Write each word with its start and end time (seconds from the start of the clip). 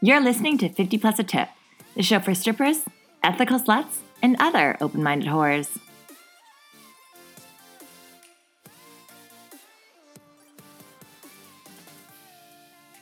You're 0.00 0.20
listening 0.20 0.58
to 0.58 0.68
50 0.68 0.96
Plus 0.98 1.18
a 1.18 1.24
Tip, 1.24 1.48
the 1.96 2.04
show 2.04 2.20
for 2.20 2.32
strippers, 2.32 2.84
ethical 3.24 3.58
sluts, 3.58 3.98
and 4.22 4.36
other 4.38 4.76
open 4.80 5.02
minded 5.02 5.28
whores. 5.28 5.76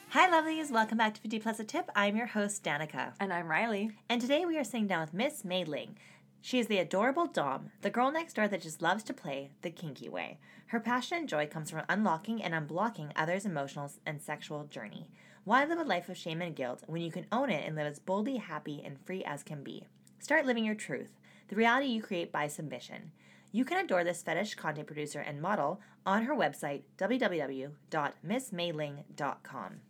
Hi, 0.09 0.31
lovelies. 0.31 0.71
Welcome 0.71 0.97
back 0.97 1.13
to 1.13 1.21
50 1.21 1.39
Plus 1.41 1.61
a 1.61 1.65
Tip. 1.65 1.91
I'm 1.95 2.17
your 2.17 2.29
host, 2.29 2.65
Danica. 2.65 3.13
And 3.21 3.31
I'm 3.31 3.47
Riley. 3.47 3.91
And 4.09 4.19
today 4.19 4.47
we 4.47 4.57
are 4.57 4.65
sitting 4.65 4.87
down 4.87 5.03
with 5.03 5.13
Miss 5.13 5.45
Mae 5.45 5.67
Ling. 5.67 5.99
She 6.41 6.59
is 6.59 6.69
the 6.69 6.79
adorable 6.79 7.27
Dom, 7.27 7.73
the 7.83 7.91
girl 7.91 8.11
next 8.11 8.37
door 8.37 8.49
that 8.49 8.63
just 8.63 8.81
loves 8.81 9.05
to 9.05 9.13
play 9.13 9.51
the 9.61 9.71
kinky 9.71 10.09
way. 10.09 10.39
Her 10.69 10.81
passion 10.81 11.19
and 11.19 11.29
joy 11.29 11.47
comes 11.47 11.71
from 11.71 11.83
unlocking 11.91 12.43
and 12.43 12.55
unblocking 12.55 13.13
others' 13.15 13.45
emotional 13.45 13.93
and 14.07 14.23
sexual 14.23 14.65
journey. 14.65 15.11
Why 15.47 15.65
live 15.65 15.79
a 15.79 15.85
life 15.85 16.09
of 16.09 16.17
shame 16.17 16.43
and 16.43 16.57
guilt 16.57 16.83
when 16.89 17.03
you 17.03 17.13
can 17.13 17.27
own 17.31 17.51
it 17.51 17.65
and 17.65 17.77
live 17.77 17.87
as 17.87 18.01
boldly 18.01 18.39
happy 18.39 18.83
and 18.85 18.99
free 18.99 19.23
as 19.23 19.45
can 19.45 19.63
be? 19.63 19.87
Start 20.19 20.45
living 20.45 20.65
your 20.65 20.75
truth, 20.75 21.21
the 21.47 21.55
reality 21.55 21.87
you 21.87 22.03
create 22.03 22.33
by 22.33 22.49
submission. 22.49 23.13
You 23.53 23.65
can 23.65 23.85
adore 23.85 24.03
this 24.03 24.25
fetish 24.25 24.57
content 24.57 24.89
producer 24.89 25.21
and 25.21 25.41
model 25.41 25.81
on 26.05 26.25
her 26.25 26.35
website, 26.35 26.83
www.missmaeling.com. 26.99 29.81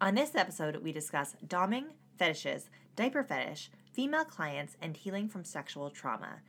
On 0.00 0.14
this 0.16 0.34
episode, 0.34 0.76
we 0.78 0.90
discuss 0.90 1.36
doming, 1.46 1.84
fetishes, 2.18 2.68
diaper 2.96 3.22
fetish, 3.22 3.70
female 3.92 4.24
clients, 4.24 4.76
and 4.82 4.96
healing 4.96 5.28
from 5.28 5.44
sexual 5.44 5.90
trauma. 5.90 6.40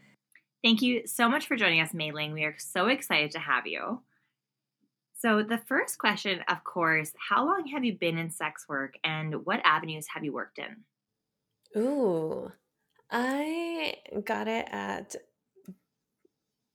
Thank 0.63 0.81
you 0.81 1.05
so 1.05 1.29
much 1.29 1.45
for 1.45 1.55
joining 1.55 1.81
us, 1.81 1.93
Mae 1.93 2.11
Ling. 2.11 2.33
We 2.33 2.45
are 2.45 2.55
so 2.57 2.87
excited 2.87 3.29
to 3.33 3.39
have 3.39 3.67
you. 3.67 4.01
So, 5.15 5.43
the 5.43 5.57
first 5.57 5.97
question, 5.99 6.41
of 6.49 6.63
course, 6.63 7.11
how 7.17 7.45
long 7.45 7.67
have 7.67 7.83
you 7.83 7.93
been 7.93 8.17
in 8.17 8.29
sex 8.29 8.65
work 8.67 8.95
and 9.03 9.45
what 9.45 9.61
avenues 9.63 10.07
have 10.13 10.25
you 10.25 10.33
worked 10.33 10.59
in? 10.59 11.81
Ooh, 11.81 12.51
I 13.09 13.95
got 14.25 14.47
it 14.47 14.67
at 14.71 15.15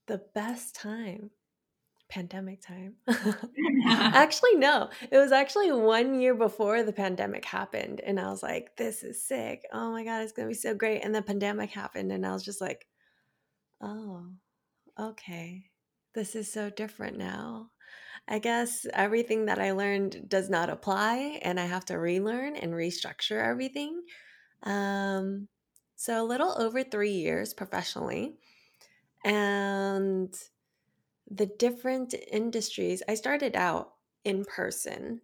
the 0.06 0.22
best 0.34 0.74
time 0.74 1.30
pandemic 2.08 2.60
time. 2.62 2.94
actually, 3.86 4.56
no. 4.56 4.90
It 5.10 5.18
was 5.18 5.32
actually 5.32 5.72
one 5.72 6.20
year 6.20 6.34
before 6.34 6.82
the 6.82 6.92
pandemic 6.92 7.44
happened. 7.44 8.00
And 8.00 8.18
I 8.18 8.30
was 8.30 8.42
like, 8.42 8.76
this 8.76 9.02
is 9.02 9.22
sick. 9.22 9.62
Oh 9.72 9.92
my 9.92 10.04
God, 10.04 10.22
it's 10.22 10.32
going 10.32 10.46
to 10.46 10.50
be 10.50 10.58
so 10.58 10.74
great. 10.74 11.04
And 11.04 11.14
the 11.14 11.22
pandemic 11.22 11.70
happened. 11.70 12.12
And 12.12 12.26
I 12.26 12.32
was 12.32 12.44
just 12.44 12.60
like, 12.60 12.86
oh, 13.80 14.26
okay. 14.98 15.66
This 16.14 16.34
is 16.34 16.50
so 16.50 16.70
different 16.70 17.18
now. 17.18 17.70
I 18.28 18.38
guess 18.38 18.86
everything 18.92 19.46
that 19.46 19.58
I 19.58 19.72
learned 19.72 20.28
does 20.28 20.50
not 20.50 20.70
apply, 20.70 21.40
and 21.42 21.58
I 21.58 21.66
have 21.66 21.86
to 21.86 21.98
relearn 21.98 22.56
and 22.56 22.72
restructure 22.74 23.42
everything. 23.42 24.02
Um, 24.62 25.48
so, 25.96 26.22
a 26.22 26.26
little 26.26 26.54
over 26.58 26.84
three 26.84 27.12
years 27.12 27.54
professionally. 27.54 28.36
And 29.24 30.34
the 31.30 31.46
different 31.46 32.14
industries, 32.30 33.02
I 33.08 33.14
started 33.14 33.56
out 33.56 33.94
in 34.24 34.44
person. 34.44 35.20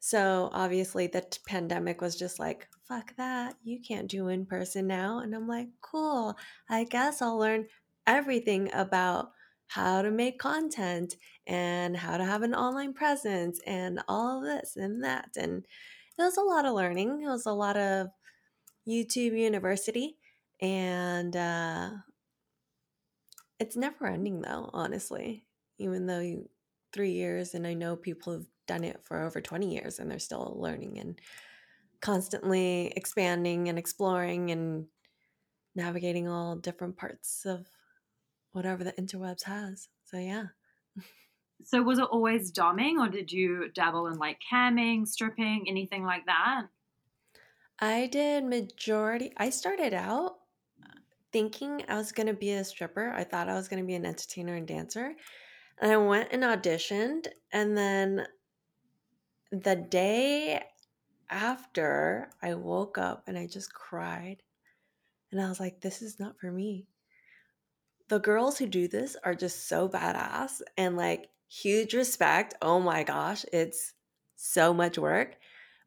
So 0.00 0.50
obviously, 0.52 1.06
the 1.06 1.20
t- 1.22 1.38
pandemic 1.46 2.00
was 2.00 2.16
just 2.18 2.38
like, 2.38 2.68
fuck 2.88 3.14
that. 3.16 3.56
You 3.62 3.80
can't 3.80 4.08
do 4.08 4.28
in 4.28 4.46
person 4.46 4.86
now. 4.86 5.20
And 5.20 5.34
I'm 5.34 5.46
like, 5.46 5.68
cool. 5.80 6.36
I 6.68 6.84
guess 6.84 7.22
I'll 7.22 7.38
learn 7.38 7.68
everything 8.06 8.70
about 8.72 9.32
how 9.74 10.02
to 10.02 10.10
make 10.10 10.38
content 10.38 11.16
and 11.46 11.96
how 11.96 12.18
to 12.18 12.24
have 12.24 12.42
an 12.42 12.54
online 12.54 12.92
presence 12.92 13.60
and 13.66 14.00
all 14.06 14.38
of 14.38 14.44
this 14.44 14.76
and 14.76 15.02
that. 15.02 15.30
And 15.36 15.64
it 16.18 16.22
was 16.22 16.36
a 16.36 16.42
lot 16.42 16.66
of 16.66 16.74
learning. 16.74 17.22
It 17.22 17.28
was 17.28 17.46
a 17.46 17.52
lot 17.52 17.76
of 17.76 18.08
YouTube 18.86 19.38
University. 19.38 20.18
And 20.60 21.34
uh, 21.34 21.90
it's 23.58 23.76
never 23.76 24.06
ending 24.06 24.42
though, 24.42 24.68
honestly. 24.72 25.44
Even 25.78 26.06
though 26.06 26.20
you 26.20 26.48
three 26.92 27.12
years 27.12 27.54
and 27.54 27.66
I 27.66 27.72
know 27.72 27.96
people 27.96 28.34
have 28.34 28.46
done 28.68 28.84
it 28.84 29.00
for 29.02 29.22
over 29.22 29.40
20 29.40 29.72
years 29.72 29.98
and 29.98 30.10
they're 30.10 30.18
still 30.18 30.54
learning 30.58 30.98
and 30.98 31.18
constantly 32.00 32.92
expanding 32.94 33.68
and 33.68 33.78
exploring 33.78 34.50
and 34.50 34.86
navigating 35.74 36.28
all 36.28 36.56
different 36.56 36.98
parts 36.98 37.46
of 37.46 37.66
whatever 38.52 38.84
the 38.84 38.92
interwebs 38.92 39.44
has. 39.44 39.88
So 40.04 40.18
yeah. 40.18 40.46
So 41.64 41.82
was 41.82 41.98
it 41.98 42.08
always 42.10 42.50
doming 42.50 42.98
or 42.98 43.08
did 43.08 43.30
you 43.30 43.70
dabble 43.74 44.08
in 44.08 44.18
like 44.18 44.38
camming, 44.52 45.06
stripping, 45.06 45.66
anything 45.68 46.04
like 46.04 46.26
that? 46.26 46.62
I 47.78 48.06
did 48.06 48.44
majority 48.44 49.32
I 49.36 49.50
started 49.50 49.94
out 49.94 50.36
thinking 51.32 51.82
I 51.88 51.96
was 51.96 52.12
going 52.12 52.26
to 52.26 52.34
be 52.34 52.52
a 52.52 52.64
stripper. 52.64 53.10
I 53.10 53.24
thought 53.24 53.48
I 53.48 53.54
was 53.54 53.68
going 53.68 53.82
to 53.82 53.86
be 53.86 53.94
an 53.94 54.06
entertainer 54.06 54.54
and 54.54 54.66
dancer. 54.66 55.14
And 55.80 55.90
I 55.90 55.96
went 55.96 56.28
and 56.32 56.42
auditioned. 56.42 57.28
And 57.52 57.76
then 57.76 58.26
the 59.50 59.76
day 59.76 60.62
after, 61.30 62.28
I 62.42 62.54
woke 62.54 62.98
up 62.98 63.24
and 63.26 63.38
I 63.38 63.46
just 63.46 63.72
cried. 63.72 64.42
And 65.30 65.40
I 65.40 65.48
was 65.48 65.58
like, 65.58 65.80
this 65.80 66.02
is 66.02 66.20
not 66.20 66.38
for 66.38 66.52
me. 66.52 66.86
The 68.12 68.20
girls 68.20 68.58
who 68.58 68.66
do 68.66 68.88
this 68.88 69.16
are 69.24 69.34
just 69.34 69.68
so 69.68 69.88
badass 69.88 70.60
and 70.76 70.98
like 70.98 71.30
huge 71.48 71.94
respect. 71.94 72.52
Oh 72.60 72.78
my 72.78 73.04
gosh, 73.04 73.46
it's 73.54 73.94
so 74.36 74.74
much 74.74 74.98
work. 74.98 75.38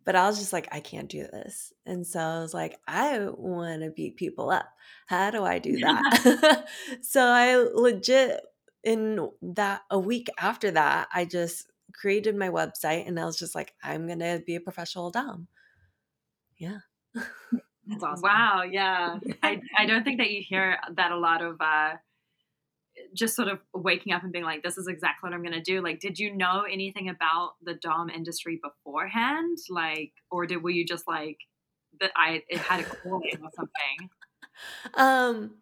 But 0.06 0.16
I 0.16 0.26
was 0.26 0.40
just 0.40 0.52
like, 0.52 0.68
I 0.72 0.80
can't 0.80 1.08
do 1.08 1.20
this. 1.20 1.72
And 1.86 2.04
so 2.08 2.20
I 2.20 2.40
was 2.40 2.52
like, 2.52 2.80
I 2.88 3.28
want 3.30 3.84
to 3.84 3.92
beat 3.92 4.16
people 4.16 4.50
up. 4.50 4.66
How 5.06 5.30
do 5.30 5.44
I 5.44 5.60
do 5.60 5.78
that? 5.82 6.66
so 7.02 7.22
I 7.22 7.58
legit, 7.58 8.42
in 8.84 9.30
that 9.44 9.84
a 9.92 10.00
week 10.00 10.28
after 10.40 10.72
that, 10.72 11.10
I 11.14 11.26
just 11.26 11.72
created 11.94 12.36
my 12.36 12.50
website 12.50 13.08
and 13.08 13.20
I 13.20 13.26
was 13.26 13.38
just 13.38 13.54
like, 13.54 13.76
I'm 13.84 14.08
going 14.08 14.18
to 14.18 14.42
be 14.44 14.56
a 14.56 14.62
professional 14.62 15.12
Dom. 15.12 15.48
Yeah. 16.58 16.80
That's 17.86 18.02
awesome. 18.02 18.24
Wow. 18.24 18.64
Yeah. 18.64 19.20
I, 19.44 19.62
I 19.78 19.86
don't 19.86 20.04
think 20.04 20.18
that 20.18 20.32
you 20.32 20.42
hear 20.42 20.80
that 20.96 21.12
a 21.12 21.18
lot 21.20 21.44
of, 21.44 21.62
uh, 21.62 21.98
just 23.14 23.36
sort 23.36 23.48
of 23.48 23.60
waking 23.74 24.14
up 24.14 24.24
and 24.24 24.32
being 24.32 24.46
like, 24.46 24.64
this 24.64 24.78
is 24.78 24.88
exactly 24.88 25.28
what 25.28 25.34
I'm 25.36 25.42
going 25.42 25.54
to 25.54 25.62
do. 25.62 25.82
Like, 25.82 26.00
did 26.00 26.20
you 26.20 26.36
know 26.36 26.64
anything 26.70 27.10
about 27.10 27.54
the 27.64 27.74
Dom 27.76 28.10
industry 28.10 28.60
beforehand? 28.62 29.58
Like, 29.70 30.14
or 30.30 30.46
did, 30.46 30.64
were 30.64 30.70
you 30.70 30.86
just 30.86 31.08
like, 31.08 31.38
that 32.00 32.12
I, 32.16 32.44
it 32.50 32.58
had 32.58 32.82
a 32.82 32.84
calling 32.84 33.40
or 33.42 33.50
something? 33.56 34.10
Um, 34.94 35.56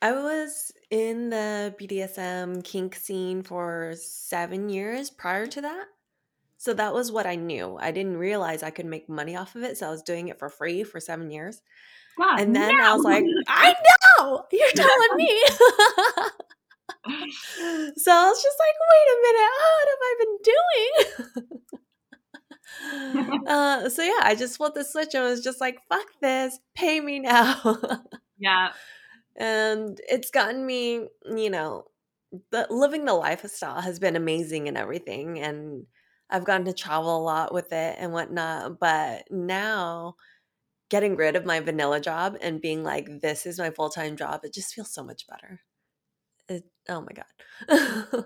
I 0.00 0.12
was 0.12 0.72
in 0.90 1.28
the 1.28 1.74
BDSM 1.78 2.64
kink 2.64 2.94
scene 2.94 3.42
for 3.42 3.92
seven 3.98 4.70
years 4.70 5.10
prior 5.10 5.46
to 5.48 5.60
that. 5.60 5.86
So 6.56 6.72
that 6.74 6.94
was 6.94 7.12
what 7.12 7.26
I 7.26 7.36
knew. 7.36 7.76
I 7.80 7.90
didn't 7.90 8.16
realize 8.16 8.62
I 8.62 8.70
could 8.70 8.86
make 8.86 9.08
money 9.08 9.36
off 9.36 9.54
of 9.54 9.62
it. 9.62 9.76
So 9.76 9.86
I 9.86 9.90
was 9.90 10.02
doing 10.02 10.28
it 10.28 10.38
for 10.38 10.48
free 10.48 10.82
for 10.82 10.98
seven 10.98 11.30
years. 11.30 11.60
Wow, 12.18 12.36
and 12.38 12.54
then 12.54 12.76
no. 12.76 12.84
I 12.84 12.94
was 12.94 13.04
like, 13.04 13.24
I 13.48 13.74
know, 14.18 14.44
you're 14.50 14.70
telling 14.72 15.16
me. 15.16 15.42
so 17.08 18.12
I 18.12 18.28
was 18.28 18.42
just 18.42 18.58
like, 18.58 18.76
wait 18.90 19.08
a 19.12 19.18
minute, 19.26 19.54
what 19.60 19.88
have 19.88 20.02
I 20.02 20.14
been 20.18 20.36
doing? 20.44 21.62
uh, 23.46 23.88
so 23.88 24.02
yeah, 24.02 24.20
I 24.22 24.34
just 24.38 24.56
flipped 24.56 24.76
the 24.76 24.84
switch 24.84 25.14
and 25.14 25.24
was 25.24 25.42
just 25.42 25.60
like, 25.60 25.78
fuck 25.88 26.06
this, 26.20 26.58
pay 26.74 27.00
me 27.00 27.18
now. 27.20 27.78
yeah. 28.38 28.72
And 29.40 30.00
it's 30.08 30.32
gotten 30.32 30.66
me, 30.66 31.06
you 31.24 31.48
know, 31.48 31.84
the, 32.50 32.66
living 32.70 33.04
the 33.04 33.14
lifestyle 33.14 33.80
has 33.80 34.00
been 34.00 34.16
amazing 34.16 34.66
and 34.66 34.76
everything. 34.76 35.38
And 35.38 35.86
I've 36.28 36.44
gotten 36.44 36.66
to 36.66 36.72
travel 36.72 37.16
a 37.16 37.22
lot 37.22 37.54
with 37.54 37.72
it 37.72 37.96
and 38.00 38.12
whatnot. 38.12 38.80
But 38.80 39.30
now, 39.30 40.16
getting 40.90 41.14
rid 41.14 41.36
of 41.36 41.46
my 41.46 41.60
vanilla 41.60 42.00
job 42.00 42.36
and 42.40 42.60
being 42.60 42.82
like, 42.82 43.20
this 43.20 43.46
is 43.46 43.60
my 43.60 43.70
full 43.70 43.90
time 43.90 44.16
job, 44.16 44.40
it 44.42 44.52
just 44.52 44.74
feels 44.74 44.92
so 44.92 45.04
much 45.04 45.28
better. 45.28 45.60
It, 46.48 46.64
oh 46.88 47.00
my 47.00 47.12
god. 47.12 47.24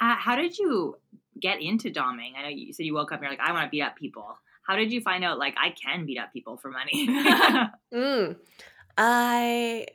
uh, 0.00 0.16
how 0.16 0.36
did 0.36 0.56
you 0.58 0.96
get 1.40 1.60
into 1.60 1.90
doming? 1.90 2.32
I 2.36 2.42
know 2.42 2.48
you 2.48 2.72
said 2.72 2.86
you 2.86 2.94
woke 2.94 3.12
up 3.12 3.20
and 3.20 3.24
you're 3.24 3.32
like, 3.32 3.40
I 3.40 3.52
want 3.52 3.66
to 3.66 3.70
beat 3.70 3.82
up 3.82 3.96
people. 3.96 4.38
How 4.62 4.76
did 4.76 4.92
you 4.92 5.00
find 5.00 5.24
out 5.24 5.38
like 5.38 5.54
I 5.56 5.70
can 5.70 6.06
beat 6.06 6.18
up 6.18 6.32
people 6.32 6.56
for 6.56 6.70
money? 6.70 7.08
mm. 7.94 8.36
I 8.96 9.86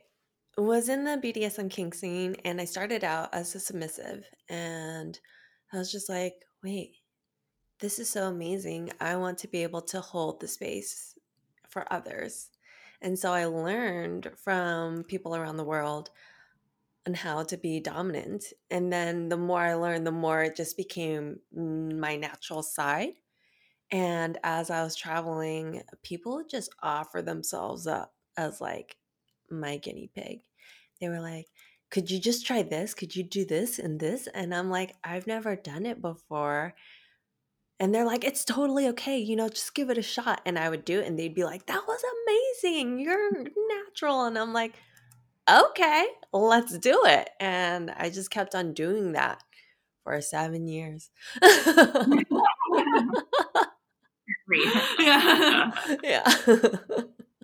was 0.57 0.89
in 0.89 1.03
the 1.03 1.19
BDSM 1.23 1.69
kink 1.69 1.93
scene 1.93 2.35
and 2.43 2.59
I 2.59 2.65
started 2.65 3.03
out 3.03 3.33
as 3.33 3.53
a 3.55 3.59
submissive 3.59 4.25
and 4.49 5.19
I 5.71 5.77
was 5.77 5.91
just 5.91 6.09
like, 6.09 6.33
wait, 6.63 6.95
this 7.79 7.99
is 7.99 8.09
so 8.09 8.27
amazing. 8.27 8.91
I 8.99 9.15
want 9.15 9.37
to 9.39 9.47
be 9.47 9.63
able 9.63 9.81
to 9.81 10.01
hold 10.01 10.39
the 10.39 10.47
space 10.47 11.15
for 11.69 11.91
others. 11.91 12.49
And 13.03 13.19
so 13.19 13.31
I 13.33 13.45
learned 13.45 14.31
from 14.43 15.03
people 15.03 15.35
around 15.35 15.57
the 15.57 15.63
world 15.63 16.09
on 17.05 17.13
how 17.13 17.43
to 17.43 17.57
be 17.57 17.81
dominant. 17.81 18.45
And 18.71 18.91
then 18.91 19.27
the 19.27 19.37
more 19.37 19.59
I 19.59 19.73
learned, 19.73 20.07
the 20.07 20.11
more 20.11 20.41
it 20.41 20.55
just 20.55 20.77
became 20.77 21.39
my 21.53 22.15
natural 22.15 22.63
side. 22.63 23.15
And 23.91 24.39
as 24.43 24.69
I 24.69 24.83
was 24.83 24.95
traveling, 24.95 25.83
people 26.01 26.43
just 26.49 26.73
offer 26.81 27.21
themselves 27.21 27.85
up 27.87 28.13
as 28.37 28.61
like 28.61 28.95
my 29.51 29.77
guinea 29.77 30.09
pig. 30.15 30.39
They 31.01 31.09
were 31.09 31.19
like, 31.19 31.47
could 31.91 32.09
you 32.09 32.19
just 32.19 32.45
try 32.45 32.63
this? 32.63 32.93
Could 32.93 33.15
you 33.15 33.23
do 33.23 33.45
this 33.45 33.77
and 33.77 33.99
this? 33.99 34.27
And 34.33 34.55
I'm 34.55 34.69
like, 34.69 34.95
I've 35.03 35.27
never 35.27 35.55
done 35.55 35.85
it 35.85 36.01
before. 36.01 36.73
And 37.83 37.93
they're 37.93 38.05
like, 38.05 38.23
it's 38.23 38.45
totally 38.45 38.87
okay, 38.87 39.17
you 39.17 39.35
know, 39.35 39.49
just 39.49 39.75
give 39.75 39.89
it 39.89 39.97
a 39.97 40.01
shot. 40.01 40.39
And 40.45 40.57
I 40.57 40.69
would 40.69 40.85
do 40.85 41.01
it, 41.01 41.05
and 41.05 41.19
they'd 41.19 41.35
be 41.35 41.43
like, 41.43 41.65
that 41.65 41.83
was 41.85 42.01
amazing. 42.63 42.97
You're 42.97 43.29
natural. 43.33 44.23
And 44.23 44.39
I'm 44.39 44.53
like, 44.53 44.71
okay, 45.51 46.05
let's 46.31 46.77
do 46.77 47.01
it. 47.03 47.29
And 47.41 47.91
I 47.91 48.09
just 48.09 48.31
kept 48.31 48.55
on 48.55 48.73
doing 48.73 49.11
that 49.11 49.43
for 50.05 50.21
seven 50.21 50.65
years. 50.65 51.09
yeah. 51.41 52.11
yeah. 56.03 56.33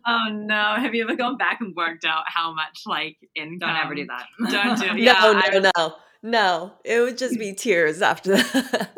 Oh 0.08 0.30
no! 0.32 0.76
Have 0.78 0.96
you 0.96 1.04
ever 1.04 1.18
gone 1.18 1.36
back 1.36 1.60
and 1.60 1.76
worked 1.76 2.06
out 2.06 2.24
how 2.28 2.54
much 2.54 2.84
like 2.86 3.18
income? 3.36 3.60
Don't 3.60 3.76
ever 3.76 3.94
do 3.94 4.06
that. 4.06 4.26
Don't 4.50 4.80
do. 4.80 4.98
Yeah, 5.02 5.20
no, 5.22 5.34
no, 5.34 5.40
I, 5.40 5.72
no, 5.76 5.96
no. 6.22 6.74
It 6.84 7.00
would 7.00 7.18
just 7.18 7.40
be 7.40 7.54
tears 7.54 8.02
after 8.02 8.38
that. 8.38 8.90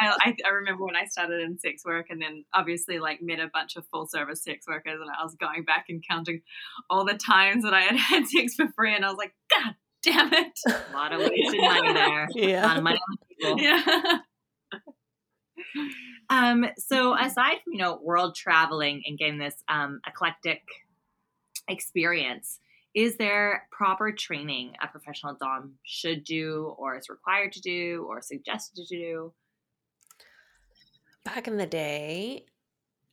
yeah, 0.00 0.14
I, 0.20 0.34
I 0.46 0.50
remember 0.50 0.84
when 0.84 0.96
I 0.96 1.06
started 1.06 1.40
in 1.40 1.58
sex 1.58 1.84
work, 1.84 2.06
and 2.10 2.20
then 2.20 2.44
obviously 2.54 2.98
like 2.98 3.20
met 3.20 3.40
a 3.40 3.50
bunch 3.52 3.76
of 3.76 3.86
full 3.92 4.06
service 4.06 4.42
sex 4.42 4.66
workers, 4.66 5.00
and 5.00 5.10
I 5.10 5.22
was 5.24 5.34
going 5.34 5.64
back 5.64 5.86
and 5.88 6.02
counting 6.08 6.42
all 6.90 7.04
the 7.04 7.14
times 7.14 7.64
that 7.64 7.74
I 7.74 7.80
had 7.80 7.96
had 7.96 8.26
sex 8.26 8.54
for 8.54 8.68
free, 8.74 8.94
and 8.94 9.04
I 9.04 9.08
was 9.08 9.18
like, 9.18 9.34
God 9.50 9.74
damn 10.02 10.32
it! 10.32 10.58
A 10.66 10.92
lot 10.94 11.12
of 11.12 11.20
wasted 11.20 11.60
money 11.60 11.92
there. 11.92 12.28
Yeah, 12.34 12.64
a 12.64 12.68
lot 12.68 12.76
of 12.76 12.82
money 12.84 12.98
on 12.98 13.16
people. 13.28 13.60
Yeah. 13.60 14.18
Um, 16.30 16.66
so 16.76 17.16
aside 17.16 17.56
from 17.64 17.72
you 17.72 17.78
know 17.78 17.98
world 18.02 18.34
traveling 18.34 19.02
and 19.06 19.18
getting 19.18 19.38
this 19.38 19.56
um, 19.68 20.00
eclectic 20.06 20.60
experience, 21.68 22.60
is 22.98 23.16
there 23.16 23.68
proper 23.70 24.10
training 24.10 24.72
a 24.82 24.88
professional 24.88 25.36
dom 25.38 25.74
should 25.84 26.24
do, 26.24 26.74
or 26.76 26.98
is 26.98 27.08
required 27.08 27.52
to 27.52 27.60
do, 27.60 28.04
or 28.08 28.20
suggested 28.20 28.74
to 28.74 28.96
do? 28.96 29.32
Back 31.24 31.46
in 31.46 31.58
the 31.58 31.66
day, 31.66 32.46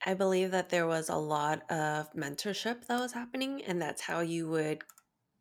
I 0.03 0.15
believe 0.15 0.49
that 0.49 0.69
there 0.69 0.87
was 0.87 1.09
a 1.09 1.15
lot 1.15 1.69
of 1.71 2.11
mentorship 2.13 2.87
that 2.87 2.99
was 2.99 3.13
happening, 3.13 3.61
and 3.61 3.79
that's 3.79 4.01
how 4.01 4.21
you 4.21 4.49
would 4.49 4.81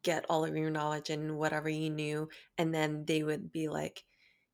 get 0.03 0.27
all 0.29 0.45
of 0.45 0.55
your 0.55 0.69
knowledge 0.69 1.09
and 1.09 1.39
whatever 1.39 1.71
you 1.71 1.89
knew, 1.89 2.29
and 2.59 2.75
then 2.75 3.07
they 3.07 3.23
would 3.23 3.51
be 3.51 3.69
like 3.69 4.05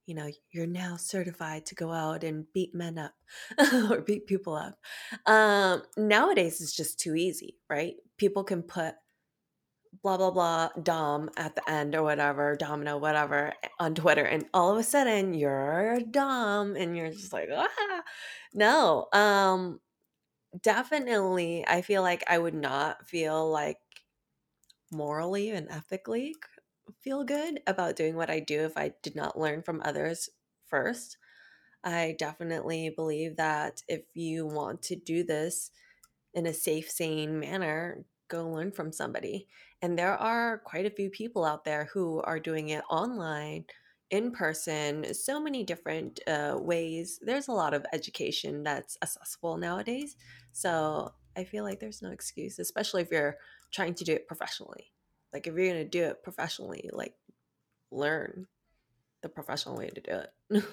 you 0.07 0.17
know, 0.17 0.29
you're 0.51 0.67
now 0.67 0.97
certified 0.97 1.65
to 1.65 1.77
go 1.77 1.93
out 1.93 2.25
and 2.25 2.45
beat 2.53 2.75
men 2.75 2.99
up 2.99 3.15
or 3.91 4.01
beat 4.01 4.27
people 4.27 4.57
up. 4.57 4.77
Um, 5.25 5.85
nowadays, 5.97 6.61
it's 6.61 6.75
just 6.75 6.99
too 6.99 7.15
easy, 7.15 7.59
right? 7.69 7.95
People 8.17 8.43
can 8.43 8.65
put 8.65 8.97
blah, 10.03 10.17
blah, 10.17 10.31
blah, 10.31 10.71
Dom 10.83 11.31
at 11.37 11.57
the 11.57 11.71
end 11.71 11.95
or 11.95 12.03
whatever, 12.03 12.57
Domino, 12.57 12.99
whatever, 12.99 13.53
on 13.79 13.95
Twitter. 13.95 14.25
And 14.25 14.47
all 14.55 14.73
of 14.73 14.79
a 14.79 14.83
sudden, 14.83 15.35
you're 15.35 15.95
a 15.95 16.03
Dom 16.03 16.77
and 16.77 16.97
you're 16.97 17.11
just 17.11 17.33
like, 17.33 17.49
ah. 17.55 18.03
No, 18.55 19.07
um, 19.13 19.81
definitely, 20.63 21.65
I 21.67 21.83
feel 21.83 22.03
like 22.03 22.25
I 22.27 22.39
would 22.39 22.55
not 22.55 23.09
feel 23.09 23.51
like 23.51 23.79
morally 24.93 25.51
and 25.51 25.69
ethically 25.71 26.35
feel 27.01 27.25
good 27.25 27.61
about 27.67 27.97
doing 27.97 28.17
what 28.17 28.31
I 28.31 28.41
do 28.41 28.61
if 28.65 28.77
I 28.77 28.93
did 29.03 29.15
not 29.15 29.39
learn 29.39 29.63
from 29.63 29.83
others 29.85 30.29
first. 30.67 31.17
I 31.85 32.17
definitely 32.19 32.91
believe 32.91 33.37
that 33.37 33.83
if 33.89 34.03
you 34.15 34.47
want 34.47 34.83
to 34.83 34.97
do 34.97 35.25
this 35.25 35.71
in 36.35 36.47
a 36.47 36.53
safe, 36.53 36.91
sane 36.91 37.39
manner, 37.39 38.05
go 38.29 38.49
learn 38.49 38.73
from 38.73 38.93
somebody. 38.93 39.47
And 39.83 39.99
there 39.99 40.17
are 40.17 40.59
quite 40.59 40.87
a 40.87 40.91
few 40.91 41.11
people 41.11 41.45
out 41.45 41.65
there 41.65 41.89
who 41.93 42.21
are 42.23 42.39
doing 42.39 42.71
it 42.71 42.83
online, 42.91 43.65
in 44.11 44.33
person, 44.33 45.15
so 45.15 45.41
many 45.41 45.63
different 45.63 46.21
uh, 46.27 46.57
ways. 46.59 47.19
There's 47.23 47.49
a 47.49 47.53
lot 47.53 47.75
of 47.75 47.87
education 47.93 48.63
that's 48.63 48.99
accessible 49.03 49.57
nowadays. 49.57 50.17
So 50.53 51.13
I 51.37 51.45
feel 51.45 51.65
like 51.65 51.81
there's 51.81 52.03
no 52.03 52.11
excuse, 52.11 52.59
especially 52.59 53.03
if 53.03 53.11
you're 53.11 53.37
trying 53.73 53.95
to 53.95 54.05
do 54.05 54.13
it 54.13 54.27
professionally. 54.27 54.93
Like 55.33 55.47
if 55.47 55.55
you're 55.55 55.69
gonna 55.69 55.85
do 55.85 56.03
it 56.03 56.23
professionally, 56.23 56.91
like 56.93 57.15
learn 57.91 58.47
the 59.23 59.29
professional 59.29 59.77
way 59.77 59.91
to 59.91 60.01
do 60.01 60.11
it. 60.11 60.65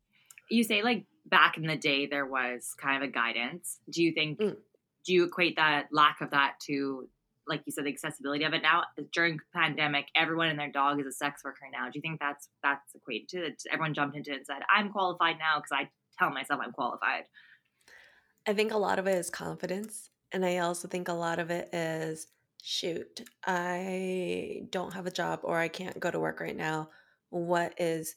you 0.50 0.62
say 0.62 0.82
like 0.82 1.04
back 1.26 1.56
in 1.56 1.66
the 1.66 1.76
day 1.76 2.06
there 2.06 2.26
was 2.26 2.74
kind 2.80 3.02
of 3.02 3.08
a 3.08 3.12
guidance. 3.12 3.78
Do 3.90 4.02
you 4.02 4.12
think 4.12 4.38
mm. 4.38 4.56
do 5.04 5.12
you 5.12 5.24
equate 5.24 5.56
that 5.56 5.88
lack 5.90 6.20
of 6.20 6.30
that 6.30 6.60
to 6.66 7.08
like 7.48 7.62
you 7.66 7.72
said 7.72 7.84
the 7.84 7.90
accessibility 7.90 8.44
of 8.44 8.52
it 8.52 8.62
now 8.62 8.82
during 9.12 9.38
pandemic 9.54 10.06
everyone 10.14 10.48
and 10.48 10.58
their 10.58 10.70
dog 10.70 11.00
is 11.00 11.06
a 11.06 11.12
sex 11.12 11.42
worker 11.44 11.66
now 11.72 11.86
do 11.86 11.92
you 11.94 12.00
think 12.00 12.20
that's 12.20 12.48
that's 12.62 12.94
equated 12.94 13.28
to 13.28 13.44
it 13.44 13.62
everyone 13.72 13.94
jumped 13.94 14.16
into 14.16 14.30
it 14.30 14.36
and 14.36 14.46
said 14.46 14.62
i'm 14.74 14.90
qualified 14.90 15.36
now 15.38 15.56
because 15.56 15.72
i 15.72 15.88
tell 16.18 16.30
myself 16.30 16.60
i'm 16.62 16.72
qualified 16.72 17.24
i 18.46 18.52
think 18.52 18.72
a 18.72 18.78
lot 18.78 18.98
of 18.98 19.06
it 19.06 19.16
is 19.16 19.30
confidence 19.30 20.10
and 20.32 20.44
i 20.44 20.58
also 20.58 20.88
think 20.88 21.08
a 21.08 21.12
lot 21.12 21.38
of 21.38 21.50
it 21.50 21.72
is 21.72 22.28
shoot, 22.62 23.22
I 23.44 24.62
don't 24.70 24.94
have 24.94 25.06
a 25.06 25.10
job 25.10 25.40
or 25.42 25.58
I 25.58 25.68
can't 25.68 25.98
go 25.98 26.10
to 26.10 26.20
work 26.20 26.40
right 26.40 26.56
now. 26.56 26.90
What 27.30 27.74
is 27.78 28.14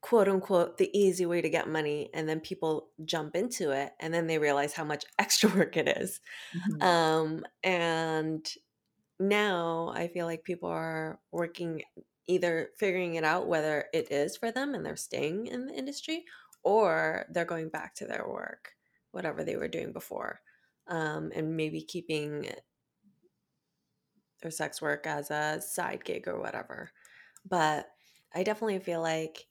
quote 0.00 0.28
unquote 0.28 0.78
the 0.78 0.90
easy 0.98 1.26
way 1.26 1.40
to 1.40 1.50
get 1.50 1.68
money? 1.68 2.10
And 2.14 2.28
then 2.28 2.40
people 2.40 2.88
jump 3.04 3.36
into 3.36 3.70
it 3.70 3.92
and 4.00 4.12
then 4.12 4.26
they 4.26 4.38
realize 4.38 4.72
how 4.72 4.84
much 4.84 5.04
extra 5.18 5.50
work 5.50 5.76
it 5.76 5.88
is. 5.88 6.20
Mm-hmm. 6.56 6.82
Um, 6.82 7.44
and 7.62 8.46
now 9.20 9.92
I 9.94 10.08
feel 10.08 10.26
like 10.26 10.42
people 10.42 10.68
are 10.68 11.20
working 11.30 11.82
either 12.26 12.70
figuring 12.78 13.16
it 13.16 13.24
out 13.24 13.48
whether 13.48 13.86
it 13.92 14.10
is 14.10 14.36
for 14.36 14.50
them 14.52 14.74
and 14.74 14.84
they're 14.84 14.96
staying 14.96 15.46
in 15.46 15.66
the 15.66 15.74
industry 15.74 16.24
or 16.62 17.26
they're 17.30 17.44
going 17.44 17.68
back 17.68 17.94
to 17.96 18.06
their 18.06 18.26
work, 18.28 18.72
whatever 19.12 19.44
they 19.44 19.56
were 19.56 19.68
doing 19.68 19.92
before. 19.92 20.40
Um, 20.88 21.30
and 21.34 21.56
maybe 21.56 21.82
keeping 21.82 22.48
their 24.42 24.50
sex 24.50 24.80
work 24.80 25.06
as 25.06 25.30
a 25.30 25.60
side 25.60 26.04
gig 26.04 26.26
or 26.26 26.40
whatever. 26.40 26.90
But 27.48 27.88
I 28.34 28.42
definitely 28.42 28.80
feel 28.80 29.00
like 29.00 29.46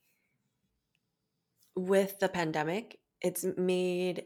with 1.75 2.19
the 2.19 2.29
pandemic, 2.29 2.99
it's 3.21 3.45
made 3.57 4.25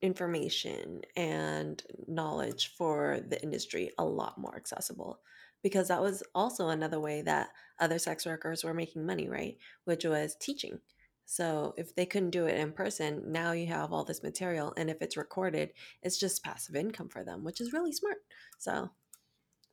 information 0.00 1.02
and 1.16 1.82
knowledge 2.06 2.72
for 2.76 3.20
the 3.28 3.42
industry 3.42 3.90
a 3.98 4.04
lot 4.04 4.38
more 4.38 4.56
accessible 4.56 5.20
because 5.62 5.88
that 5.88 6.00
was 6.00 6.22
also 6.34 6.68
another 6.68 7.00
way 7.00 7.22
that 7.22 7.48
other 7.80 7.98
sex 7.98 8.24
workers 8.24 8.62
were 8.62 8.74
making 8.74 9.04
money, 9.04 9.28
right? 9.28 9.56
Which 9.84 10.04
was 10.04 10.36
teaching. 10.40 10.78
So 11.26 11.74
if 11.76 11.94
they 11.94 12.06
couldn't 12.06 12.30
do 12.30 12.46
it 12.46 12.58
in 12.58 12.72
person, 12.72 13.32
now 13.32 13.52
you 13.52 13.66
have 13.66 13.92
all 13.92 14.04
this 14.04 14.22
material. 14.22 14.72
And 14.76 14.88
if 14.88 15.02
it's 15.02 15.16
recorded, 15.16 15.70
it's 16.02 16.18
just 16.18 16.44
passive 16.44 16.76
income 16.76 17.08
for 17.08 17.24
them, 17.24 17.44
which 17.44 17.60
is 17.60 17.72
really 17.72 17.92
smart. 17.92 18.18
So 18.58 18.90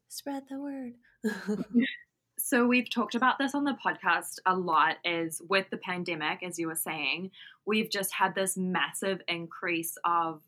spread 0.09 0.43
the 0.49 0.59
word. 0.59 0.93
so 2.37 2.67
we've 2.67 2.89
talked 2.89 3.15
about 3.15 3.37
this 3.39 3.55
on 3.55 3.63
the 3.63 3.77
podcast 3.85 4.39
a 4.45 4.55
lot 4.55 4.97
is 5.03 5.41
with 5.49 5.65
the 5.69 5.77
pandemic 5.77 6.43
as 6.43 6.59
you 6.59 6.67
were 6.67 6.75
saying 6.75 7.31
we've 7.65 7.89
just 7.89 8.13
had 8.13 8.35
this 8.35 8.57
massive 8.57 9.21
increase 9.27 9.97
of 10.05 10.41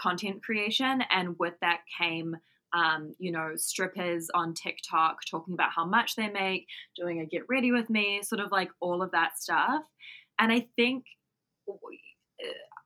content 0.00 0.42
creation 0.42 1.02
and 1.10 1.38
with 1.38 1.54
that 1.60 1.80
came 1.98 2.36
um, 2.74 3.14
you 3.18 3.32
know 3.32 3.52
strippers 3.56 4.28
on 4.34 4.52
tiktok 4.52 5.18
talking 5.30 5.54
about 5.54 5.70
how 5.74 5.86
much 5.86 6.16
they 6.16 6.28
make 6.28 6.66
doing 6.96 7.20
a 7.20 7.26
get 7.26 7.42
ready 7.48 7.72
with 7.72 7.88
me 7.88 8.22
sort 8.22 8.40
of 8.40 8.52
like 8.52 8.70
all 8.80 9.02
of 9.02 9.10
that 9.12 9.38
stuff 9.38 9.84
and 10.38 10.52
I 10.52 10.68
think 10.76 11.04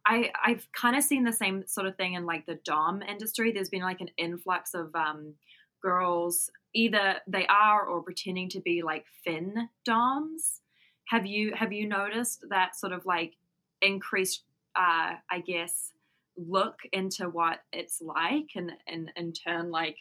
I 0.07 0.31
I've 0.45 0.67
kind 0.73 0.97
of 0.97 1.05
seen 1.05 1.25
the 1.25 1.33
same 1.33 1.67
sort 1.67 1.87
of 1.87 1.97
thing 1.97 2.15
in 2.15 2.27
like 2.27 2.47
the 2.47 2.59
dom 2.65 3.03
industry. 3.03 3.53
There's 3.53 3.69
been 3.69 3.83
like 3.83 4.01
an 4.01 4.11
influx 4.17 4.75
of 4.75 4.95
um, 4.95 5.35
girls 5.83 6.51
either 6.75 7.17
they 7.27 7.47
are 7.47 7.85
or 7.85 8.03
pretending 8.03 8.49
to 8.51 8.61
be 8.61 8.83
like 8.83 9.05
fin 9.25 9.69
doms. 9.85 10.61
Have 11.09 11.27
you 11.27 11.53
have 11.55 11.73
you 11.73 11.89
noticed 11.89 12.45
that 12.51 12.77
sort 12.77 12.93
of 12.93 13.05
like 13.05 13.35
increased 13.81 14.45
uh, 14.77 15.15
I 15.31 15.41
guess 15.47 15.93
look 16.37 16.79
into 16.93 17.29
what 17.29 17.61
it's 17.73 18.01
like 18.01 18.51
and 18.57 18.73
and 18.87 19.11
in 19.17 19.33
turn 19.33 19.71
like 19.71 19.97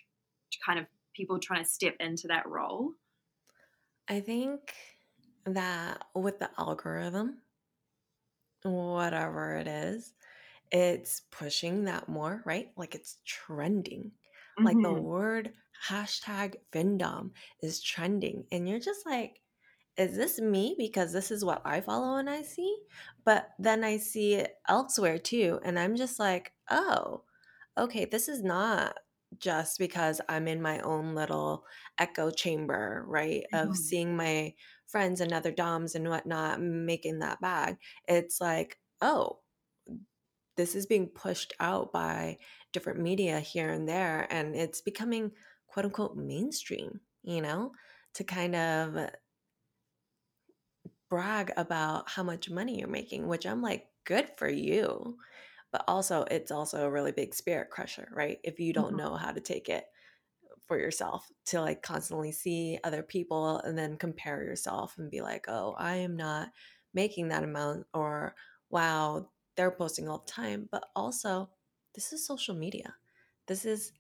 kind 0.66 0.80
of 0.80 0.86
people 1.14 1.40
trying 1.40 1.64
to 1.64 1.70
step 1.70 1.96
into 2.00 2.28
that 2.28 2.48
role? 2.48 2.92
I 4.08 4.20
think 4.20 4.74
that 5.46 6.04
with 6.16 6.40
the 6.40 6.50
algorithm, 6.58 7.40
whatever 8.64 9.56
it 9.56 9.68
is, 9.68 10.14
it's 10.72 11.22
pushing 11.32 11.86
that 11.86 12.08
more, 12.08 12.42
right? 12.46 12.70
Like 12.78 12.96
it's 12.96 13.18
trending. 13.26 14.12
Mm-hmm. 14.60 14.66
Like 14.66 14.78
the 14.78 14.90
mm-hmm. 14.90 15.04
word 15.04 15.52
hashtag 15.90 16.56
findom 16.72 17.32
is 17.62 17.82
trending. 17.82 18.46
And 18.52 18.68
you're 18.68 18.80
just 18.80 19.06
like, 19.06 19.42
is 19.98 20.16
this 20.16 20.40
me 20.40 20.76
because 20.78 21.12
this 21.12 21.32
is 21.32 21.44
what 21.44 21.62
I 21.66 21.82
follow 21.82 22.18
and 22.18 22.30
I 22.30 22.44
see? 22.44 22.76
But 23.26 23.50
then 23.60 23.84
I 23.84 23.98
see 23.98 24.36
it 24.36 24.56
elsewhere 24.68 25.18
too. 25.18 25.60
And 25.64 25.78
I'm 25.78 25.96
just 25.96 26.20
like, 26.20 26.54
oh, 26.70 27.24
okay, 27.78 28.06
this 28.06 28.28
is 28.28 28.44
not 28.44 28.96
just 29.38 29.80
because 29.80 30.22
I'm 30.28 30.48
in 30.48 30.62
my 30.62 30.80
own 30.80 31.16
little 31.16 31.66
echo 31.98 32.32
chamber, 32.32 33.04
right? 33.08 33.44
Of 33.54 33.68
mm-hmm. 33.68 33.74
seeing 33.76 34.16
my 34.16 34.54
friends 34.88 35.22
and 35.22 35.32
other 35.32 35.52
DOMs 35.52 35.96
and 35.96 36.10
whatnot 36.10 36.62
making 36.62 37.20
that 37.20 37.42
bag. 37.42 37.78
It's 38.08 38.42
like, 38.42 38.78
oh, 39.02 39.40
this 40.58 40.76
is 40.76 40.86
being 40.86 41.08
pushed 41.08 41.54
out 41.60 41.94
by 41.94 42.38
different 42.74 43.00
media 43.00 43.40
here 43.40 43.70
and 43.70 43.88
there. 43.88 44.28
And 44.30 44.56
it's 44.56 44.82
becoming 44.82 45.32
quote 45.72 45.86
unquote 45.86 46.18
mainstream, 46.18 47.00
you 47.24 47.42
know, 47.42 47.72
to 48.16 48.24
kind 48.26 48.56
of 48.56 49.10
brag 51.10 51.52
about 51.56 52.10
how 52.10 52.24
much 52.24 52.50
money 52.50 52.80
you're 52.80 52.88
making, 52.90 53.28
which 53.28 53.46
I'm 53.46 53.62
like, 53.62 53.88
good 54.06 54.30
for 54.38 54.50
you. 54.50 55.18
But 55.72 55.86
also, 55.88 56.26
it's 56.30 56.52
also 56.52 56.84
a 56.84 56.92
really 56.92 57.14
big 57.14 57.34
spirit 57.34 57.70
crusher, 57.70 58.10
right? 58.14 58.40
If 58.44 58.60
you 58.60 58.74
don't 58.74 58.88
mm-hmm. 58.88 58.98
know 58.98 59.16
how 59.16 59.32
to 59.32 59.40
take 59.40 59.70
it 59.70 59.86
for 60.68 60.78
yourself 60.78 61.26
to 61.46 61.62
like 61.62 61.82
constantly 61.82 62.34
see 62.34 62.78
other 62.84 63.04
people 63.04 63.60
and 63.60 63.78
then 63.78 63.98
compare 63.98 64.44
yourself 64.44 64.98
and 64.98 65.10
be 65.10 65.22
like, 65.22 65.46
oh, 65.48 65.74
I 65.78 65.96
am 65.98 66.18
not 66.18 66.50
making 66.94 67.30
that 67.30 67.44
amount, 67.44 67.86
or 67.94 68.36
wow, 68.70 69.30
they're 69.56 69.72
posting 69.72 70.10
all 70.10 70.24
the 70.26 70.32
time. 70.32 70.68
But 70.70 70.86
also, 70.94 71.50
this 71.96 72.12
is 72.12 72.26
social 72.26 72.56
media. 72.56 72.94
This 73.48 73.64
is, 73.64 73.94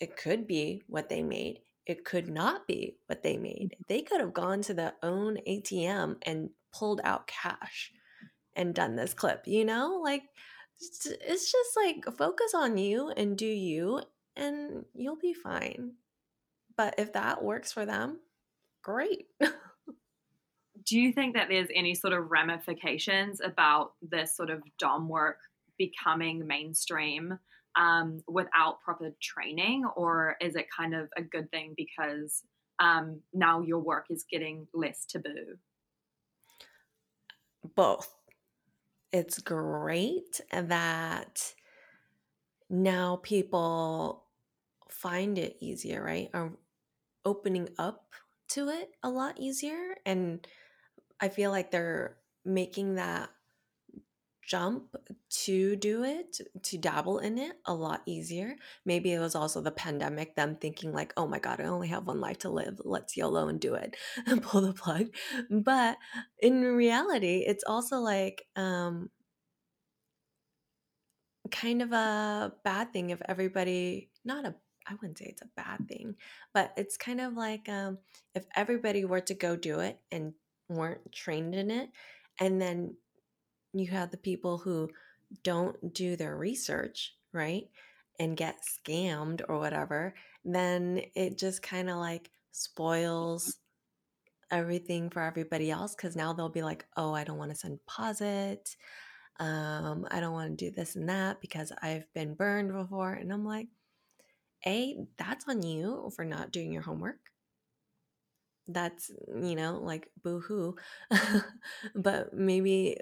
it 0.00 0.16
could 0.16 0.46
be 0.46 0.82
what 0.86 1.08
they 1.08 1.22
made. 1.22 1.60
It 1.86 2.04
could 2.04 2.28
not 2.28 2.66
be 2.66 2.96
what 3.06 3.22
they 3.22 3.36
made. 3.36 3.72
Mm-hmm. 3.74 3.82
They 3.88 4.02
could 4.02 4.20
have 4.20 4.34
gone 4.34 4.62
to 4.62 4.74
their 4.74 4.94
own 5.02 5.38
ATM 5.48 6.16
and 6.22 6.50
pulled 6.72 7.00
out 7.02 7.26
cash 7.26 7.92
and 8.54 8.74
done 8.74 8.96
this 8.96 9.14
clip, 9.14 9.44
you 9.46 9.64
know? 9.64 10.00
Like, 10.02 10.22
it's 10.80 11.50
just 11.52 11.76
like 11.76 12.04
focus 12.16 12.52
on 12.54 12.78
you 12.78 13.10
and 13.10 13.36
do 13.36 13.46
you, 13.46 14.02
and 14.36 14.84
you'll 14.94 15.16
be 15.16 15.34
fine. 15.34 15.92
But 16.76 16.94
if 16.98 17.12
that 17.14 17.42
works 17.42 17.72
for 17.72 17.84
them, 17.84 18.20
great. 18.82 19.26
do 19.40 20.98
you 20.98 21.12
think 21.12 21.34
that 21.34 21.48
there's 21.48 21.68
any 21.74 21.94
sort 21.94 22.12
of 22.12 22.30
ramifications 22.30 23.40
about 23.40 23.92
this 24.02 24.36
sort 24.36 24.50
of 24.50 24.62
DOM 24.78 25.08
work 25.08 25.38
becoming 25.76 26.46
mainstream 26.46 27.38
um, 27.78 28.22
without 28.28 28.80
proper 28.84 29.14
training, 29.22 29.86
or 29.96 30.36
is 30.40 30.56
it 30.56 30.66
kind 30.76 30.94
of 30.94 31.08
a 31.16 31.22
good 31.22 31.50
thing 31.50 31.74
because 31.76 32.42
um, 32.80 33.20
now 33.32 33.60
your 33.60 33.78
work 33.78 34.06
is 34.10 34.24
getting 34.30 34.66
less 34.74 35.06
taboo? 35.06 35.56
both. 37.74 38.14
It's 39.12 39.38
great 39.38 40.40
that 40.52 41.54
now 42.68 43.16
people 43.22 44.24
find 44.90 45.38
it 45.38 45.56
easier, 45.60 46.02
right? 46.02 46.28
Are 46.34 46.52
opening 47.24 47.68
up 47.78 48.12
to 48.50 48.68
it 48.68 48.90
a 49.02 49.10
lot 49.10 49.38
easier. 49.38 49.96
And 50.04 50.46
I 51.20 51.28
feel 51.28 51.50
like 51.50 51.70
they're 51.70 52.16
making 52.44 52.96
that 52.96 53.30
jump 54.48 54.96
to 55.28 55.76
do 55.76 56.04
it, 56.04 56.40
to 56.62 56.78
dabble 56.78 57.18
in 57.18 57.38
it 57.38 57.52
a 57.66 57.74
lot 57.74 58.02
easier. 58.06 58.56
Maybe 58.86 59.12
it 59.12 59.20
was 59.20 59.34
also 59.34 59.60
the 59.60 59.70
pandemic, 59.70 60.34
them 60.34 60.56
thinking, 60.56 60.92
like, 60.92 61.12
oh 61.16 61.26
my 61.28 61.38
God, 61.38 61.60
I 61.60 61.64
only 61.64 61.88
have 61.88 62.06
one 62.06 62.20
life 62.20 62.38
to 62.38 62.50
live. 62.50 62.80
Let's 62.84 63.16
YOLO 63.16 63.48
and 63.48 63.60
do 63.60 63.74
it 63.74 63.96
and 64.26 64.42
pull 64.42 64.62
the 64.62 64.72
plug. 64.72 65.08
But 65.50 65.98
in 66.38 66.62
reality, 66.62 67.44
it's 67.46 67.64
also 67.64 67.98
like, 67.98 68.46
um, 68.56 69.10
kind 71.50 71.82
of 71.82 71.92
a 71.92 72.52
bad 72.64 72.92
thing 72.92 73.10
if 73.10 73.20
everybody, 73.28 74.10
not 74.24 74.46
a 74.46 74.54
I 74.90 74.94
wouldn't 74.94 75.18
say 75.18 75.26
it's 75.26 75.42
a 75.42 75.50
bad 75.54 75.86
thing, 75.86 76.14
but 76.54 76.72
it's 76.78 76.96
kind 76.96 77.20
of 77.20 77.34
like 77.34 77.68
um, 77.68 77.98
if 78.34 78.46
everybody 78.56 79.04
were 79.04 79.20
to 79.20 79.34
go 79.34 79.54
do 79.54 79.80
it 79.80 80.00
and 80.10 80.32
weren't 80.70 81.12
trained 81.12 81.54
in 81.54 81.70
it, 81.70 81.90
and 82.40 82.58
then 82.58 82.94
you 83.78 83.88
have 83.88 84.10
the 84.10 84.16
people 84.16 84.58
who 84.58 84.90
don't 85.42 85.92
do 85.94 86.16
their 86.16 86.36
research, 86.36 87.14
right? 87.32 87.68
And 88.18 88.36
get 88.36 88.56
scammed 88.62 89.42
or 89.48 89.58
whatever, 89.58 90.14
then 90.44 91.02
it 91.14 91.38
just 91.38 91.62
kind 91.62 91.88
of 91.90 91.96
like 91.96 92.30
spoils 92.52 93.58
everything 94.50 95.10
for 95.10 95.22
everybody 95.22 95.70
else 95.70 95.94
because 95.94 96.16
now 96.16 96.32
they'll 96.32 96.48
be 96.48 96.62
like, 96.62 96.86
oh, 96.96 97.14
I 97.14 97.24
don't 97.24 97.38
want 97.38 97.50
to 97.50 97.56
send 97.56 97.78
deposit. 97.78 98.76
Um, 99.40 100.06
I 100.10 100.20
don't 100.20 100.32
want 100.32 100.58
to 100.58 100.64
do 100.64 100.74
this 100.74 100.96
and 100.96 101.08
that 101.08 101.40
because 101.40 101.72
I've 101.82 102.12
been 102.14 102.34
burned 102.34 102.72
before. 102.72 103.12
And 103.12 103.32
I'm 103.32 103.44
like, 103.44 103.68
A, 104.66 104.96
that's 105.16 105.46
on 105.48 105.62
you 105.62 106.10
for 106.16 106.24
not 106.24 106.50
doing 106.50 106.72
your 106.72 106.82
homework. 106.82 107.20
That's, 108.66 109.10
you 109.28 109.54
know, 109.54 109.78
like 109.82 110.10
boo 110.22 110.40
hoo. 110.40 110.76
but 111.94 112.34
maybe 112.34 112.98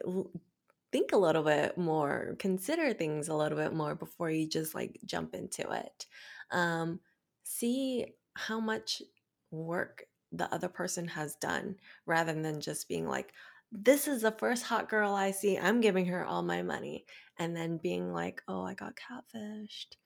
think 0.97 1.12
a 1.12 1.19
little 1.19 1.43
bit 1.43 1.76
more, 1.76 2.37
consider 2.38 2.95
things 2.95 3.29
a 3.29 3.35
little 3.35 3.59
bit 3.59 3.75
more 3.75 3.95
before 3.95 4.31
you 4.31 4.49
just 4.49 4.75
like 4.75 4.99
jump 5.05 5.35
into 5.35 5.71
it. 5.71 6.07
Um, 6.50 7.00
see 7.43 8.07
how 8.33 8.61
much 8.61 9.03
work 9.50 10.05
the 10.33 10.50
other 10.55 10.69
person 10.69 11.07
has 11.09 11.37
done 11.37 11.76
rather 12.07 12.33
than 12.33 12.62
just 12.62 12.88
being 12.88 13.07
like, 13.07 13.35
this 13.71 14.09
is 14.09 14.23
the 14.23 14.31
first 14.31 14.62
hot 14.62 14.88
girl 14.88 15.12
I 15.15 15.33
see. 15.33 15.59
I'm 15.59 15.83
giving 15.83 16.07
her 16.07 16.25
all 16.25 16.43
my 16.43 16.62
money. 16.62 17.05
And 17.38 17.55
then 17.55 17.76
being 17.76 18.15
like, 18.15 18.41
oh, 18.49 18.62
I 18.62 18.73
got 18.73 18.95
catfished. 18.97 19.97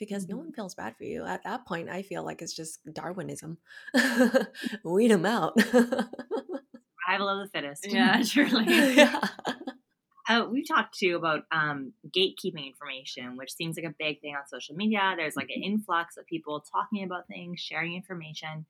Because 0.00 0.28
no 0.28 0.34
mm-hmm. 0.34 0.46
one 0.46 0.52
feels 0.52 0.74
bad 0.74 0.96
for 0.96 1.04
you. 1.04 1.24
At 1.24 1.44
that 1.44 1.64
point, 1.64 1.88
I 1.88 2.02
feel 2.02 2.24
like 2.24 2.42
it's 2.42 2.56
just 2.56 2.80
Darwinism. 2.92 3.58
Weed 4.84 5.12
them 5.12 5.26
out. 5.26 5.56
Survival 5.60 6.10
of 7.28 7.46
the 7.46 7.50
fittest. 7.52 7.86
Yeah, 7.88 8.20
truly. 8.26 8.96
yeah. 8.96 9.20
Uh, 10.26 10.46
we've 10.50 10.66
talked 10.66 10.98
too 10.98 11.16
about 11.16 11.42
um, 11.52 11.92
gatekeeping 12.16 12.66
information, 12.66 13.36
which 13.36 13.54
seems 13.54 13.76
like 13.76 13.84
a 13.84 13.94
big 13.98 14.20
thing 14.20 14.34
on 14.34 14.46
social 14.46 14.74
media. 14.74 15.14
There's 15.16 15.36
like 15.36 15.50
an 15.50 15.62
mm-hmm. 15.62 15.74
influx 15.74 16.16
of 16.16 16.26
people 16.26 16.64
talking 16.72 17.04
about 17.04 17.28
things, 17.28 17.60
sharing 17.60 17.94
information. 17.94 18.64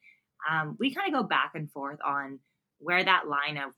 Um, 0.51 0.77
we 0.81 0.93
kind 0.93 1.15
of 1.15 1.21
go 1.21 1.27
back 1.27 1.53
and 1.55 1.71
forth 1.71 2.01
on 2.05 2.41
where 2.79 3.05
that 3.05 3.29
line 3.29 3.57
of 3.57 3.73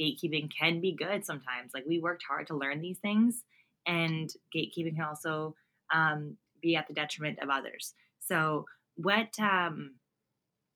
gatekeeping 0.00 0.50
can 0.56 0.80
be 0.80 0.94
good 0.94 1.24
sometimes. 1.24 1.72
Like 1.72 1.84
we 1.86 1.98
worked 1.98 2.24
hard 2.28 2.48
to 2.48 2.56
learn 2.56 2.80
these 2.80 2.98
things, 2.98 3.42
and 3.86 4.30
gatekeeping 4.54 4.96
can 4.96 5.04
also 5.04 5.54
um, 5.92 6.36
be 6.60 6.76
at 6.76 6.86
the 6.86 6.94
detriment 6.94 7.38
of 7.42 7.48
others. 7.48 7.94
So, 8.20 8.66
what 8.96 9.38
um, 9.40 9.94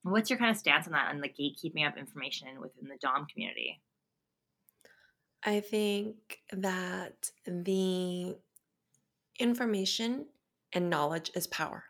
what's 0.02 0.30
your 0.30 0.38
kind 0.38 0.50
of 0.50 0.56
stance 0.56 0.86
on 0.86 0.92
that, 0.92 1.10
on 1.10 1.20
the 1.20 1.28
gatekeeping 1.28 1.86
of 1.86 1.98
information 1.98 2.60
within 2.60 2.88
the 2.88 2.98
DOM 3.00 3.26
community? 3.32 3.80
I 5.44 5.60
think 5.60 6.40
that 6.52 7.30
the 7.46 8.36
information 9.38 10.26
and 10.72 10.90
knowledge 10.90 11.30
is 11.34 11.46
power. 11.46 11.84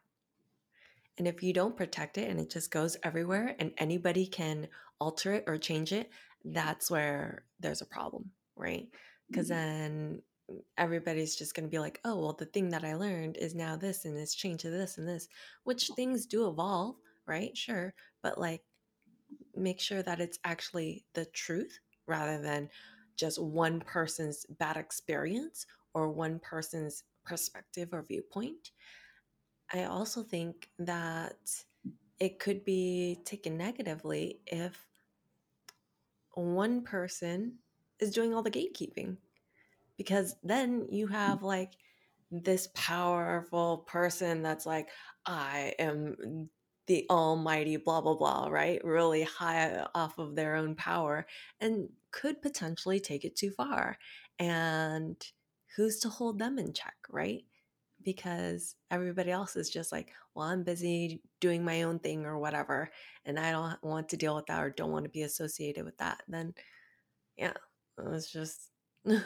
And 1.18 1.26
if 1.26 1.42
you 1.42 1.52
don't 1.52 1.76
protect 1.76 2.18
it 2.18 2.28
and 2.28 2.38
it 2.38 2.50
just 2.50 2.70
goes 2.70 2.96
everywhere 3.02 3.56
and 3.58 3.72
anybody 3.78 4.26
can 4.26 4.68
alter 5.00 5.32
it 5.32 5.44
or 5.46 5.56
change 5.56 5.92
it, 5.92 6.10
that's 6.44 6.90
where 6.90 7.44
there's 7.58 7.80
a 7.80 7.86
problem, 7.86 8.30
right? 8.54 8.88
Because 9.28 9.48
mm-hmm. 9.50 9.58
then 9.58 10.22
everybody's 10.76 11.34
just 11.34 11.54
going 11.54 11.66
to 11.66 11.70
be 11.70 11.78
like, 11.78 12.00
oh, 12.04 12.16
well, 12.16 12.36
the 12.38 12.44
thing 12.46 12.68
that 12.70 12.84
I 12.84 12.94
learned 12.94 13.38
is 13.38 13.54
now 13.54 13.76
this 13.76 14.04
and 14.04 14.16
it's 14.18 14.34
changed 14.34 14.60
to 14.62 14.70
this 14.70 14.98
and 14.98 15.08
this, 15.08 15.28
which 15.64 15.90
things 15.96 16.26
do 16.26 16.46
evolve, 16.48 16.96
right? 17.26 17.56
Sure. 17.56 17.94
But 18.22 18.38
like, 18.38 18.62
make 19.56 19.80
sure 19.80 20.02
that 20.02 20.20
it's 20.20 20.38
actually 20.44 21.04
the 21.14 21.24
truth 21.24 21.78
rather 22.06 22.40
than, 22.40 22.68
just 23.16 23.40
one 23.40 23.80
person's 23.80 24.46
bad 24.58 24.76
experience 24.76 25.66
or 25.94 26.10
one 26.10 26.38
person's 26.40 27.04
perspective 27.24 27.88
or 27.92 28.02
viewpoint. 28.02 28.70
I 29.72 29.84
also 29.84 30.22
think 30.22 30.68
that 30.78 31.36
it 32.20 32.38
could 32.38 32.64
be 32.64 33.18
taken 33.24 33.56
negatively 33.56 34.40
if 34.46 34.78
one 36.32 36.82
person 36.82 37.54
is 37.98 38.12
doing 38.12 38.34
all 38.34 38.42
the 38.42 38.50
gatekeeping 38.50 39.16
because 39.96 40.36
then 40.42 40.86
you 40.90 41.06
have 41.06 41.42
like 41.42 41.72
this 42.30 42.68
powerful 42.74 43.78
person 43.86 44.42
that's 44.42 44.66
like 44.66 44.88
i 45.24 45.72
am 45.78 46.48
the 46.86 47.06
almighty 47.08 47.76
blah 47.76 48.00
blah 48.00 48.14
blah 48.14 48.48
right 48.48 48.84
really 48.84 49.22
high 49.22 49.84
off 49.94 50.18
of 50.18 50.34
their 50.34 50.56
own 50.56 50.74
power 50.74 51.26
and 51.60 51.88
could 52.16 52.40
potentially 52.40 52.98
take 52.98 53.24
it 53.24 53.36
too 53.36 53.50
far 53.50 53.98
and 54.38 55.22
who's 55.76 55.98
to 56.00 56.08
hold 56.08 56.38
them 56.38 56.58
in 56.58 56.72
check 56.72 56.96
right 57.10 57.44
because 58.02 58.76
everybody 58.90 59.30
else 59.30 59.56
is 59.56 59.68
just 59.68 59.90
like, 59.90 60.12
well, 60.34 60.46
I'm 60.46 60.62
busy 60.62 61.20
doing 61.40 61.64
my 61.64 61.82
own 61.82 61.98
thing 61.98 62.24
or 62.24 62.38
whatever, 62.38 62.88
and 63.24 63.38
I 63.38 63.50
don't 63.50 63.82
want 63.82 64.10
to 64.10 64.16
deal 64.16 64.36
with 64.36 64.46
that 64.46 64.62
or 64.62 64.70
don't 64.70 64.92
want 64.92 65.04
to 65.04 65.10
be 65.10 65.22
associated 65.22 65.84
with 65.84 65.96
that, 65.98 66.22
then 66.28 66.54
yeah, 67.36 67.54
it's 67.98 68.30
just. 68.30 68.70
yeah. 69.04 69.20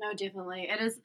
No, 0.00 0.12
definitely. 0.16 0.68
It 0.68 0.82
is 0.82 1.00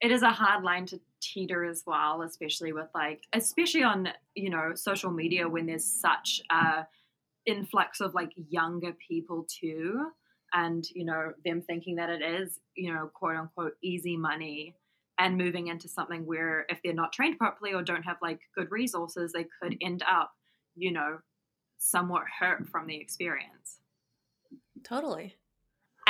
it 0.00 0.10
is 0.10 0.22
a 0.22 0.30
hard 0.30 0.64
line 0.64 0.86
to 0.86 1.00
teeter 1.20 1.64
as 1.64 1.82
well, 1.86 2.22
especially 2.22 2.72
with 2.72 2.88
like 2.94 3.26
especially 3.32 3.82
on, 3.82 4.08
you 4.34 4.50
know, 4.50 4.72
social 4.74 5.10
media 5.10 5.48
when 5.48 5.66
there's 5.66 5.84
such 5.84 6.42
a 6.50 6.86
influx 7.46 8.00
of 8.00 8.14
like 8.14 8.32
younger 8.48 8.94
people 9.08 9.46
too 9.48 10.06
and 10.52 10.84
you 10.94 11.04
know 11.04 11.32
them 11.44 11.62
thinking 11.62 11.96
that 11.96 12.10
it 12.10 12.22
is 12.22 12.60
you 12.76 12.92
know 12.92 13.10
quote 13.14 13.36
unquote 13.36 13.72
easy 13.82 14.16
money 14.16 14.74
and 15.18 15.36
moving 15.36 15.68
into 15.68 15.88
something 15.88 16.24
where 16.26 16.66
if 16.68 16.78
they're 16.82 16.92
not 16.92 17.12
trained 17.12 17.38
properly 17.38 17.72
or 17.72 17.82
don't 17.82 18.02
have 18.02 18.16
like 18.22 18.40
good 18.56 18.70
resources 18.70 19.32
they 19.32 19.46
could 19.60 19.76
end 19.80 20.02
up 20.10 20.32
you 20.76 20.92
know 20.92 21.18
somewhat 21.78 22.24
hurt 22.38 22.66
from 22.68 22.86
the 22.86 22.96
experience 22.96 23.78
totally 24.84 25.34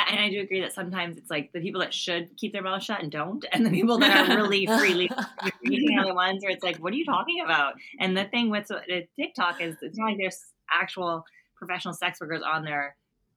and 0.07 0.19
I 0.19 0.29
do 0.29 0.41
agree 0.41 0.61
that 0.61 0.73
sometimes 0.73 1.17
it's 1.17 1.29
like 1.29 1.51
the 1.53 1.61
people 1.61 1.81
that 1.81 1.93
should 1.93 2.35
keep 2.37 2.51
their 2.51 2.63
mouth 2.63 2.83
shut 2.83 3.01
and 3.01 3.11
don't, 3.11 3.45
and 3.51 3.65
the 3.65 3.69
people 3.69 3.99
that 3.99 4.29
are 4.29 4.35
really 4.35 4.65
freely 4.77 5.09
speaking 5.47 5.97
are 5.99 6.05
the 6.05 6.13
ones 6.13 6.43
where 6.43 6.51
it's 6.51 6.63
like, 6.63 6.77
what 6.77 6.93
are 6.93 6.95
you 6.95 7.05
talking 7.05 7.41
about? 7.43 7.75
And 7.99 8.17
the 8.17 8.25
thing 8.25 8.49
with 8.49 8.69
TikTok 9.15 9.61
is 9.61 9.75
it's 9.81 9.97
not 9.97 10.05
like 10.07 10.17
there's 10.17 10.39
actual 10.71 11.25
professional 11.55 11.93
sex 11.93 12.19
workers 12.19 12.41
on 12.45 12.63
there 12.63 12.95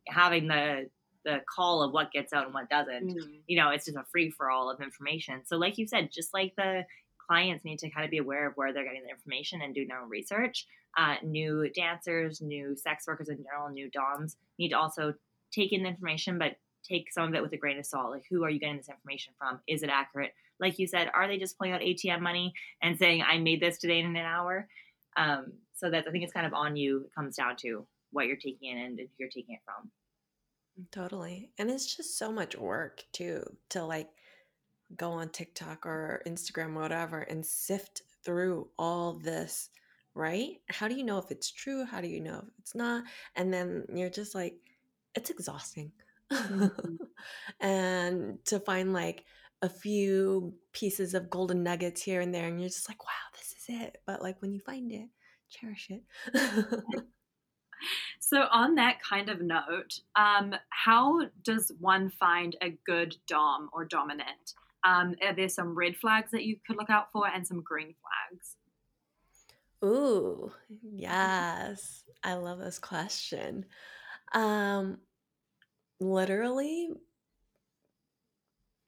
having 0.09 0.49
the 0.49 0.89
the 1.25 1.41
call 1.53 1.83
of 1.83 1.93
what 1.93 2.13
gets 2.13 2.33
out 2.33 2.45
and 2.45 2.55
what 2.55 2.71
doesn't. 2.71 3.09
Mm-hmm. 3.09 3.33
You 3.49 3.59
know, 3.59 3.71
it's 3.71 3.87
just 3.87 3.97
a 3.97 4.05
free 4.13 4.31
for 4.31 4.49
all 4.49 4.71
of 4.71 4.81
information. 4.81 5.43
So, 5.45 5.57
like 5.57 5.77
you 5.77 5.87
said, 5.87 6.11
just 6.13 6.33
like 6.33 6.55
the 6.57 6.87
clients 7.27 7.65
need 7.65 7.81
to 7.81 7.91
kind 7.91 8.05
of 8.05 8.11
be 8.11 8.19
aware 8.19 8.47
of 8.47 8.55
where 8.55 8.73
they're 8.73 8.85
getting 8.85 9.03
the 9.03 9.11
information 9.11 9.61
and 9.61 9.75
doing 9.75 9.89
their 9.89 10.01
own 10.01 10.09
research. 10.09 10.67
Uh, 10.97 11.17
new 11.23 11.69
dancers, 11.75 12.41
new 12.41 12.77
sex 12.77 13.07
workers 13.07 13.29
in 13.29 13.37
general, 13.37 13.69
new 13.69 13.91
DOMs 13.91 14.37
need 14.59 14.71
to 14.71 14.79
also 14.79 15.13
take 15.53 15.73
in 15.73 15.83
the 15.83 15.89
information, 15.89 16.39
but 16.39 16.57
take 16.89 17.13
some 17.13 17.29
of 17.29 17.35
it 17.35 17.43
with 17.43 17.53
a 17.53 17.57
grain 17.57 17.79
of 17.79 17.85
salt. 17.85 18.13
Like, 18.13 18.25
who 18.31 18.45
are 18.45 18.51
you 18.51 18.61
getting 18.61 18.77
this 18.77 18.89
information 18.89 19.35
from? 19.37 19.61
Is 19.67 19.83
it 19.83 19.91
accurate? 19.91 20.33
Like 20.61 20.79
you 20.79 20.87
said, 20.87 21.11
are 21.13 21.27
they 21.27 21.39
just 21.39 21.59
pulling 21.59 21.73
out 21.73 21.81
ATM 21.81 22.21
money 22.21 22.55
and 22.83 22.97
saying, 22.97 23.23
I 23.23 23.39
made 23.39 23.61
this 23.61 23.79
today 23.79 23.99
in 23.99 24.07
an 24.07 24.17
hour? 24.17 24.69
Um, 25.17 25.53
so 25.77 25.91
that 25.91 26.05
I 26.09 26.11
think 26.11 26.25
it's 26.25 26.33
kind 26.33 26.47
of 26.47 26.55
on 26.55 26.75
you. 26.75 27.03
It 27.05 27.15
comes 27.15 27.37
down 27.37 27.57
to 27.59 27.87
what 28.11 28.27
you're 28.27 28.37
taking 28.37 28.71
in 28.71 28.79
and 28.79 28.99
who 28.99 29.07
you're 29.19 29.29
taking 29.29 29.55
it 29.55 29.61
from. 29.65 29.91
Totally. 30.91 31.51
And 31.59 31.71
it's 31.71 31.95
just 31.97 32.19
so 32.19 32.33
much 32.33 32.57
work 32.57 33.05
too 33.13 33.43
to 33.71 33.85
like 33.85 34.09
go 34.97 35.13
on 35.13 35.29
TikTok 35.31 35.87
or 35.87 36.23
Instagram 36.27 36.77
or 36.77 36.83
whatever 36.83 37.21
and 37.21 37.45
sift 37.45 38.03
through 38.25 38.69
all 38.79 39.15
this, 39.15 39.71
right? 40.15 40.61
How 40.69 40.89
do 40.89 40.95
you 40.95 41.05
know 41.05 41.19
if 41.19 41.31
it's 41.31 41.51
true? 41.51 41.85
How 41.85 42.01
do 42.01 42.09
you 42.09 42.21
know 42.21 42.45
if 42.47 42.59
it's 42.59 42.75
not? 42.75 43.05
And 43.35 43.53
then 43.53 43.85
you're 43.93 44.11
just 44.11 44.35
like, 44.35 44.55
it's 45.15 45.31
exhausting. 45.31 45.93
Mm-hmm. 46.33 46.95
and 47.61 48.39
to 48.47 48.61
find 48.61 48.93
like 48.93 49.25
a 49.63 49.69
few 49.69 50.55
pieces 50.73 51.15
of 51.15 51.31
golden 51.31 51.63
nuggets 51.63 52.03
here 52.03 52.21
and 52.21 52.35
there, 52.35 52.47
and 52.47 52.61
you're 52.61 52.69
just 52.69 52.89
like, 52.89 53.03
wow, 53.03 53.11
this 53.33 53.55
is 53.59 53.81
it. 53.81 53.99
But 54.07 54.23
like 54.23 54.41
when 54.43 54.53
you 54.53 54.61
find 54.61 54.93
it, 54.93 55.09
cherish 55.51 55.91
it. 55.91 56.03
So, 58.19 58.47
on 58.51 58.75
that 58.75 59.01
kind 59.03 59.29
of 59.29 59.41
note, 59.41 60.01
um, 60.17 60.55
how 60.71 61.27
does 61.45 61.71
one 61.79 62.11
find 62.11 62.57
a 62.61 62.71
good 62.85 63.17
Dom 63.29 63.71
or 63.73 63.85
dominant? 63.85 64.55
Um, 64.85 65.15
are 65.23 65.35
there 65.35 65.49
some 65.49 65.77
red 65.77 65.97
flags 65.97 66.31
that 66.33 66.45
you 66.45 66.57
could 66.67 66.77
look 66.77 66.91
out 66.91 67.13
for 67.13 67.29
and 67.29 67.47
some 67.47 67.61
green 67.61 67.95
flags? 68.01 68.57
Ooh, 69.85 70.51
yes. 70.83 72.03
I 72.25 72.35
love 72.35 72.59
this 72.59 72.79
question. 72.79 73.67
Um, 74.33 74.99
literally, 76.01 76.91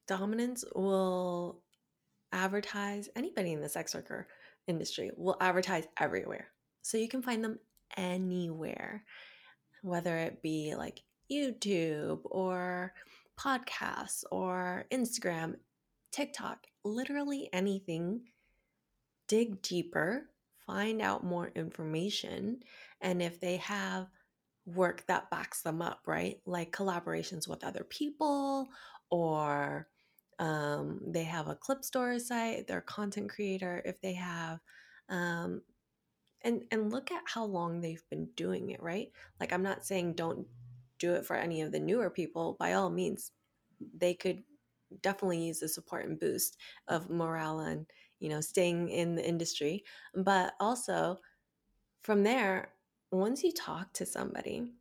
dominance 0.09 0.65
will 0.75 1.63
advertise, 2.33 3.09
anybody 3.15 3.53
in 3.53 3.61
the 3.61 3.69
sex 3.69 3.95
worker 3.95 4.27
industry 4.69 5.11
will 5.17 5.37
advertise 5.41 5.87
everywhere. 5.99 6.49
So 6.83 6.97
you 6.99 7.09
can 7.09 7.23
find 7.23 7.43
them 7.43 7.59
anywhere 7.97 9.05
whether 9.83 10.17
it 10.17 10.43
be 10.43 10.75
like 10.77 11.03
YouTube 11.31 12.21
or 12.25 12.93
podcasts 13.39 14.25
or 14.31 14.87
Instagram, 14.93 15.55
TikTok, 16.13 16.67
literally 16.85 17.49
anything. 17.53 18.23
Dig 19.29 19.61
deeper, 19.61 20.31
find 20.67 21.03
out 21.03 21.23
more 21.23 21.53
information, 21.55 22.61
and 23.03 23.21
if 23.21 23.39
they 23.41 23.59
have 23.59 24.07
work 24.65 25.05
that 25.07 25.31
backs 25.31 25.63
them 25.63 25.83
up, 25.83 26.01
right? 26.07 26.41
Like 26.47 26.73
collaborations 26.73 27.47
with 27.47 27.65
other 27.65 27.85
people 27.85 28.69
or 29.11 29.87
um, 30.39 31.01
they 31.07 31.25
have 31.25 31.49
a 31.49 31.55
clip 31.55 31.85
store 31.85 32.19
site, 32.19 32.67
they're 32.67 32.81
content 32.81 33.31
creator, 33.31 33.83
if 33.85 34.01
they 34.01 34.15
have 34.15 34.61
um, 35.09 35.63
and 36.43 36.63
and 36.71 36.93
look 36.93 37.11
at 37.11 37.23
how 37.27 37.45
long 37.45 37.81
they've 37.81 38.05
been 38.11 38.29
doing 38.37 38.71
it 38.71 38.83
right? 38.83 39.11
Like 39.41 39.53
i'm 39.53 39.63
not 39.63 39.85
saying 39.85 40.15
don't 40.15 40.47
do 40.99 41.15
it 41.15 41.25
for 41.25 41.37
any 41.37 41.63
of 41.63 41.73
the 41.73 41.81
newer 41.81 42.11
people 42.11 42.57
by 42.59 42.75
all 42.75 42.91
means 42.91 43.33
they 43.97 44.15
could 44.15 44.43
definitely 45.03 45.45
use 45.47 45.61
the 45.61 45.69
support 45.69 46.07
and 46.07 46.19
boost 46.19 46.57
of 46.89 47.11
morale 47.11 47.61
and 47.61 47.87
you 48.21 48.29
know 48.29 48.41
staying 48.41 48.89
in 48.89 49.15
the 49.15 49.27
industry 49.27 49.85
but 50.15 50.55
also 50.61 51.19
from 52.03 52.23
there 52.23 52.71
once 53.13 53.43
you 53.45 53.53
talk 53.53 53.93
to 53.93 54.07
somebody 54.07 54.73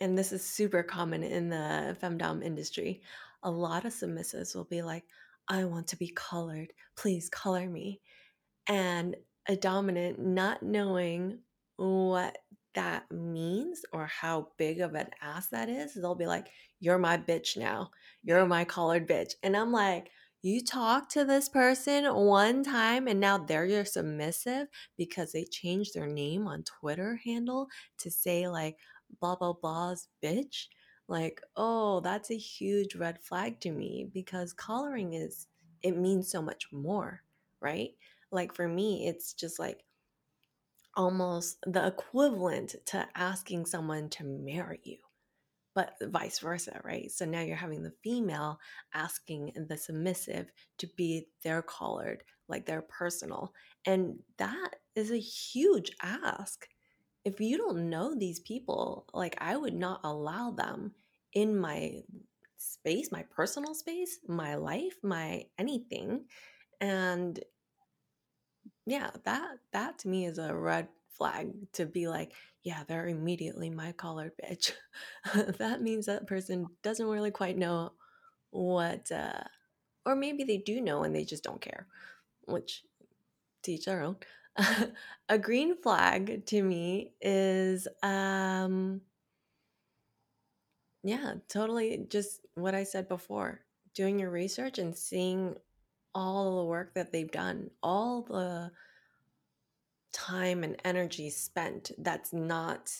and 0.00 0.16
this 0.18 0.32
is 0.32 0.44
super 0.44 0.82
common 0.82 1.22
in 1.22 1.48
the 1.48 1.96
femdom 2.02 2.42
industry 2.42 3.00
a 3.42 3.50
lot 3.50 3.84
of 3.84 3.92
submissives 3.92 4.54
will 4.54 4.64
be 4.64 4.82
like 4.82 5.04
i 5.48 5.64
want 5.64 5.86
to 5.86 5.96
be 5.96 6.12
colored 6.14 6.72
please 6.96 7.28
color 7.28 7.68
me 7.68 8.00
and 8.68 9.16
a 9.48 9.56
dominant 9.56 10.18
not 10.18 10.62
knowing 10.62 11.38
what 11.76 12.38
that 12.76 13.10
means 13.10 13.82
or 13.92 14.06
how 14.06 14.48
big 14.58 14.80
of 14.80 14.94
an 14.94 15.08
ass 15.20 15.48
that 15.48 15.68
is, 15.68 15.94
they'll 15.94 16.14
be 16.14 16.26
like, 16.26 16.48
You're 16.78 16.98
my 16.98 17.16
bitch 17.16 17.56
now. 17.56 17.90
You're 18.22 18.46
my 18.46 18.64
collared 18.64 19.08
bitch. 19.08 19.32
And 19.42 19.56
I'm 19.56 19.72
like, 19.72 20.10
You 20.42 20.62
talk 20.62 21.08
to 21.10 21.24
this 21.24 21.48
person 21.48 22.04
one 22.04 22.62
time 22.62 23.08
and 23.08 23.18
now 23.18 23.38
they're 23.38 23.66
your 23.66 23.84
submissive 23.84 24.68
because 24.96 25.32
they 25.32 25.44
changed 25.44 25.94
their 25.94 26.06
name 26.06 26.46
on 26.46 26.64
Twitter 26.64 27.18
handle 27.24 27.68
to 27.98 28.10
say, 28.10 28.46
like, 28.46 28.76
blah, 29.20 29.36
blah, 29.36 29.54
blah's 29.54 30.08
bitch. 30.22 30.66
Like, 31.08 31.40
oh, 31.56 32.00
that's 32.00 32.30
a 32.30 32.36
huge 32.36 32.94
red 32.96 33.20
flag 33.22 33.60
to 33.60 33.70
me 33.70 34.10
because 34.12 34.52
collaring 34.52 35.14
is, 35.14 35.46
it 35.82 35.96
means 35.96 36.30
so 36.30 36.42
much 36.42 36.72
more, 36.72 37.22
right? 37.60 37.90
Like 38.32 38.54
for 38.54 38.66
me, 38.68 39.06
it's 39.06 39.32
just 39.32 39.58
like 39.58 39.84
almost 40.96 41.58
the 41.66 41.86
equivalent 41.86 42.74
to 42.86 43.06
asking 43.14 43.66
someone 43.66 44.08
to 44.08 44.24
marry 44.24 44.80
you, 44.82 44.98
but 45.74 45.94
vice 46.02 46.38
versa, 46.40 46.80
right? 46.84 47.10
So 47.10 47.24
now 47.24 47.42
you're 47.42 47.56
having 47.56 47.82
the 47.82 47.94
female 48.02 48.58
asking 48.94 49.52
the 49.68 49.76
submissive 49.76 50.50
to 50.78 50.88
be 50.96 51.28
their 51.44 51.62
collared, 51.62 52.24
like 52.48 52.66
their 52.66 52.82
personal. 52.82 53.52
And 53.86 54.20
that 54.38 54.76
is 54.94 55.10
a 55.10 55.18
huge 55.18 55.92
ask. 56.02 56.68
If 57.26 57.40
you 57.40 57.58
don't 57.58 57.90
know 57.90 58.14
these 58.14 58.38
people, 58.38 59.04
like 59.12 59.36
I 59.40 59.56
would 59.56 59.74
not 59.74 60.00
allow 60.04 60.52
them 60.52 60.92
in 61.32 61.58
my 61.58 62.02
space, 62.56 63.10
my 63.10 63.24
personal 63.34 63.74
space, 63.74 64.20
my 64.28 64.54
life, 64.54 64.94
my 65.02 65.46
anything. 65.58 66.26
And 66.80 67.40
yeah, 68.86 69.10
that 69.24 69.56
that 69.72 69.98
to 69.98 70.08
me 70.08 70.26
is 70.26 70.38
a 70.38 70.54
red 70.54 70.86
flag 71.08 71.50
to 71.72 71.84
be 71.84 72.06
like, 72.06 72.32
yeah, 72.62 72.84
they're 72.86 73.08
immediately 73.08 73.70
my 73.70 73.90
collared 73.90 74.32
bitch. 74.40 74.70
that 75.58 75.82
means 75.82 76.06
that 76.06 76.28
person 76.28 76.68
doesn't 76.84 77.08
really 77.08 77.32
quite 77.32 77.58
know 77.58 77.90
what 78.50 79.10
uh 79.10 79.42
or 80.04 80.14
maybe 80.14 80.44
they 80.44 80.58
do 80.58 80.80
know 80.80 81.02
and 81.02 81.12
they 81.12 81.24
just 81.24 81.42
don't 81.42 81.60
care, 81.60 81.88
which 82.44 82.84
teach 83.64 83.86
their 83.86 84.02
own. 84.02 84.16
a 85.28 85.38
green 85.38 85.76
flag 85.76 86.46
to 86.46 86.62
me 86.62 87.12
is 87.20 87.86
um 88.02 89.00
yeah, 91.02 91.34
totally 91.48 92.04
just 92.08 92.40
what 92.54 92.74
I 92.74 92.82
said 92.82 93.08
before. 93.08 93.60
Doing 93.94 94.18
your 94.18 94.30
research 94.30 94.78
and 94.78 94.96
seeing 94.96 95.54
all 96.14 96.56
the 96.56 96.64
work 96.64 96.94
that 96.94 97.12
they've 97.12 97.30
done, 97.30 97.70
all 97.80 98.22
the 98.22 98.72
time 100.12 100.64
and 100.64 100.76
energy 100.84 101.30
spent 101.30 101.92
that's 101.98 102.32
not 102.32 102.90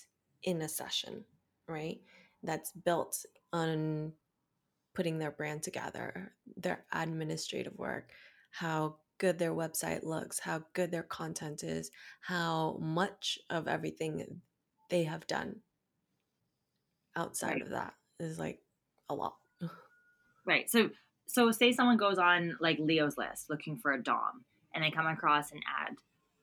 in 0.45 0.63
a 0.63 0.69
session, 0.69 1.25
right? 1.67 2.01
That's 2.45 2.71
built 2.71 3.25
on 3.53 4.13
putting 4.95 5.19
their 5.19 5.33
brand 5.33 5.63
together, 5.63 6.33
their 6.57 6.85
administrative 6.93 7.77
work, 7.77 8.11
how 8.51 8.97
good 9.19 9.39
their 9.39 9.55
website 9.55 10.05
looks, 10.05 10.41
how 10.41 10.63
good 10.75 10.91
their 10.91 11.03
content 11.03 11.63
is, 11.63 11.91
how 12.21 12.79
much 12.81 13.39
of 13.51 13.69
everything 13.69 14.41
they 14.91 15.05
have 15.05 15.27
done 15.27 15.57
outside 17.17 17.55
right. 17.55 17.63
of 17.63 17.71
that 17.71 17.95
is 18.21 18.39
like 18.39 18.61
a 19.09 19.15
lot. 19.15 19.37
Right. 20.49 20.71
So 20.71 20.91
so 21.27 21.51
say 21.51 21.73
someone 21.73 21.97
goes 21.97 22.19
on 22.19 22.57
like 22.61 22.79
Leo's 22.79 23.19
list 23.19 23.51
looking 23.51 23.79
for 23.79 23.93
a 23.93 24.01
dom 24.01 24.45
and 24.73 24.85
they 24.85 24.93
come 24.93 25.09
across 25.09 25.51
an 25.51 25.59
ad. 25.67 25.97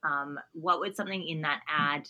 Um, 0.04 0.38
what 0.52 0.82
would 0.82 0.98
something 0.98 1.26
in 1.26 1.44
that 1.44 1.62
ad 1.70 2.10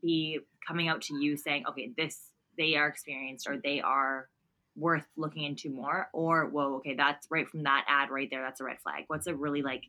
be 0.00 0.40
coming 0.66 0.88
out 0.88 1.02
to 1.02 1.14
you 1.14 1.36
saying, 1.36 1.64
okay, 1.68 1.92
this 1.98 2.30
they 2.56 2.76
are 2.76 2.88
experienced 2.88 3.46
or 3.46 3.58
they 3.62 3.82
are 3.82 4.28
worth 4.76 5.06
looking 5.16 5.44
into 5.44 5.70
more? 5.70 6.08
Or 6.12 6.48
whoa, 6.48 6.76
okay, 6.76 6.94
that's 6.94 7.26
right 7.30 7.48
from 7.48 7.62
that 7.64 7.84
ad 7.88 8.10
right 8.10 8.28
there, 8.30 8.42
that's 8.42 8.60
a 8.60 8.64
red 8.64 8.80
flag. 8.82 9.04
What's 9.06 9.26
a 9.26 9.34
really 9.34 9.62
like 9.62 9.82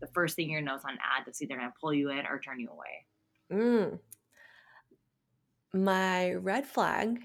the 0.00 0.08
first 0.08 0.36
thing 0.36 0.50
you're 0.50 0.60
notice 0.60 0.84
on 0.84 0.92
an 0.92 0.98
ad 0.98 1.24
that's 1.26 1.40
either 1.42 1.56
gonna 1.56 1.72
pull 1.80 1.94
you 1.94 2.10
in 2.10 2.26
or 2.26 2.40
turn 2.40 2.60
you 2.60 2.68
away? 2.70 3.06
Mm. 3.52 3.98
My 5.74 6.34
red 6.34 6.66
flag 6.66 7.20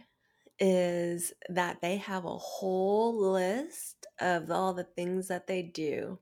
is 0.60 1.34
that 1.50 1.82
they 1.82 1.98
have 1.98 2.26
a 2.26 2.38
whole 2.38 3.32
list 3.32 4.08
of 4.20 4.50
all 4.50 4.74
the 4.74 4.84
things 4.84 5.28
that 5.28 5.48
they 5.48 5.62
do 5.62 6.18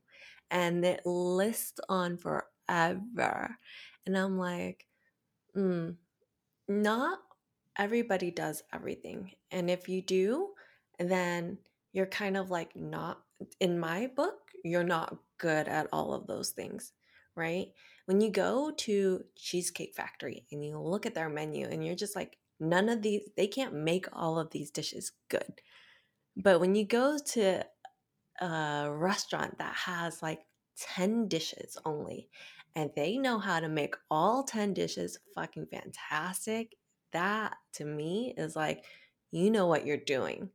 and 0.50 0.84
it 0.84 1.04
lists 1.04 1.80
on 1.88 2.16
forever. 2.18 3.56
And 4.06 4.16
I'm 4.16 4.38
like, 4.38 4.86
mm, 5.56 5.96
not 6.68 7.18
everybody 7.78 8.30
does 8.30 8.62
everything. 8.72 9.32
And 9.50 9.70
if 9.70 9.88
you 9.88 10.02
do, 10.02 10.50
then 10.98 11.58
you're 11.92 12.06
kind 12.06 12.36
of 12.36 12.50
like 12.50 12.74
not, 12.76 13.20
in 13.60 13.78
my 13.78 14.10
book, 14.14 14.38
you're 14.64 14.84
not 14.84 15.16
good 15.38 15.68
at 15.68 15.88
all 15.92 16.12
of 16.12 16.26
those 16.26 16.50
things, 16.50 16.92
right? 17.34 17.68
When 18.06 18.20
you 18.20 18.30
go 18.30 18.70
to 18.70 19.24
Cheesecake 19.36 19.94
Factory 19.94 20.46
and 20.50 20.64
you 20.64 20.78
look 20.78 21.06
at 21.06 21.14
their 21.14 21.28
menu 21.28 21.66
and 21.66 21.84
you're 21.84 21.94
just 21.94 22.16
like, 22.16 22.38
none 22.58 22.88
of 22.88 23.02
these, 23.02 23.28
they 23.36 23.46
can't 23.46 23.74
make 23.74 24.06
all 24.12 24.38
of 24.38 24.50
these 24.50 24.70
dishes 24.70 25.12
good. 25.28 25.60
But 26.36 26.60
when 26.60 26.74
you 26.74 26.84
go 26.86 27.18
to 27.32 27.64
a 28.40 28.88
restaurant 28.90 29.58
that 29.58 29.74
has 29.74 30.22
like 30.22 30.40
10 30.78 31.28
dishes 31.28 31.76
only 31.84 32.28
and 32.74 32.90
they 32.94 33.16
know 33.16 33.38
how 33.38 33.60
to 33.60 33.68
make 33.68 33.94
all 34.10 34.42
10 34.42 34.74
dishes 34.74 35.18
fucking 35.34 35.66
fantastic, 35.66 36.76
that 37.16 37.56
to 37.74 37.84
me 37.84 38.34
is 38.36 38.54
like, 38.54 38.84
you 39.30 39.50
know 39.50 39.66
what 39.66 39.86
you're 39.86 39.96
doing. 39.96 40.50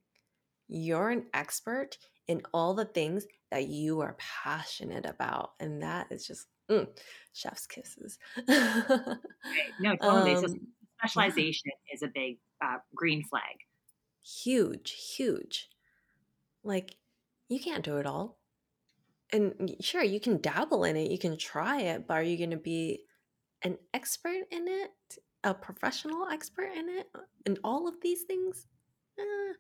You're 0.68 1.10
an 1.10 1.26
expert 1.34 1.98
in 2.28 2.44
all 2.54 2.76
the 2.76 2.86
things 2.86 3.26
that 3.50 3.68
you 3.68 4.00
are 4.02 4.16
passionate 4.18 5.06
about. 5.06 5.54
And 5.60 5.82
that 5.82 6.08
is 6.12 6.26
just 6.26 6.46
mm, 6.70 6.88
chef's 7.34 7.66
kisses. 7.66 8.20
no, 8.48 9.96
totally. 10.02 10.36
Um, 10.36 10.48
so 10.48 10.56
specialization 11.00 11.72
is 11.92 12.04
a 12.04 12.08
big 12.08 12.38
uh, 12.64 12.78
green 12.96 13.24
flag. 13.24 13.58
Huge, 14.24 15.16
huge. 15.18 15.68
Like, 16.64 16.96
you 17.50 17.60
can't 17.60 17.84
do 17.84 17.98
it 17.98 18.06
all. 18.06 18.38
And 19.34 19.76
sure, 19.82 20.04
you 20.04 20.20
can 20.20 20.40
dabble 20.42 20.84
in 20.84 20.96
it, 20.96 21.10
you 21.10 21.18
can 21.18 21.38
try 21.38 21.82
it, 21.82 22.08
but 22.08 22.14
are 22.16 22.24
you 22.24 22.38
going 22.38 22.52
to 22.52 22.58
be 22.58 23.00
an 23.64 23.78
expert 23.94 24.44
in 24.52 24.68
it? 24.68 24.92
A 25.44 25.54
professional 25.54 26.28
expert 26.30 26.72
in 26.76 26.90
it? 26.90 27.08
and 27.46 27.60
all 27.64 27.88
of 27.88 27.96
these 28.02 28.24
things? 28.24 28.68
Eh. 29.20 29.54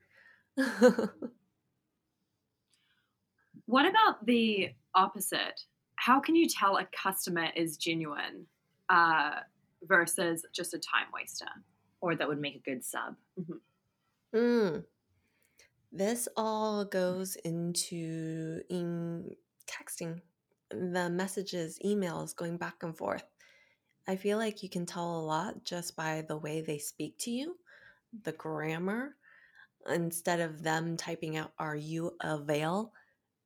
what 3.65 3.85
about 3.85 4.25
the 4.25 4.69
opposite? 4.95 5.61
How 5.95 6.19
can 6.19 6.35
you 6.35 6.47
tell 6.47 6.77
a 6.77 6.87
customer 6.95 7.47
is 7.55 7.77
genuine 7.77 8.45
uh, 8.89 9.39
versus 9.83 10.45
just 10.53 10.73
a 10.73 10.79
time 10.79 11.07
waster? 11.13 11.45
Or 12.01 12.15
that 12.15 12.27
would 12.27 12.39
make 12.39 12.55
a 12.55 12.59
good 12.59 12.83
sub? 12.83 13.15
Mm-hmm. 13.39 14.37
Mm. 14.37 14.83
This 15.91 16.27
all 16.37 16.85
goes 16.85 17.35
into 17.37 18.61
in 18.69 19.35
texting, 19.67 20.21
the 20.69 21.09
messages, 21.09 21.77
emails 21.85 22.35
going 22.35 22.57
back 22.57 22.81
and 22.81 22.97
forth. 22.97 23.25
I 24.07 24.15
feel 24.15 24.37
like 24.37 24.63
you 24.63 24.69
can 24.69 24.85
tell 24.85 25.19
a 25.19 25.25
lot 25.25 25.63
just 25.63 25.95
by 25.95 26.23
the 26.27 26.37
way 26.37 26.61
they 26.61 26.77
speak 26.77 27.17
to 27.19 27.31
you, 27.31 27.55
the 28.23 28.31
grammar, 28.31 29.15
instead 29.89 30.39
of 30.39 30.63
them 30.63 30.97
typing 30.97 31.37
out, 31.37 31.53
Are 31.57 31.75
you 31.75 32.15
avail? 32.21 32.93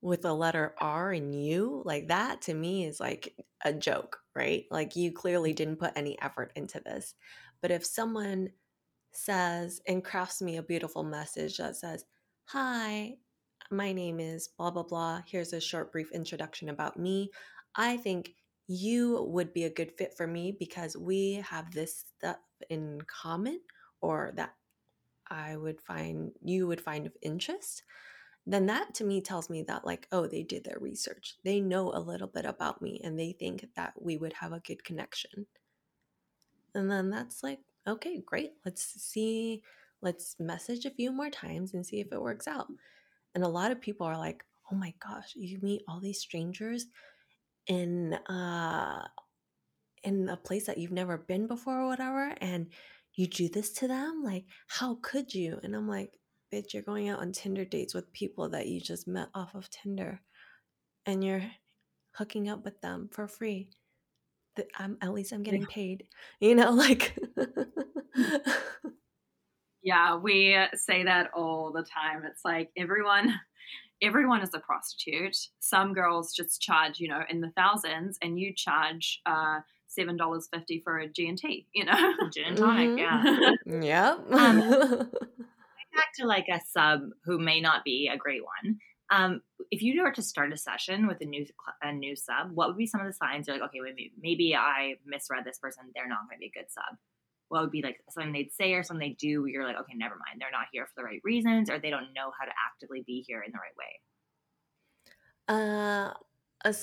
with 0.06 0.22
the 0.22 0.34
letter 0.34 0.76
R 0.78 1.14
and 1.14 1.34
U. 1.34 1.82
Like 1.84 2.10
that 2.10 2.44
to 2.44 2.54
me 2.54 2.86
is 2.86 3.00
like 3.00 3.36
a 3.64 3.74
joke, 3.74 4.20
right? 4.36 4.66
Like 4.70 4.96
you 4.96 5.12
clearly 5.12 5.52
mm. 5.52 5.56
didn't 5.56 5.80
put 5.80 5.94
any 5.96 6.16
effort 6.22 6.52
into 6.56 6.80
this. 6.80 7.16
But 7.60 7.72
if 7.72 7.84
someone 7.84 8.50
says 9.14 9.82
and 9.88 10.04
crafts 10.04 10.44
me 10.44 10.58
a 10.58 10.64
beautiful 10.64 11.04
message 11.04 11.58
that 11.58 11.76
says, 11.76 12.06
Hi, 12.50 13.16
my 13.72 13.94
name 13.94 14.20
is 14.20 14.50
blah, 14.60 14.70
blah, 14.70 14.84
blah. 14.84 15.22
Here's 15.26 15.54
a 15.54 15.60
short, 15.60 15.92
brief 15.92 16.12
introduction 16.12 16.70
about 16.70 17.00
me. 17.00 17.32
I 17.76 17.98
think 17.98 18.36
you 18.68 19.24
would 19.30 19.54
be 19.54 19.66
a 19.66 19.70
good 19.70 19.92
fit 19.92 20.16
for 20.16 20.26
me 20.26 20.56
because 20.58 20.98
we 20.98 21.44
have 21.48 21.72
this 21.72 22.06
stuff 22.18 22.38
in 22.70 23.02
common 23.08 23.60
or 24.02 24.32
that 24.36 24.54
I 25.28 25.56
would 25.56 25.82
find 25.82 26.32
you 26.42 26.68
would 26.68 26.82
find 26.82 27.06
of 27.06 27.14
interest. 27.22 27.84
Then 28.48 28.68
that 28.68 28.94
to 28.96 29.04
me 29.04 29.22
tells 29.22 29.50
me 29.50 29.64
that, 29.64 29.86
like, 29.86 30.08
oh, 30.12 30.28
they 30.28 30.44
did 30.44 30.64
their 30.64 30.78
research. 30.80 31.36
They 31.44 31.60
know 31.60 31.92
a 31.92 32.00
little 32.00 32.28
bit 32.28 32.46
about 32.46 32.82
me 32.82 33.02
and 33.04 33.20
they 33.20 33.32
think 33.32 33.68
that 33.76 33.94
we 34.00 34.18
would 34.18 34.34
have 34.34 34.54
a 34.54 34.60
good 34.60 34.84
connection. 34.84 35.48
And 36.76 36.92
then 36.92 37.10
that's 37.10 37.42
like, 37.42 37.60
okay, 37.88 38.22
great. 38.24 38.54
Let's 38.64 38.84
see. 39.02 39.64
Let's 40.02 40.36
message 40.40 40.86
a 40.86 40.92
few 40.92 41.12
more 41.12 41.32
times 41.32 41.74
and 41.74 41.84
see 41.84 42.00
if 42.00 42.12
it 42.12 42.22
works 42.22 42.48
out. 42.48 42.68
And 43.34 43.44
a 43.44 43.48
lot 43.50 43.72
of 43.72 43.82
people 43.82 44.06
are 44.06 44.18
like, 44.18 44.44
oh 44.72 44.76
my 44.76 44.94
gosh, 45.00 45.34
you 45.36 45.58
meet 45.62 45.82
all 45.88 46.00
these 46.00 46.20
strangers 46.20 46.86
in 47.68 48.14
uh 48.14 49.08
in 50.04 50.30
a 50.30 50.38
place 50.38 50.68
that 50.68 50.78
you've 50.78 50.92
never 50.92 51.18
been 51.18 51.48
before 51.48 51.82
or 51.82 51.88
whatever 51.88 52.34
and 52.40 52.68
you 53.16 53.28
do 53.28 53.50
this 53.50 53.72
to 53.72 53.88
them 53.88 54.22
like 54.24 54.46
how 54.68 54.98
could 55.02 55.34
you? 55.34 55.60
And 55.64 55.76
i'm 55.76 55.88
like 55.88 56.12
bitch 56.54 56.74
you're 56.74 56.84
going 56.84 57.10
out 57.10 57.20
on 57.20 57.32
tinder 57.32 57.66
dates 57.66 57.94
with 57.94 58.14
people 58.14 58.50
that 58.50 58.68
you 58.68 58.80
just 58.80 59.08
met 59.08 59.30
off 59.34 59.56
of 59.56 59.70
tinder 59.70 60.22
and 61.06 61.24
you're 61.24 61.44
hooking 62.16 62.50
up 62.50 62.64
with 62.64 62.80
them 62.82 63.10
for 63.12 63.28
free. 63.28 63.70
I'm, 64.78 64.98
at 65.02 65.14
least 65.14 65.34
i'm 65.34 65.44
getting 65.44 65.66
paid 65.66 66.06
you 66.40 66.56
know 66.56 66.72
like 66.72 67.18
Yeah, 69.86 70.18
we 70.18 70.58
say 70.74 71.04
that 71.04 71.30
all 71.36 71.72
the 71.72 71.84
time. 71.84 72.24
It's 72.26 72.44
like 72.44 72.72
everyone 72.76 73.32
everyone 74.02 74.42
is 74.42 74.54
a 74.54 74.60
prostitute. 74.60 75.38
Some 75.60 75.94
girls 75.94 76.34
just 76.34 76.62
charge, 76.62 77.00
you 77.00 77.08
know, 77.08 77.22
in 77.30 77.42
the 77.42 77.52
thousands 77.56 78.18
and 78.22 78.40
you 78.40 78.54
charge 78.54 79.22
uh 79.26 79.60
seven 79.88 80.18
dollars 80.18 80.48
fifty 80.52 80.82
for 80.84 80.98
a 80.98 81.08
G 81.08 81.28
and 81.28 81.38
T, 81.38 81.68
you 81.74 81.86
know. 81.86 82.14
Gin 82.34 82.46
and 82.50 82.58
tonic, 82.58 82.90
mm-hmm. 82.90 83.82
yeah. 83.82 84.16
Yep. 84.18 84.32
um, 84.32 84.60
back 85.96 86.12
to 86.20 86.26
like 86.26 86.48
a 86.52 86.60
sub 86.70 87.02
who 87.24 87.40
may 87.40 87.62
not 87.62 87.84
be 87.84 88.10
a 88.14 88.18
great 88.18 88.42
one. 88.44 88.78
Um, 89.12 89.42
if 89.72 89.82
you 89.82 90.02
were 90.02 90.12
to 90.12 90.22
start 90.22 90.52
a 90.52 90.58
session 90.58 91.08
with 91.08 91.22
a 91.22 91.26
new 91.26 91.46
a 91.82 91.92
new 91.92 92.16
sub, 92.16 92.52
what 92.54 92.68
would 92.68 92.78
be 92.78 92.88
some 92.88 93.02
of 93.02 93.08
the 93.08 93.14
signs? 93.14 93.48
You're 93.48 93.58
like, 93.58 93.70
okay, 93.70 93.80
maybe, 93.82 94.12
maybe 94.22 94.56
I 94.56 94.96
misread 95.06 95.46
this 95.46 95.60
person. 95.60 95.84
They're 95.94 96.08
not 96.08 96.28
going 96.28 96.38
to 96.38 96.40
be 96.40 96.52
a 96.56 96.60
good 96.60 96.72
sub 96.72 96.98
what 97.50 97.62
would 97.62 97.72
be 97.72 97.82
like 97.82 97.98
something 98.10 98.34
they'd 98.34 98.54
say 98.54 98.74
or 98.74 98.84
something 98.84 99.10
they 99.10 99.16
do 99.20 99.46
you're 99.46 99.66
like 99.66 99.78
okay 99.78 99.94
never 99.96 100.16
mind. 100.16 100.40
They're 100.40 100.52
not 100.52 100.68
here 100.72 100.86
for 100.86 100.94
the 100.98 101.04
right 101.04 101.22
reasons 101.24 101.70
or 101.70 101.80
they 101.80 101.90
don't 101.90 102.14
know 102.16 102.32
how 102.38 102.46
to 102.46 102.52
actively 102.68 103.04
be 103.06 103.24
here 103.28 103.44
in 103.46 103.52
the 103.52 103.60
right 103.60 103.76
way. 103.78 104.00
Uh 105.48 106.14
a, 106.64 106.74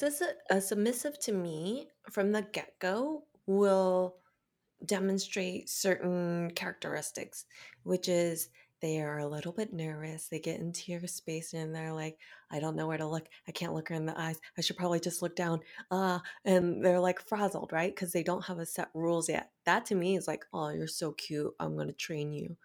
a 0.50 0.60
submissive 0.60 1.18
to 1.20 1.32
me 1.32 1.88
from 2.10 2.30
the 2.30 2.42
get-go 2.52 3.24
will 3.46 4.16
demonstrate 4.86 5.68
certain 5.68 6.50
characteristics 6.52 7.46
which 7.82 8.08
is 8.08 8.48
they 8.82 9.00
are 9.00 9.18
a 9.18 9.28
little 9.28 9.52
bit 9.52 9.72
nervous. 9.72 10.28
They 10.28 10.40
get 10.40 10.60
into 10.60 10.92
your 10.92 11.06
space 11.06 11.54
and 11.54 11.74
they're 11.74 11.92
like, 11.92 12.18
I 12.50 12.60
don't 12.60 12.76
know 12.76 12.88
where 12.88 12.98
to 12.98 13.06
look. 13.06 13.26
I 13.48 13.52
can't 13.52 13.72
look 13.72 13.88
her 13.88 13.94
in 13.94 14.06
the 14.06 14.20
eyes. 14.20 14.40
I 14.58 14.60
should 14.60 14.76
probably 14.76 15.00
just 15.00 15.22
look 15.22 15.36
down. 15.36 15.60
Uh, 15.90 16.18
and 16.44 16.84
they're 16.84 17.00
like 17.00 17.26
frazzled, 17.26 17.72
right? 17.72 17.94
Because 17.94 18.12
they 18.12 18.24
don't 18.24 18.44
have 18.44 18.58
a 18.58 18.66
set 18.66 18.90
rules 18.92 19.28
yet. 19.28 19.50
That 19.64 19.86
to 19.86 19.94
me 19.94 20.16
is 20.16 20.26
like, 20.28 20.44
oh, 20.52 20.70
you're 20.70 20.88
so 20.88 21.12
cute. 21.12 21.54
I'm 21.60 21.76
going 21.76 21.86
to 21.88 21.94
train 21.94 22.32
you. 22.32 22.56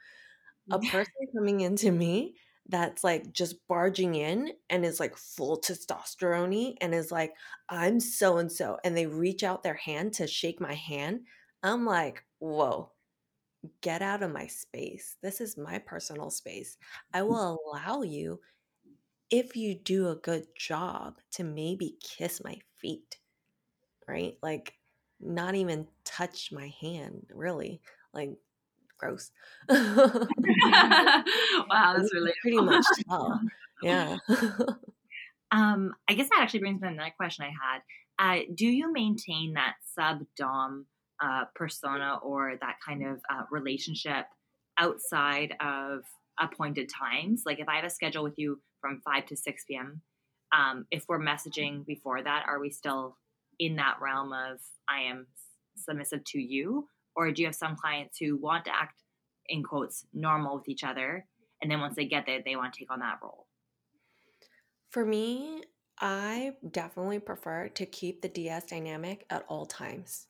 A 0.71 0.79
person 0.79 1.13
coming 1.35 1.61
into 1.61 1.91
me 1.91 2.35
that's 2.69 3.03
like 3.03 3.31
just 3.31 3.65
barging 3.67 4.15
in 4.15 4.51
and 4.69 4.83
is 4.85 4.99
like 4.99 5.15
full 5.15 5.61
testosterone 5.61 6.75
and 6.81 6.93
is 6.93 7.11
like, 7.11 7.33
I'm 7.69 7.99
so 7.99 8.37
and 8.37 8.51
so. 8.51 8.77
And 8.83 8.97
they 8.97 9.05
reach 9.05 9.43
out 9.43 9.63
their 9.63 9.75
hand 9.75 10.13
to 10.15 10.27
shake 10.27 10.59
my 10.59 10.73
hand. 10.73 11.21
I'm 11.63 11.85
like, 11.85 12.25
whoa, 12.39 12.91
get 13.81 14.01
out 14.01 14.23
of 14.23 14.31
my 14.31 14.47
space. 14.47 15.17
This 15.21 15.41
is 15.41 15.57
my 15.57 15.79
personal 15.79 16.29
space. 16.29 16.77
I 17.13 17.23
will 17.23 17.59
allow 17.73 18.01
you, 18.01 18.39
if 19.29 19.55
you 19.55 19.75
do 19.75 20.09
a 20.09 20.15
good 20.15 20.47
job, 20.57 21.19
to 21.31 21.43
maybe 21.43 21.97
kiss 22.01 22.43
my 22.43 22.57
feet, 22.79 23.17
right? 24.07 24.37
Like, 24.41 24.73
not 25.19 25.55
even 25.55 25.87
touch 26.03 26.51
my 26.51 26.73
hand, 26.81 27.27
really. 27.33 27.81
Like, 28.13 28.31
gross. 28.97 29.31
wow, 29.69 31.23
that's 31.69 32.13
really 32.13 32.33
pretty 32.41 32.61
much 32.61 32.85
tell. 33.07 33.39
Yeah. 33.81 34.17
um, 35.51 35.93
I 36.07 36.13
guess 36.13 36.29
that 36.29 36.39
actually 36.39 36.61
brings 36.61 36.81
me 36.81 36.87
to 36.87 36.93
another 36.93 37.13
question 37.15 37.45
I 37.45 37.49
had. 37.49 37.81
Uh, 38.19 38.41
do 38.55 38.65
you 38.65 38.91
maintain 38.91 39.53
that 39.53 39.75
sub 39.93 40.25
dom 40.35 40.87
uh, 41.21 41.45
persona 41.55 42.19
or 42.23 42.55
that 42.61 42.75
kind 42.85 43.05
of 43.05 43.21
uh, 43.29 43.43
relationship 43.51 44.25
outside 44.77 45.55
of 45.59 46.03
appointed 46.39 46.89
times? 46.89 47.43
Like 47.45 47.59
if 47.59 47.67
I 47.67 47.75
have 47.75 47.85
a 47.85 47.89
schedule 47.89 48.23
with 48.23 48.37
you 48.37 48.61
from 48.81 49.01
5 49.05 49.25
to 49.27 49.35
6 49.35 49.63
p.m., 49.67 50.01
um, 50.55 50.85
if 50.91 51.05
we're 51.09 51.19
messaging 51.19 51.85
before 51.85 52.21
that, 52.23 52.45
are 52.47 52.59
we 52.59 52.69
still 52.69 53.17
in 53.59 53.75
that 53.77 53.97
realm 54.01 54.31
of 54.33 54.59
I 54.87 55.01
am 55.09 55.27
submissive 55.75 56.23
to 56.25 56.39
you? 56.39 56.87
Or 57.15 57.31
do 57.31 57.41
you 57.41 57.47
have 57.47 57.55
some 57.55 57.75
clients 57.75 58.17
who 58.19 58.37
want 58.37 58.65
to 58.65 58.75
act 58.75 59.01
in 59.49 59.63
quotes 59.63 60.05
normal 60.13 60.57
with 60.57 60.69
each 60.69 60.83
other 60.83 61.25
and 61.61 61.71
then 61.71 61.79
once 61.79 61.95
they 61.95 62.05
get 62.05 62.25
there 62.25 62.41
they 62.45 62.55
want 62.55 62.73
to 62.73 62.79
take 62.79 62.91
on 62.91 62.99
that 62.99 63.19
role? 63.21 63.47
For 64.91 65.05
me, 65.05 65.63
I 65.99 66.53
definitely 66.69 67.19
prefer 67.19 67.69
to 67.69 67.85
keep 67.85 68.21
the 68.21 68.29
DS 68.29 68.65
dynamic 68.65 69.25
at 69.29 69.45
all 69.47 69.65
times. 69.65 70.27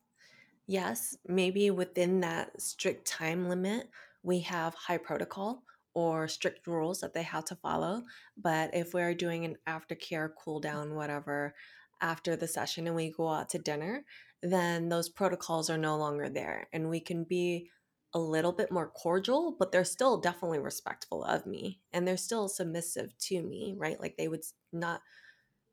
Yes, 0.68 1.16
maybe 1.26 1.72
within 1.72 2.20
that 2.22 2.62
strict 2.62 3.08
time 3.08 3.48
limit, 3.48 3.90
we 4.22 4.42
have 4.42 4.74
high 4.76 4.98
protocol 4.98 5.64
or 5.94 6.28
strict 6.28 6.68
rules 6.68 7.00
that 7.00 7.14
they 7.14 7.24
have 7.24 7.46
to 7.46 7.56
follow. 7.56 8.04
But 8.36 8.76
if 8.76 8.94
we're 8.94 9.14
doing 9.16 9.46
an 9.46 9.58
aftercare 9.68 10.30
cool 10.38 10.60
down, 10.60 10.96
whatever, 10.96 11.56
after 12.02 12.36
the 12.36 12.48
session 12.48 12.86
and 12.86 12.96
we 12.96 13.12
go 13.12 13.30
out 13.30 13.50
to 13.50 13.60
dinner, 13.60 14.04
then 14.44 14.90
those 14.90 15.10
protocols 15.10 15.70
are 15.70 15.78
no 15.78 15.98
longer 15.98 16.30
there. 16.30 16.68
And 16.74 16.90
we 16.90 17.00
can 17.00 17.24
be 17.24 17.70
a 18.14 18.20
little 18.20 18.52
bit 18.52 18.72
more 18.72 18.90
cordial, 18.90 19.56
but 19.58 19.72
they're 19.72 19.86
still 19.86 20.18
definitely 20.18 20.60
respectful 20.60 21.24
of 21.24 21.46
me 21.46 21.80
and 21.94 22.08
they're 22.08 22.18
still 22.18 22.48
submissive 22.48 23.18
to 23.20 23.42
me, 23.42 23.74
right? 23.78 24.00
Like 24.00 24.18
they 24.18 24.28
would 24.28 24.44
not 24.74 25.02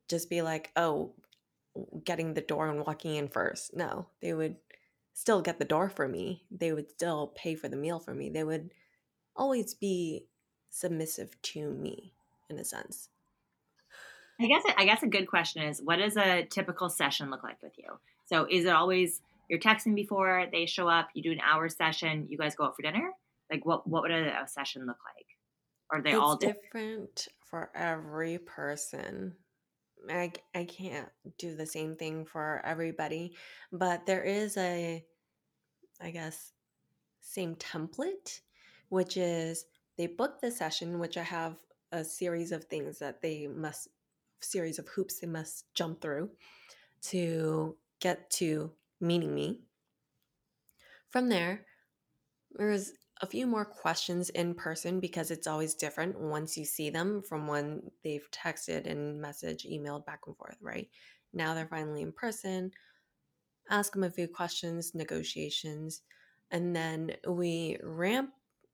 just 0.09 0.29
be 0.29 0.41
like, 0.41 0.71
oh, 0.75 1.13
getting 2.03 2.33
the 2.33 2.41
door 2.41 2.69
and 2.69 2.85
walking 2.85 3.15
in 3.15 3.27
first. 3.27 3.75
No, 3.75 4.07
they 4.21 4.33
would 4.33 4.57
still 5.15 5.41
get 5.41 5.57
the 5.57 5.65
door 5.65 5.89
for 5.89 6.07
me. 6.07 6.43
They 6.51 6.73
would 6.73 6.91
still 6.91 7.33
pay 7.35 7.55
for 7.55 7.67
the 7.67 7.77
meal 7.77 7.99
for 7.99 8.13
me. 8.13 8.29
They 8.29 8.43
would 8.43 8.71
always 9.35 9.73
be 9.73 10.25
submissive 10.69 11.41
to 11.41 11.71
me 11.71 12.13
in 12.49 12.59
a 12.59 12.65
sense. 12.65 13.09
I 14.39 14.47
guess 14.47 14.63
I 14.77 14.85
guess 14.85 15.01
a 15.01 15.07
good 15.07 15.27
question 15.27 15.63
is 15.63 15.81
what 15.81 15.95
does 15.95 16.17
a 16.17 16.43
typical 16.43 16.89
session 16.89 17.31
look 17.31 17.41
like 17.41 17.63
with 17.63 17.71
you? 17.77 17.97
So 18.25 18.45
is 18.49 18.65
it 18.65 18.73
always 18.73 19.21
you're 19.49 19.59
texting 19.59 19.95
before 19.95 20.47
they 20.51 20.65
show 20.65 20.89
up, 20.89 21.07
you 21.13 21.23
do 21.23 21.31
an 21.31 21.39
hour 21.39 21.69
session, 21.69 22.27
you 22.29 22.37
guys 22.37 22.55
go 22.55 22.65
out 22.65 22.75
for 22.75 22.81
dinner? 22.81 23.11
Like 23.49 23.65
what 23.65 23.87
what 23.87 24.01
would 24.03 24.11
a, 24.11 24.43
a 24.43 24.47
session 24.47 24.85
look 24.85 24.97
like? 25.15 25.25
Are 25.89 26.01
they 26.01 26.11
it's 26.11 26.19
all 26.19 26.35
different? 26.35 26.63
different 26.73 27.27
for 27.49 27.71
every 27.73 28.37
person. 28.39 29.35
I, 30.09 30.31
I 30.53 30.65
can't 30.65 31.09
do 31.37 31.55
the 31.55 31.65
same 31.65 31.95
thing 31.95 32.25
for 32.25 32.61
everybody, 32.65 33.35
but 33.71 34.05
there 34.05 34.23
is 34.23 34.57
a, 34.57 35.03
I 36.01 36.11
guess, 36.11 36.53
same 37.21 37.55
template, 37.55 38.41
which 38.89 39.17
is 39.17 39.65
they 39.97 40.07
book 40.07 40.41
the 40.41 40.51
session, 40.51 40.99
which 40.99 41.17
I 41.17 41.23
have 41.23 41.57
a 41.91 42.03
series 42.03 42.51
of 42.51 42.65
things 42.65 42.99
that 42.99 43.21
they 43.21 43.47
must, 43.47 43.87
series 44.41 44.79
of 44.79 44.87
hoops 44.87 45.19
they 45.19 45.27
must 45.27 45.65
jump 45.73 46.01
through 46.01 46.29
to 47.03 47.75
get 47.99 48.29
to 48.31 48.71
meeting 48.99 49.33
me. 49.33 49.61
From 51.09 51.29
there, 51.29 51.65
there's 52.51 52.91
a 53.21 53.27
few 53.27 53.47
more 53.47 53.65
questions 53.65 54.29
in 54.29 54.53
person 54.53 54.99
because 54.99 55.31
it's 55.31 55.47
always 55.47 55.73
different 55.73 56.19
once 56.19 56.57
you 56.57 56.65
see 56.65 56.89
them 56.89 57.21
from 57.21 57.47
when 57.47 57.81
they've 58.03 58.27
texted 58.31 58.89
and 58.89 59.21
message, 59.21 59.65
emailed 59.69 60.05
back 60.05 60.21
and 60.27 60.35
forth, 60.35 60.57
right? 60.61 60.89
Now 61.33 61.53
they're 61.53 61.67
finally 61.67 62.01
in 62.01 62.11
person. 62.11 62.71
Ask 63.69 63.93
them 63.93 64.03
a 64.03 64.11
few 64.11 64.27
questions, 64.27 64.93
negotiations, 64.93 66.01
and 66.51 66.75
then 66.75 67.15
we 67.27 67.77
ramp, 67.81 68.31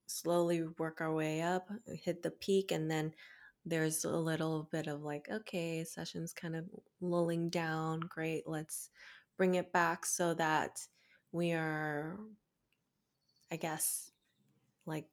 slowly 0.07 0.63
work 0.77 1.01
our 1.01 1.13
way 1.13 1.41
up, 1.41 1.69
hit 2.03 2.21
the 2.23 2.31
peak, 2.31 2.71
and 2.71 2.91
then 2.91 3.13
there's 3.63 4.03
a 4.03 4.09
little 4.09 4.67
bit 4.71 4.87
of 4.87 5.03
like, 5.03 5.27
okay, 5.31 5.83
session's 5.83 6.33
kind 6.33 6.55
of 6.55 6.65
lulling 6.99 7.49
down. 7.49 8.01
Great, 8.01 8.43
let's 8.47 8.89
bring 9.37 9.55
it 9.55 9.71
back 9.71 10.05
so 10.05 10.33
that 10.33 10.79
we 11.31 11.53
are, 11.53 12.19
I 13.51 13.55
guess, 13.55 14.10
like 14.85 15.05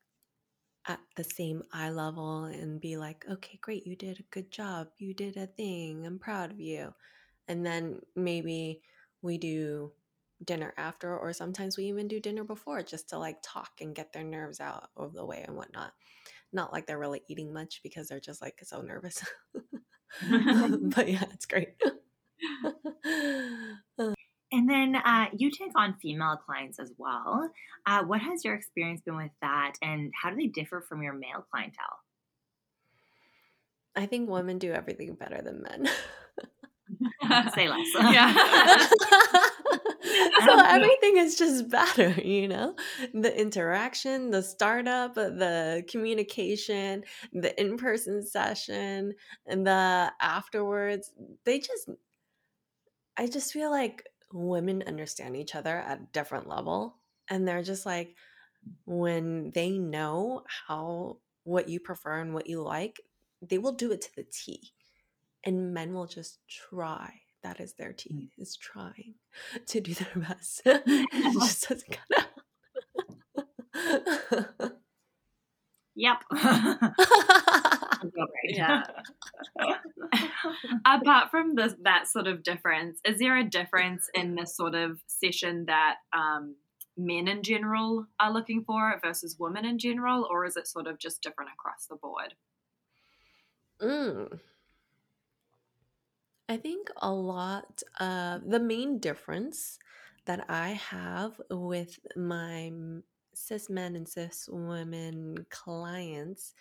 at 0.87 1.01
the 1.17 1.25
same 1.25 1.63
eye 1.73 1.91
level 1.91 2.45
and 2.45 2.81
be 2.81 2.97
like, 2.97 3.25
okay, 3.31 3.59
great, 3.61 3.87
you 3.87 3.97
did 3.97 4.19
a 4.21 4.23
good 4.31 4.51
job. 4.51 4.89
You 4.99 5.15
did 5.15 5.37
a 5.37 5.47
thing. 5.47 6.07
I'm 6.07 6.19
proud 6.19 6.51
of 6.51 6.61
you. 6.61 6.95
And 7.49 7.65
then 7.65 8.01
maybe 8.17 8.83
we 9.23 9.39
do 9.39 9.93
dinner 10.45 10.73
after, 10.77 11.17
or 11.17 11.33
sometimes 11.33 11.77
we 11.77 11.85
even 11.85 12.09
do 12.09 12.21
dinner 12.21 12.45
before 12.45 12.83
just 12.83 13.09
to 13.11 13.19
like 13.19 13.39
talk 13.43 13.71
and 13.81 13.95
get 13.95 14.13
their 14.13 14.25
nerves 14.25 14.61
out 14.61 14.89
of 14.97 15.13
the 15.15 15.25
way 15.27 15.45
and 15.47 15.57
whatnot. 15.57 15.93
Not 16.53 16.73
like 16.73 16.87
they're 16.87 16.99
really 16.99 17.23
eating 17.29 17.53
much 17.53 17.81
because 17.83 18.09
they're 18.09 18.21
just 18.21 18.43
like 18.43 18.61
so 18.65 18.81
nervous. 18.81 19.23
but 20.95 21.09
yeah, 21.09 21.25
it's 21.33 21.47
great. 21.47 21.75
And 24.69 24.95
then 24.95 25.03
uh, 25.03 25.27
you 25.35 25.51
take 25.51 25.73
on 25.77 25.95
female 25.95 26.37
clients 26.45 26.79
as 26.79 26.93
well. 26.99 27.51
Uh, 27.87 28.05
what 28.05 28.21
has 28.21 28.45
your 28.45 28.55
experience 28.55 29.01
been 29.01 29.17
with 29.17 29.31
that, 29.41 29.75
and 29.81 30.13
how 30.21 30.29
do 30.29 30.37
they 30.37 30.49
differ 30.49 30.85
from 30.87 31.03
your 31.03 31.15
male 31.15 31.47
clientele? 31.51 32.01
I 33.97 34.05
think 34.05 34.29
women 34.29 34.59
do 34.59 34.73
everything 34.73 35.15
better 35.15 35.41
than 35.41 35.63
men. 35.63 35.89
Say 37.55 37.69
less. 37.69 37.87
Yeah. 38.13 38.89
so 40.47 40.59
everything 40.59 41.17
is 41.17 41.37
just 41.37 41.71
better, 41.71 42.11
you 42.21 42.49
know? 42.49 42.75
The 43.15 43.39
interaction, 43.41 44.31
the 44.31 44.43
startup, 44.43 45.15
the 45.15 45.83
communication, 45.89 47.05
the 47.33 47.59
in 47.59 47.79
person 47.79 48.23
session, 48.25 49.15
and 49.47 49.67
the 49.67 50.13
afterwards. 50.21 51.11
They 51.45 51.59
just, 51.59 51.89
I 53.17 53.27
just 53.27 53.53
feel 53.53 53.71
like 53.71 54.05
women 54.33 54.85
understand 54.87 55.37
each 55.37 55.55
other 55.55 55.77
at 55.79 55.99
a 55.99 56.09
different 56.13 56.49
level 56.49 56.97
and 57.31 57.47
they're 57.47 57.63
just 57.63 57.87
like 57.87 58.15
when 58.85 59.51
they 59.55 59.79
know 59.79 60.43
how 60.67 61.19
what 61.45 61.69
you 61.69 61.81
prefer 61.81 62.21
and 62.21 62.35
what 62.35 62.47
you 62.47 62.61
like 62.63 63.01
they 63.41 63.59
will 63.59 63.73
do 63.73 63.93
it 63.93 64.01
to 64.03 64.15
the 64.17 64.25
t 64.25 64.73
and 65.45 65.73
men 65.73 65.95
will 65.95 66.07
just 66.07 66.41
try 66.49 67.13
that 67.43 67.61
is 67.61 67.75
their 67.75 67.93
t 67.93 68.11
mm. 68.13 68.29
is 68.43 68.57
trying 68.57 69.15
to 69.67 69.81
do 69.81 69.95
their 69.95 70.09
best. 70.17 70.63
It 70.67 71.33
just 71.33 71.69
doesn't 71.69 71.99
cut 72.09 72.27
out. 74.61 74.73
Yep 75.95 76.23
yeah. 78.45 78.85
Apart 80.85 81.31
from 81.31 81.55
this, 81.55 81.75
that 81.83 82.09
sort 82.09 82.27
of 82.27 82.43
difference, 82.43 83.01
is 83.05 83.19
there 83.19 83.37
a 83.37 83.45
difference 83.45 84.09
in 84.15 84.35
the 84.35 84.47
sort 84.47 84.75
of 84.75 85.01
session 85.07 85.67
that 85.67 85.97
um, 86.13 86.57
men 86.97 87.29
in 87.29 87.43
general 87.43 88.07
are 88.21 88.33
looking 88.33 88.65
for 88.65 88.99
versus 89.03 89.37
women 89.39 89.65
in 89.65 89.79
general, 89.79 90.27
or 90.31 90.45
is 90.45 90.57
it 90.57 90.67
sort 90.67 90.87
of 90.87 90.99
just 90.99 91.23
different 91.23 91.51
across 91.53 91.87
the 91.87 91.97
board? 91.97 92.35
Mm. 93.81 94.39
I 96.49 96.57
think 96.57 96.89
a 96.97 97.11
lot 97.11 97.83
of 98.01 98.49
the 98.49 98.59
main 98.59 98.99
difference 98.99 99.79
that 100.25 100.45
I 100.49 100.71
have 100.71 101.41
with 101.51 101.99
my 102.17 102.73
cis 103.35 103.71
men 103.71 103.95
and 103.95 104.09
cis 104.09 104.49
women 104.51 105.47
clients 105.51 106.55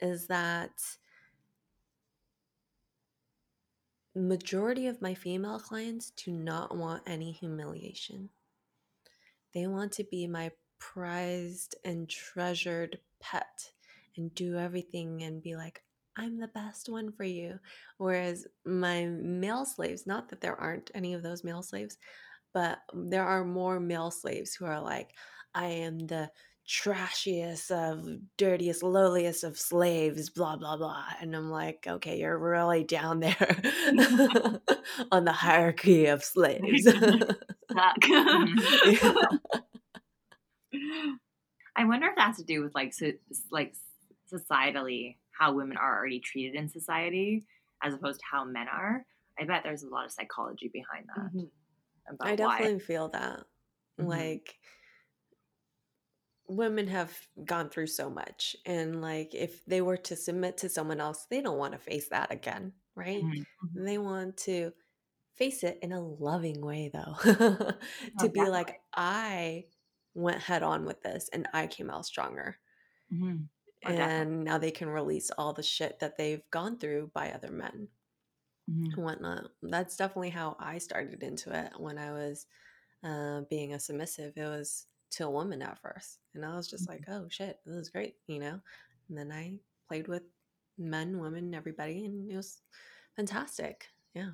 is 0.00 0.26
that 0.28 0.72
majority 4.14 4.86
of 4.86 5.02
my 5.02 5.14
female 5.14 5.58
clients 5.58 6.10
do 6.10 6.30
not 6.30 6.76
want 6.76 7.02
any 7.06 7.32
humiliation. 7.32 8.28
They 9.52 9.66
want 9.66 9.92
to 9.92 10.04
be 10.04 10.26
my 10.26 10.50
prized 10.78 11.76
and 11.84 12.08
treasured 12.08 12.98
pet 13.20 13.72
and 14.16 14.34
do 14.34 14.58
everything 14.58 15.22
and 15.22 15.42
be 15.42 15.56
like, 15.56 15.82
I'm 16.16 16.38
the 16.38 16.48
best 16.48 16.88
one 16.88 17.10
for 17.10 17.24
you. 17.24 17.58
Whereas 17.98 18.46
my 18.64 19.06
male 19.06 19.64
slaves, 19.64 20.06
not 20.06 20.28
that 20.28 20.40
there 20.40 20.60
aren't 20.60 20.90
any 20.94 21.14
of 21.14 21.22
those 21.22 21.42
male 21.42 21.62
slaves, 21.62 21.98
but 22.52 22.78
there 22.92 23.24
are 23.24 23.44
more 23.44 23.80
male 23.80 24.12
slaves 24.12 24.54
who 24.54 24.64
are 24.64 24.80
like, 24.80 25.10
I 25.54 25.66
am 25.66 26.06
the 26.06 26.30
trashiest 26.68 27.70
of 27.70 28.08
dirtiest 28.38 28.82
lowliest 28.82 29.44
of 29.44 29.58
slaves 29.58 30.30
blah 30.30 30.56
blah 30.56 30.78
blah 30.78 31.04
and 31.20 31.36
i'm 31.36 31.50
like 31.50 31.86
okay 31.86 32.18
you're 32.18 32.38
really 32.38 32.82
down 32.82 33.20
there 33.20 33.62
on 35.12 35.26
the 35.26 35.32
hierarchy 35.32 36.06
of 36.06 36.24
slaves 36.24 36.86
i 41.76 41.84
wonder 41.84 42.06
if 42.06 42.16
that 42.16 42.28
has 42.28 42.38
to 42.38 42.44
do 42.44 42.62
with 42.62 42.74
like 42.74 42.94
so, 42.94 43.12
like 43.50 43.74
societally 44.32 45.16
how 45.38 45.52
women 45.52 45.76
are 45.76 45.98
already 45.98 46.20
treated 46.20 46.54
in 46.54 46.66
society 46.70 47.44
as 47.82 47.92
opposed 47.92 48.20
to 48.20 48.26
how 48.30 48.42
men 48.42 48.68
are 48.68 49.04
i 49.38 49.44
bet 49.44 49.60
there's 49.62 49.82
a 49.82 49.88
lot 49.88 50.06
of 50.06 50.12
psychology 50.12 50.70
behind 50.72 51.04
that 51.14 51.26
mm-hmm. 51.26 52.14
i 52.20 52.34
definitely 52.34 52.76
why. 52.76 52.80
feel 52.80 53.08
that 53.08 53.40
mm-hmm. 54.00 54.06
like 54.06 54.54
women 56.46 56.86
have 56.86 57.10
gone 57.44 57.68
through 57.68 57.86
so 57.86 58.10
much 58.10 58.54
and 58.66 59.00
like 59.00 59.34
if 59.34 59.64
they 59.66 59.80
were 59.80 59.96
to 59.96 60.14
submit 60.14 60.58
to 60.58 60.68
someone 60.68 61.00
else 61.00 61.26
they 61.30 61.40
don't 61.40 61.58
want 61.58 61.72
to 61.72 61.78
face 61.78 62.08
that 62.08 62.30
again 62.30 62.72
right 62.94 63.22
mm-hmm. 63.22 63.84
they 63.84 63.96
want 63.98 64.36
to 64.36 64.70
face 65.36 65.64
it 65.64 65.78
in 65.82 65.92
a 65.92 66.00
loving 66.00 66.60
way 66.60 66.90
though 66.92 67.16
to 67.24 67.76
oh, 68.20 68.28
be 68.28 68.44
like 68.44 68.80
i 68.94 69.64
went 70.14 70.40
head 70.40 70.62
on 70.62 70.84
with 70.84 71.02
this 71.02 71.30
and 71.32 71.48
i 71.54 71.66
came 71.66 71.90
out 71.90 72.04
stronger 72.04 72.58
mm-hmm. 73.12 73.36
oh, 73.86 73.88
and 73.88 73.96
definitely. 73.96 74.44
now 74.44 74.58
they 74.58 74.70
can 74.70 74.88
release 74.88 75.30
all 75.30 75.54
the 75.54 75.62
shit 75.62 75.98
that 76.00 76.16
they've 76.18 76.48
gone 76.50 76.78
through 76.78 77.10
by 77.14 77.30
other 77.30 77.50
men 77.50 77.88
mm-hmm. 78.70 78.92
and 78.92 79.02
whatnot 79.02 79.44
that's 79.62 79.96
definitely 79.96 80.30
how 80.30 80.56
i 80.60 80.76
started 80.76 81.22
into 81.22 81.58
it 81.58 81.72
when 81.78 81.96
i 81.96 82.12
was 82.12 82.46
uh, 83.02 83.42
being 83.50 83.74
a 83.74 83.80
submissive 83.80 84.32
it 84.36 84.44
was 84.44 84.86
to 85.14 85.26
a 85.26 85.30
woman 85.30 85.62
at 85.62 85.80
first. 85.80 86.18
And 86.34 86.44
I 86.44 86.56
was 86.56 86.68
just 86.68 86.88
like, 86.88 87.02
mm-hmm. 87.02 87.24
oh 87.24 87.26
shit, 87.28 87.58
this 87.64 87.76
is 87.76 87.88
great, 87.88 88.16
you 88.26 88.40
know? 88.40 88.60
And 89.08 89.18
then 89.18 89.32
I 89.32 89.58
played 89.88 90.08
with 90.08 90.22
men, 90.78 91.18
women, 91.18 91.54
everybody, 91.54 92.04
and 92.06 92.30
it 92.30 92.36
was 92.36 92.60
fantastic. 93.16 93.86
Yeah. 94.14 94.30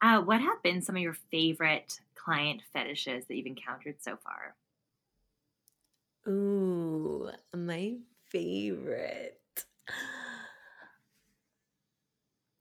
Uh, 0.00 0.20
what 0.20 0.40
have 0.40 0.62
been 0.62 0.82
some 0.82 0.96
of 0.96 1.02
your 1.02 1.16
favorite 1.30 2.00
client 2.14 2.62
fetishes 2.72 3.24
that 3.26 3.36
you've 3.36 3.46
encountered 3.46 3.96
so 4.00 4.16
far? 4.16 4.56
Ooh, 6.26 7.30
my 7.54 7.96
favorite. 8.26 9.38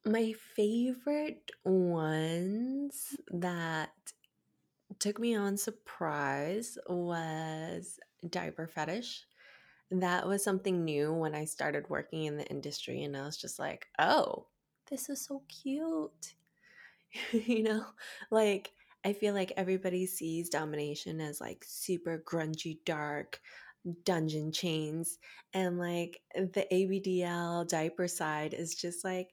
My 0.03 0.33
favorite 0.55 1.51
ones 1.63 3.15
that 3.31 3.91
took 5.01 5.19
me 5.19 5.35
on 5.35 5.57
surprise 5.57 6.77
was 6.87 7.99
diaper 8.29 8.67
fetish. 8.67 9.25
That 9.89 10.25
was 10.25 10.43
something 10.43 10.85
new 10.85 11.11
when 11.11 11.35
I 11.35 11.43
started 11.43 11.89
working 11.89 12.25
in 12.25 12.37
the 12.37 12.45
industry, 12.45 13.03
and 13.03 13.17
I 13.17 13.25
was 13.25 13.35
just 13.35 13.59
like, 13.59 13.87
oh, 13.99 14.45
this 14.89 15.09
is 15.09 15.25
so 15.25 15.41
cute. 15.49 16.35
you 17.33 17.63
know, 17.63 17.85
like 18.29 18.71
I 19.03 19.11
feel 19.11 19.33
like 19.33 19.51
everybody 19.57 20.05
sees 20.05 20.49
domination 20.49 21.19
as 21.19 21.41
like 21.41 21.65
super 21.67 22.23
grungy, 22.25 22.77
dark, 22.85 23.41
dungeon 24.05 24.51
chains 24.51 25.17
and 25.53 25.79
like 25.79 26.21
the 26.35 26.67
ABDL 26.71 27.67
diaper 27.67 28.07
side 28.07 28.53
is 28.53 28.75
just 28.75 29.03
like 29.03 29.29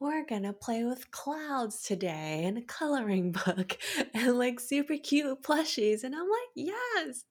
we're 0.00 0.24
gonna 0.24 0.54
play 0.54 0.82
with 0.84 1.10
clouds 1.10 1.82
today 1.82 2.44
and 2.46 2.56
a 2.56 2.62
coloring 2.62 3.32
book 3.32 3.76
and 4.14 4.38
like 4.38 4.58
super 4.58 4.96
cute 4.96 5.42
plushies. 5.42 6.04
And 6.04 6.14
I'm 6.14 6.22
like, 6.22 6.50
yes, 6.54 7.24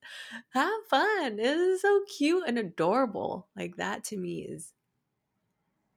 have 0.50 0.72
fun. 0.88 1.38
This 1.38 1.58
is 1.58 1.82
so 1.82 2.02
cute 2.18 2.44
and 2.48 2.60
adorable. 2.60 3.48
Like 3.58 3.78
that 3.78 4.04
to 4.06 4.18
me 4.18 4.44
is, 4.44 4.72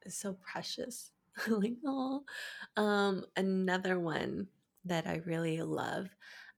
is 0.06 0.16
so 0.16 0.34
precious. 0.40 1.10
like, 1.46 1.76
oh, 1.86 2.24
um, 2.78 3.26
another 3.36 4.00
one 4.00 4.48
that 4.86 5.06
I 5.06 5.20
really 5.26 5.60
love. 5.60 6.08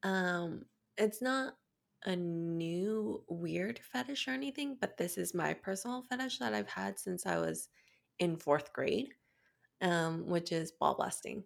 Um, 0.04 0.64
it's 0.96 1.20
not 1.20 1.56
a 2.04 2.14
new 2.14 3.22
weird 3.28 3.80
fetish 3.92 4.28
or 4.28 4.32
anything, 4.32 4.76
but 4.80 4.96
this 4.96 5.18
is 5.18 5.34
my 5.34 5.54
personal 5.54 6.04
fetish 6.08 6.38
that 6.38 6.54
I've 6.54 6.68
had 6.68 7.00
since 7.00 7.26
I 7.26 7.38
was 7.38 7.68
in 8.20 8.36
fourth 8.36 8.72
grade 8.72 9.08
um, 9.80 10.26
which 10.26 10.52
is 10.52 10.72
ball 10.72 10.96
busting. 10.96 11.44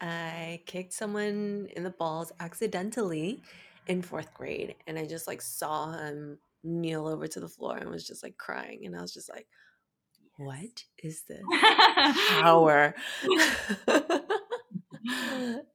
I 0.00 0.62
kicked 0.66 0.94
someone 0.94 1.68
in 1.76 1.84
the 1.84 1.90
balls 1.90 2.32
accidentally 2.40 3.42
in 3.86 4.02
fourth 4.02 4.32
grade, 4.34 4.74
and 4.86 4.98
I 4.98 5.06
just 5.06 5.26
like 5.26 5.42
saw 5.42 5.92
him 5.92 6.38
kneel 6.62 7.06
over 7.06 7.26
to 7.26 7.40
the 7.40 7.48
floor 7.48 7.76
and 7.76 7.90
was 7.90 8.06
just 8.06 8.22
like 8.22 8.38
crying, 8.38 8.86
and 8.86 8.96
I 8.96 9.02
was 9.02 9.12
just 9.12 9.28
like, 9.28 9.46
"What 10.36 10.84
is 11.02 11.24
this 11.28 11.42
power?" 12.28 12.94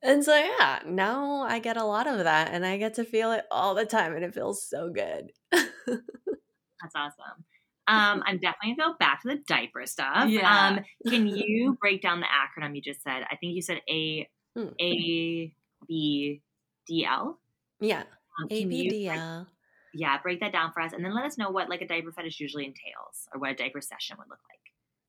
and 0.01 0.23
so 0.23 0.35
yeah, 0.35 0.79
now 0.85 1.41
I 1.41 1.59
get 1.59 1.77
a 1.77 1.83
lot 1.83 2.07
of 2.07 2.23
that, 2.23 2.49
and 2.51 2.65
I 2.65 2.77
get 2.77 2.95
to 2.95 3.03
feel 3.03 3.31
it 3.31 3.45
all 3.51 3.75
the 3.75 3.85
time, 3.85 4.15
and 4.15 4.25
it 4.25 4.33
feels 4.33 4.67
so 4.67 4.89
good. 4.89 5.31
That's 5.51 6.95
awesome. 6.95 7.45
Um, 7.87 8.23
I'm 8.25 8.39
definitely 8.39 8.75
gonna 8.77 8.93
go 8.93 8.97
back 8.99 9.21
to 9.21 9.29
the 9.29 9.37
diaper 9.47 9.85
stuff. 9.85 10.27
Yeah. 10.27 10.67
Um, 10.69 10.79
can 11.07 11.27
you 11.27 11.77
break 11.81 12.01
down 12.01 12.19
the 12.19 12.25
acronym 12.25 12.75
you 12.75 12.81
just 12.81 13.03
said? 13.03 13.23
I 13.29 13.35
think 13.35 13.55
you 13.55 13.61
said 13.61 13.81
A 13.89 14.27
hmm. 14.55 14.69
A 14.79 15.53
B 15.87 16.41
D 16.87 17.05
L. 17.05 17.39
Yeah. 17.79 18.01
Um, 18.41 18.47
A 18.49 18.65
B 18.65 18.89
D 18.89 19.07
L. 19.09 19.47
Yeah, 19.93 20.17
break 20.21 20.41
that 20.41 20.51
down 20.51 20.71
for 20.73 20.81
us, 20.81 20.93
and 20.93 21.05
then 21.05 21.13
let 21.13 21.25
us 21.25 21.37
know 21.37 21.51
what 21.51 21.69
like 21.69 21.81
a 21.81 21.87
diaper 21.87 22.11
fetish 22.11 22.39
usually 22.39 22.65
entails, 22.65 23.27
or 23.33 23.39
what 23.39 23.51
a 23.51 23.55
diaper 23.55 23.81
session 23.81 24.17
would 24.19 24.27
look 24.29 24.39
like. 24.49 24.59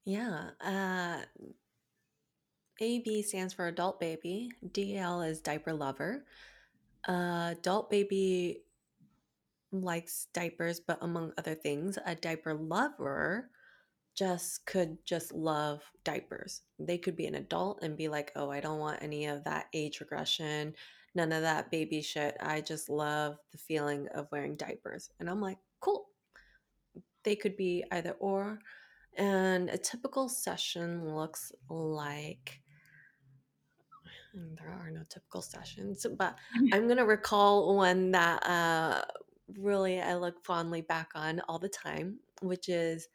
Yeah. 0.04 0.50
Uh, 0.60 1.44
AB 2.80 3.22
stands 3.22 3.54
for 3.54 3.66
adult 3.66 3.98
baby. 3.98 4.50
DL 4.64 5.28
is 5.28 5.40
diaper 5.40 5.72
lover. 5.72 6.24
Uh, 7.08 7.54
adult 7.58 7.90
baby 7.90 8.62
likes 9.82 10.28
diapers, 10.32 10.80
but 10.80 10.98
among 11.02 11.32
other 11.38 11.54
things, 11.54 11.98
a 12.04 12.14
diaper 12.14 12.54
lover 12.54 13.50
just 14.14 14.64
could 14.64 14.96
just 15.04 15.32
love 15.32 15.82
diapers. 16.04 16.62
They 16.78 16.98
could 16.98 17.16
be 17.16 17.26
an 17.26 17.34
adult 17.34 17.82
and 17.82 17.96
be 17.96 18.08
like, 18.08 18.32
oh, 18.34 18.50
I 18.50 18.60
don't 18.60 18.78
want 18.78 19.02
any 19.02 19.26
of 19.26 19.44
that 19.44 19.66
age 19.74 20.00
regression, 20.00 20.74
none 21.14 21.32
of 21.32 21.42
that 21.42 21.70
baby 21.70 22.00
shit. 22.00 22.36
I 22.40 22.60
just 22.62 22.88
love 22.88 23.36
the 23.52 23.58
feeling 23.58 24.08
of 24.14 24.28
wearing 24.32 24.56
diapers. 24.56 25.10
And 25.20 25.28
I'm 25.28 25.40
like, 25.40 25.58
cool. 25.80 26.06
They 27.24 27.36
could 27.36 27.56
be 27.56 27.84
either 27.92 28.12
or. 28.12 28.58
And 29.18 29.68
a 29.70 29.78
typical 29.78 30.28
session 30.28 31.14
looks 31.14 31.52
like 31.68 32.60
there 34.34 34.68
are 34.68 34.90
no 34.90 35.02
typical 35.08 35.42
sessions, 35.42 36.06
but 36.18 36.36
I'm 36.72 36.84
going 36.84 36.98
to 36.98 37.06
recall 37.06 37.76
one 37.76 38.10
that 38.12 38.46
uh, 38.46 39.02
really 39.58 40.00
I 40.00 40.16
look 40.16 40.44
fondly 40.44 40.82
back 40.82 41.10
on 41.14 41.40
all 41.48 41.58
the 41.58 41.68
time, 41.68 42.18
which 42.42 42.68
is 42.68 43.08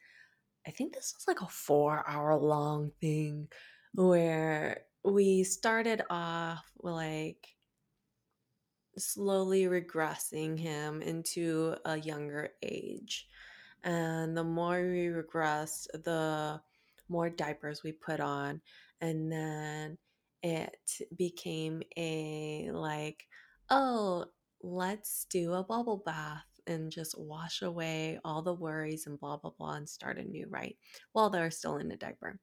I 0.66 0.70
think 0.70 0.94
this 0.94 1.14
was 1.16 1.26
like 1.26 1.40
a 1.40 1.52
four 1.52 2.04
hour 2.06 2.36
long 2.36 2.92
thing 3.00 3.48
where 3.94 4.82
we 5.04 5.42
started 5.44 6.02
off 6.08 6.64
like 6.80 7.48
slowly 8.98 9.64
regressing 9.64 10.58
him 10.58 11.02
into 11.02 11.74
a 11.84 11.98
younger 11.98 12.50
age. 12.62 13.26
And 13.84 14.36
the 14.36 14.44
more 14.44 14.80
we 14.80 15.06
regressed, 15.06 15.86
the 16.04 16.60
more 17.08 17.30
diapers 17.30 17.82
we 17.82 17.92
put 17.92 18.20
on. 18.20 18.60
And 19.00 19.30
then 19.32 19.98
it 20.42 20.76
became 21.16 21.82
a 21.96 22.70
like, 22.72 23.26
oh, 23.70 24.26
let's 24.62 25.26
do 25.30 25.52
a 25.54 25.64
bubble 25.64 26.02
bath 26.04 26.46
and 26.66 26.90
just 26.90 27.18
wash 27.18 27.62
away 27.62 28.20
all 28.24 28.42
the 28.42 28.54
worries 28.54 29.06
and 29.06 29.18
blah, 29.18 29.36
blah, 29.36 29.50
blah, 29.58 29.74
and 29.74 29.88
start 29.88 30.18
anew, 30.18 30.46
right? 30.48 30.76
While 31.12 31.30
they're 31.30 31.50
still 31.50 31.76
in 31.78 31.90
a 31.90 31.96
diaper. 31.96 32.38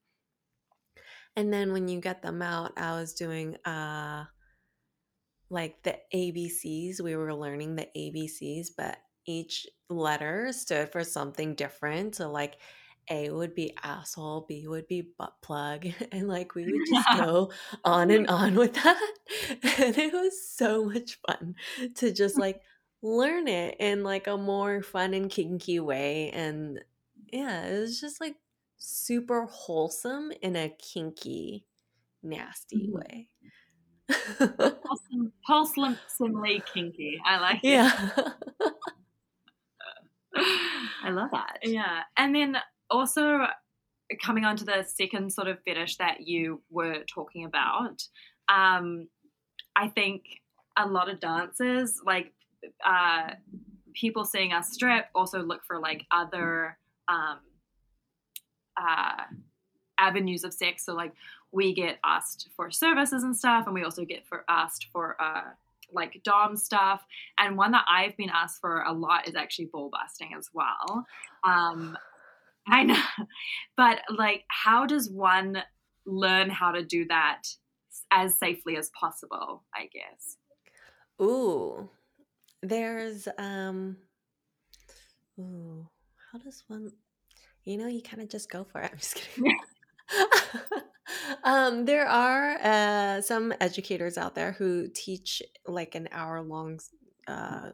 And 1.36 1.54
then 1.54 1.72
when 1.72 1.88
you 1.88 2.02
get 2.02 2.22
them 2.22 2.42
out, 2.42 2.74
I 2.78 3.00
was 3.00 3.14
doing 3.14 3.56
uh 3.66 4.26
like 5.50 5.82
the 5.84 5.98
ABCs. 6.14 7.02
We 7.02 7.16
were 7.16 7.34
learning 7.34 7.76
the 7.76 7.88
ABCs, 7.96 8.70
but 8.78 8.98
each 9.26 9.68
letter 9.90 10.52
stood 10.52 10.92
for 10.92 11.04
something 11.04 11.56
different. 11.56 12.16
So 12.16 12.32
like 12.32 12.58
a 13.10 13.30
would 13.30 13.56
be 13.56 13.76
asshole, 13.84 14.46
B 14.48 14.68
would 14.68 14.88
be 14.88 15.02
butt 15.02 15.34
plug. 15.42 15.88
And 16.12 16.28
like 16.28 16.56
we 16.56 16.66
would 16.66 16.88
just 16.88 17.08
go 17.18 17.52
on 17.84 18.12
and 18.12 18.28
on 18.28 18.56
with 18.56 18.74
that. 18.76 19.12
And 19.80 19.98
it 19.98 20.14
was 20.14 20.42
so 20.42 20.86
much 20.86 21.20
fun 21.28 21.56
to 21.96 22.12
just 22.12 22.38
like 22.38 22.62
learn 23.02 23.48
it 23.48 23.78
in 23.80 24.04
like 24.04 24.28
a 24.28 24.38
more 24.38 24.82
fun 24.82 25.14
and 25.14 25.30
kinky 25.30 25.80
way. 25.80 26.32
And 26.32 26.80
yeah, 27.32 27.66
it 27.66 27.80
was 27.80 28.00
just 28.00 28.20
like 28.20 28.36
super 28.78 29.46
wholesome 29.46 30.32
in 30.42 30.56
a 30.56 30.70
kinky, 30.70 31.66
nasty 32.24 32.90
mm-hmm. 32.90 32.98
way. 32.98 33.30
Wholesomely 35.46 36.64
kinky. 36.74 37.20
I 37.26 37.40
like 37.40 37.60
it. 37.64 37.70
Yeah. 37.70 38.10
I 41.04 41.10
love 41.12 41.32
that. 41.32 41.60
Yeah. 41.64 42.04
And 42.18 42.36
then 42.36 42.58
also 42.90 43.48
coming 44.24 44.46
on 44.46 44.56
to 44.58 44.66
the 44.66 44.84
second 44.84 45.32
sort 45.32 45.48
of 45.48 45.60
fetish 45.64 45.98
that 45.98 46.22
you 46.22 46.62
were 46.70 47.04
talking 47.14 47.46
about, 47.46 48.02
um, 48.50 49.08
I 49.76 49.88
think 49.88 50.24
a 50.78 50.88
lot 50.88 51.10
of 51.10 51.20
dancers, 51.20 52.02
like 52.06 52.34
uh, 52.86 53.32
people 53.94 54.26
seeing 54.26 54.54
us 54.54 54.72
strip, 54.72 55.06
also 55.14 55.42
look 55.42 55.62
for 55.66 55.80
like 55.80 56.06
other 56.12 56.78
um, 57.08 57.40
uh, 58.78 59.24
avenues 59.98 60.44
of 60.44 60.54
sex. 60.54 60.86
So 60.86 60.94
like 60.94 61.14
we 61.52 61.74
get 61.74 62.00
asked 62.04 62.50
for 62.56 62.72
services 62.72 63.24
and 63.24 63.36
stuff, 63.36 63.66
and 63.66 63.74
we 63.74 63.84
also 63.84 64.06
get 64.06 64.26
for 64.28 64.46
asked 64.50 64.88
for 64.92 65.16
uh, 65.22 65.52
like 65.92 66.22
dom 66.24 66.56
stuff. 66.56 67.04
And 67.38 67.58
one 67.58 67.72
that 67.72 67.86
I've 67.90 68.16
been 68.18 68.30
asked 68.30 68.62
for 68.62 68.82
a 68.82 68.94
lot 68.94 69.28
is 69.28 69.36
actually 69.36 69.66
ball 69.66 69.90
busting 69.90 70.34
as 70.38 70.50
well. 70.54 71.06
Um, 71.44 71.98
I 72.68 72.84
know, 72.84 73.02
but 73.78 74.00
like, 74.16 74.44
how 74.50 74.86
does 74.86 75.10
one 75.10 75.62
learn 76.06 76.50
how 76.50 76.72
to 76.72 76.84
do 76.84 77.06
that 77.08 77.44
as 78.12 78.38
safely 78.38 78.78
as 78.78 78.92
possible? 79.00 79.64
I 79.74 79.90
guess. 79.94 80.38
Ooh, 81.22 81.90
there's 82.62 83.28
um. 83.38 83.98
Ooh, 85.40 85.88
how 86.32 86.40
does 86.40 86.64
one? 86.68 86.92
You 87.66 87.78
know, 87.78 87.88
you 87.88 88.02
kind 88.02 88.22
of 88.22 88.30
just 88.30 88.50
go 88.50 88.64
for 88.64 88.82
it. 88.82 88.90
I'm 88.92 88.98
just 88.98 89.16
kidding. 89.16 89.60
um, 91.44 91.86
there 91.86 92.08
are 92.08 92.58
uh, 92.62 93.22
some 93.22 93.54
educators 93.60 94.18
out 94.18 94.36
there 94.36 94.54
who 94.54 94.88
teach 94.94 95.42
like 95.68 95.96
an 95.96 96.10
hour 96.12 96.42
long. 96.42 96.80
Uh, 97.28 97.72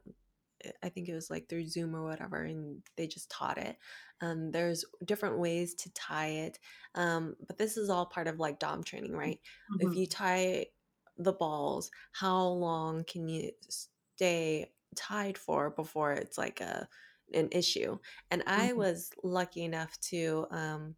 I 0.84 0.90
think 0.90 1.08
it 1.08 1.14
was 1.14 1.30
like 1.30 1.48
through 1.48 1.68
Zoom 1.68 1.96
or 1.96 2.04
whatever, 2.04 2.44
and 2.44 2.82
they 2.98 3.08
just 3.08 3.30
taught 3.30 3.58
it. 3.58 3.78
Um, 4.22 4.52
there's 4.52 4.86
different 5.04 5.40
ways 5.40 5.74
to 5.76 5.94
tie 5.94 6.30
it, 6.30 6.60
um, 6.96 7.36
but 7.48 7.58
this 7.58 7.78
is 7.78 7.90
all 7.90 8.06
part 8.06 8.28
of 8.28 8.40
like 8.40 8.60
Dom 8.60 8.84
training, 8.84 9.14
right? 9.14 9.40
Mm-hmm. 9.72 9.90
If 9.90 9.98
you 9.98 10.08
tie 10.08 10.68
the 11.18 11.34
balls, 11.34 11.92
how 12.14 12.46
long 12.48 13.04
can 13.06 13.28
you 13.28 13.52
stay 13.70 14.72
tied 14.96 15.38
for 15.38 15.70
before 15.70 16.14
it's 16.14 16.38
like 16.38 16.62
a 16.62 16.88
an 17.34 17.50
issue? 17.52 17.98
And 18.32 18.44
I 18.48 18.70
mm-hmm. 18.70 18.78
was 18.78 19.12
lucky 19.24 19.64
enough 19.64 20.00
to 20.12 20.48
um, 20.52 20.96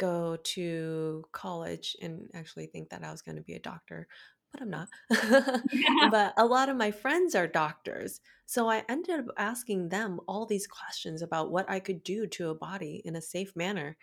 go 0.00 0.36
to 0.42 1.22
college 1.32 1.94
and 2.00 2.28
actually 2.34 2.66
think 2.66 2.88
that 2.88 3.04
I 3.04 3.10
was 3.10 3.22
going 3.22 3.36
to 3.36 3.42
be 3.42 3.54
a 3.54 3.60
doctor, 3.60 4.08
but 4.52 4.62
I'm 4.62 4.70
not. 4.70 4.88
but 6.10 6.34
a 6.36 6.44
lot 6.44 6.68
of 6.68 6.76
my 6.76 6.90
friends 6.90 7.34
are 7.34 7.46
doctors. 7.46 8.20
So 8.46 8.68
I 8.68 8.84
ended 8.88 9.20
up 9.20 9.26
asking 9.36 9.88
them 9.88 10.20
all 10.26 10.46
these 10.46 10.66
questions 10.66 11.22
about 11.22 11.50
what 11.50 11.70
I 11.70 11.80
could 11.80 12.02
do 12.02 12.26
to 12.26 12.50
a 12.50 12.54
body 12.54 13.02
in 13.04 13.16
a 13.16 13.22
safe 13.22 13.54
manner. 13.54 13.96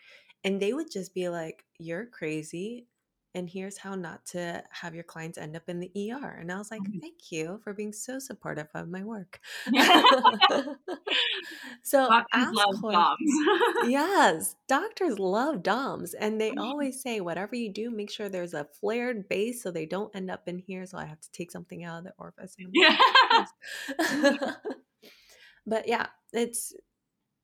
And 0.43 0.59
they 0.59 0.73
would 0.73 0.91
just 0.91 1.13
be 1.13 1.29
like, 1.29 1.65
You're 1.77 2.05
crazy 2.05 2.87
and 3.37 3.47
here's 3.47 3.77
how 3.77 3.93
not 3.93 4.25
to 4.25 4.63
have 4.71 4.95
your 4.95 5.03
clients 5.03 5.37
end 5.37 5.55
up 5.55 5.69
in 5.69 5.79
the 5.79 5.91
ER. 5.95 6.37
And 6.39 6.51
I 6.51 6.57
was 6.57 6.71
like, 6.71 6.81
mm-hmm. 6.81 6.97
thank 6.97 7.31
you 7.31 7.61
for 7.63 7.71
being 7.71 7.93
so 7.93 8.17
supportive 8.17 8.65
of 8.73 8.89
my 8.89 9.03
work. 9.03 9.39
so 11.83 12.07
doctors 12.07 12.51
love 12.51 12.81
doms. 12.81 13.17
yes, 13.87 14.55
doctors 14.67 15.19
love 15.19 15.61
DOMs. 15.61 16.15
And 16.15 16.41
they 16.41 16.49
mm-hmm. 16.49 16.61
always 16.61 16.99
say, 16.99 17.21
whatever 17.21 17.55
you 17.55 17.71
do, 17.71 17.91
make 17.91 18.09
sure 18.09 18.27
there's 18.27 18.55
a 18.55 18.65
flared 18.81 19.29
base 19.29 19.61
so 19.61 19.69
they 19.69 19.85
don't 19.85 20.15
end 20.15 20.31
up 20.31 20.47
in 20.47 20.57
here. 20.57 20.87
So 20.87 20.97
I 20.97 21.05
have 21.05 21.21
to 21.21 21.31
take 21.31 21.51
something 21.51 21.83
out 21.83 21.99
of 21.99 22.05
the 22.05 22.13
orifice. 22.17 22.55
Yeah. 22.73 22.97
but 25.67 25.87
yeah, 25.87 26.07
it's 26.33 26.73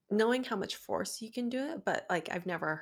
knowing 0.09 0.43
how 0.43 0.55
much 0.55 0.75
force 0.75 1.21
you 1.21 1.31
can 1.31 1.49
do 1.49 1.59
it. 1.59 1.85
But 1.85 2.07
like, 2.09 2.29
I've 2.31 2.47
never 2.47 2.81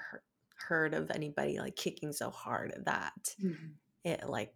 heard 0.61 0.93
of 0.93 1.11
anybody 1.11 1.59
like 1.59 1.75
kicking 1.75 2.13
so 2.13 2.29
hard 2.29 2.73
that 2.85 3.35
mm-hmm. 3.43 3.67
it 4.03 4.27
like 4.27 4.53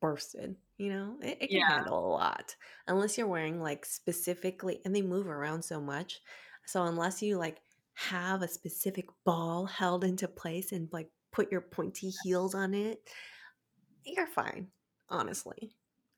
bursted 0.00 0.56
you 0.78 0.92
know 0.92 1.16
it, 1.22 1.38
it 1.40 1.48
can 1.48 1.58
yeah. 1.58 1.76
handle 1.76 2.06
a 2.06 2.10
lot 2.10 2.56
unless 2.88 3.16
you're 3.16 3.26
wearing 3.26 3.60
like 3.62 3.86
specifically 3.86 4.80
and 4.84 4.94
they 4.94 5.02
move 5.02 5.28
around 5.28 5.62
so 5.62 5.80
much 5.80 6.20
so 6.66 6.84
unless 6.84 7.22
you 7.22 7.38
like 7.38 7.58
have 7.94 8.42
a 8.42 8.48
specific 8.48 9.06
ball 9.24 9.66
held 9.66 10.02
into 10.02 10.26
place 10.26 10.72
and 10.72 10.88
like 10.92 11.08
put 11.30 11.52
your 11.52 11.60
pointy 11.60 12.10
heels 12.24 12.54
on 12.54 12.74
it 12.74 12.98
you're 14.04 14.26
fine 14.26 14.66
honestly 15.08 15.70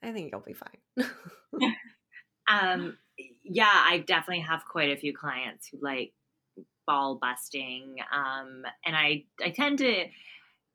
i 0.02 0.12
think 0.12 0.30
you'll 0.32 0.40
be 0.40 0.54
fine 0.54 1.10
um 2.48 2.96
yeah 3.42 3.82
i 3.84 3.98
definitely 4.06 4.40
have 4.42 4.64
quite 4.64 4.90
a 4.90 4.96
few 4.96 5.14
clients 5.14 5.68
who 5.68 5.78
like 5.82 6.12
ball 6.87 7.18
busting. 7.20 7.97
Um, 8.12 8.62
and 8.85 8.97
I, 8.97 9.24
I 9.43 9.51
tend 9.51 9.78
to 9.78 10.07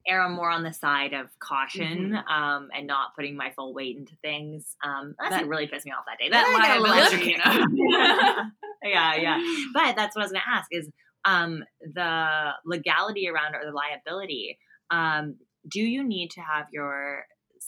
err 0.08 0.28
more 0.30 0.50
on 0.50 0.64
the 0.64 0.74
side 0.74 1.14
of 1.14 1.28
caution 1.40 2.12
mm-hmm. 2.12 2.32
um, 2.32 2.70
and 2.76 2.88
not 2.88 3.16
putting 3.16 3.36
my 3.36 3.52
full 3.52 3.74
weight 3.74 3.98
into 3.98 4.16
things. 4.22 4.76
Um, 4.84 5.16
that, 5.20 5.32
that 5.32 5.48
really 5.48 5.68
pissed 5.68 5.86
me 5.86 5.92
off 5.92 6.06
that 6.08 6.18
day. 6.20 6.30
I 6.34 6.78
really, 6.78 7.32
you 7.32 7.38
know. 7.38 8.46
yeah, 8.84 9.16
yeah. 9.16 9.40
But 9.74 9.96
that's 9.96 10.16
what 10.16 10.22
I 10.22 10.26
was 10.26 10.32
going 10.32 10.42
to 10.42 10.52
ask 10.52 10.68
is 10.72 10.90
um, 11.26 11.64
the 11.82 12.52
legality 12.66 13.30
around 13.30 13.56
or 13.56 13.66
the 13.66 13.76
liability. 13.76 14.58
Um, 14.90 15.36
do 15.70 15.82
you 15.82 16.04
need 16.04 16.32
to 16.32 16.42
have 16.42 16.68
your 16.72 17.26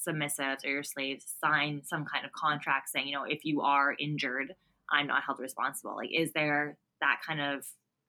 submissives 0.08 0.66
or 0.66 0.70
your 0.70 0.84
slaves 0.84 1.26
sign 1.44 1.82
some 1.84 2.06
kind 2.06 2.26
of 2.26 2.32
contract 2.32 2.90
saying, 2.90 3.08
you 3.08 3.14
know, 3.14 3.26
if 3.26 3.44
you 3.44 3.62
are 3.62 3.94
injured, 4.00 4.54
I'm 4.90 5.08
not 5.08 5.24
held 5.24 5.40
responsible? 5.40 5.96
Like, 5.96 6.10
is 6.14 6.32
there 6.34 6.78
that 7.02 7.20
kind 7.26 7.42
of 7.42 7.66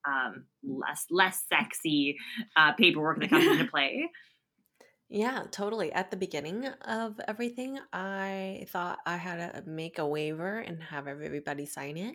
um, 0.06 0.44
less 0.62 1.06
less 1.10 1.44
sexy 1.48 2.16
uh, 2.56 2.72
paperwork 2.72 3.20
that 3.20 3.30
comes 3.30 3.46
into 3.46 3.64
play. 3.70 4.08
Yeah, 5.14 5.42
totally. 5.50 5.92
At 5.92 6.10
the 6.10 6.16
beginning 6.16 6.66
of 6.86 7.20
everything, 7.28 7.78
I 7.92 8.64
thought 8.70 8.98
I 9.04 9.18
had 9.18 9.52
to 9.52 9.70
make 9.70 9.98
a 9.98 10.06
waiver 10.06 10.60
and 10.60 10.82
have 10.82 11.06
everybody 11.06 11.66
sign 11.66 11.98
it. 11.98 12.14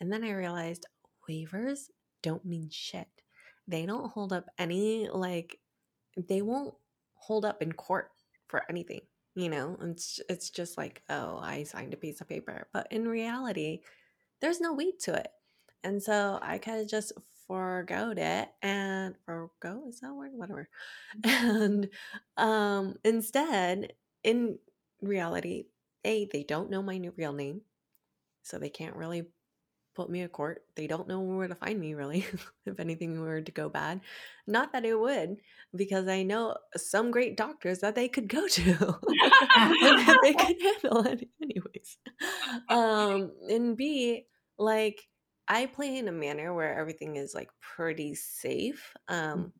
And 0.00 0.10
then 0.10 0.24
I 0.24 0.30
realized 0.30 0.86
waivers 1.28 1.90
don't 2.22 2.46
mean 2.46 2.70
shit. 2.72 3.06
They 3.66 3.84
don't 3.84 4.10
hold 4.10 4.32
up 4.32 4.46
any, 4.58 5.10
like, 5.12 5.58
they 6.16 6.40
won't 6.40 6.74
hold 7.16 7.44
up 7.44 7.60
in 7.60 7.72
court 7.72 8.08
for 8.46 8.62
anything. 8.70 9.02
You 9.34 9.50
know, 9.50 9.76
it's, 9.82 10.18
it's 10.30 10.48
just 10.48 10.78
like, 10.78 11.02
oh, 11.10 11.38
I 11.42 11.64
signed 11.64 11.92
a 11.92 11.98
piece 11.98 12.22
of 12.22 12.30
paper. 12.30 12.66
But 12.72 12.88
in 12.90 13.06
reality, 13.06 13.80
there's 14.40 14.58
no 14.58 14.72
weight 14.72 15.00
to 15.00 15.14
it. 15.16 15.28
And 15.84 16.02
so 16.02 16.38
I 16.42 16.58
kind 16.58 16.80
of 16.80 16.88
just 16.88 17.12
forgot 17.46 18.18
it 18.18 18.48
and 18.62 19.14
forgo 19.24 19.84
is 19.88 20.00
that 20.00 20.14
word? 20.14 20.32
Whatever. 20.34 20.68
And 21.24 21.88
um 22.36 22.96
instead 23.04 23.92
in 24.24 24.58
reality 25.00 25.64
a 26.04 26.26
they 26.32 26.42
don't 26.42 26.70
know 26.70 26.82
my 26.82 26.98
new 26.98 27.12
real 27.16 27.32
name 27.32 27.62
so 28.42 28.58
they 28.58 28.70
can't 28.70 28.96
really 28.96 29.24
put 29.94 30.10
me 30.10 30.20
in 30.20 30.28
court. 30.28 30.62
They 30.76 30.86
don't 30.86 31.08
know 31.08 31.20
where 31.20 31.48
to 31.48 31.54
find 31.56 31.80
me 31.80 31.94
really 31.94 32.24
if 32.66 32.80
anything 32.80 33.20
were 33.20 33.40
to 33.42 33.52
go 33.52 33.68
bad. 33.68 34.00
Not 34.46 34.72
that 34.72 34.84
it 34.84 34.98
would 34.98 35.36
because 35.76 36.08
i 36.08 36.22
know 36.22 36.56
some 36.76 37.10
great 37.10 37.36
doctors 37.36 37.80
that 37.80 37.94
they 37.94 38.08
could 38.08 38.28
go 38.28 38.48
to 38.48 38.72
and 39.56 40.18
they 40.22 40.34
could 40.34 40.56
handle 40.82 41.06
it 41.06 41.28
anyways. 41.42 41.98
Um 42.68 43.32
and 43.50 43.76
b 43.76 44.26
like 44.58 45.00
I 45.48 45.66
play 45.66 45.96
in 45.96 46.08
a 46.08 46.12
manner 46.12 46.52
where 46.54 46.78
everything 46.78 47.16
is 47.16 47.34
like 47.34 47.50
pretty 47.60 48.14
safe. 48.14 48.94
Mm. 49.10 49.14
Um, 49.14 49.52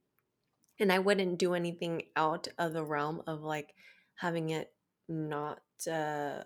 and 0.80 0.92
I 0.92 0.98
wouldn't 0.98 1.38
do 1.38 1.54
anything 1.54 2.02
out 2.14 2.48
of 2.58 2.72
the 2.72 2.84
realm 2.84 3.22
of 3.26 3.42
like 3.42 3.74
having 4.14 4.50
it 4.50 4.72
not 5.08 5.60
uh, 5.90 6.42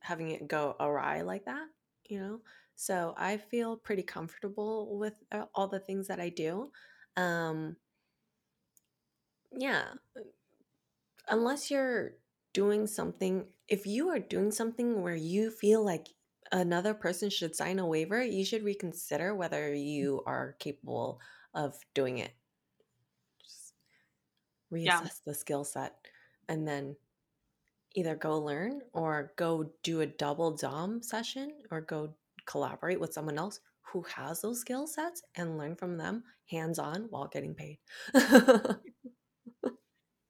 having 0.00 0.30
it 0.30 0.48
go 0.48 0.76
awry 0.80 1.22
like 1.22 1.44
that, 1.46 1.66
you 2.08 2.20
know. 2.20 2.40
So 2.76 3.14
I 3.16 3.38
feel 3.38 3.76
pretty 3.76 4.02
comfortable 4.02 4.98
with 4.98 5.14
uh, 5.32 5.46
all 5.54 5.66
the 5.66 5.80
things 5.80 6.08
that 6.08 6.20
I 6.20 6.28
do. 6.28 6.70
Um, 7.16 7.76
yeah, 9.56 9.84
unless 11.28 11.70
you're 11.70 12.12
doing 12.52 12.86
something, 12.86 13.46
if 13.68 13.86
you 13.86 14.08
are 14.10 14.18
doing 14.18 14.50
something 14.50 15.02
where 15.02 15.16
you 15.16 15.50
feel 15.50 15.84
like 15.84 16.08
another 16.52 16.94
person 16.94 17.30
should 17.30 17.56
sign 17.56 17.78
a 17.78 17.86
waiver, 17.86 18.22
you 18.22 18.44
should 18.44 18.64
reconsider 18.64 19.34
whether 19.34 19.72
you 19.74 20.22
are 20.26 20.56
capable 20.58 21.20
of 21.54 21.76
doing 21.94 22.18
it. 22.18 22.32
Just 23.42 23.74
reassess 24.72 24.84
yeah. 24.84 25.08
the 25.26 25.34
skill 25.34 25.64
set 25.64 25.94
and 26.48 26.66
then 26.66 26.96
either 27.94 28.14
go 28.14 28.38
learn 28.38 28.80
or 28.92 29.32
go 29.36 29.70
do 29.82 30.00
a 30.02 30.06
double 30.06 30.56
dom 30.56 31.02
session 31.02 31.52
or 31.70 31.80
go 31.80 32.14
collaborate 32.46 33.00
with 33.00 33.12
someone 33.12 33.38
else 33.38 33.60
who 33.92 34.02
has 34.02 34.40
those 34.40 34.60
skill 34.60 34.86
sets 34.86 35.22
and 35.36 35.58
learn 35.58 35.74
from 35.74 35.96
them 35.96 36.22
hands 36.50 36.78
on 36.78 37.06
while 37.10 37.28
getting 37.28 37.54
paid. 37.54 37.78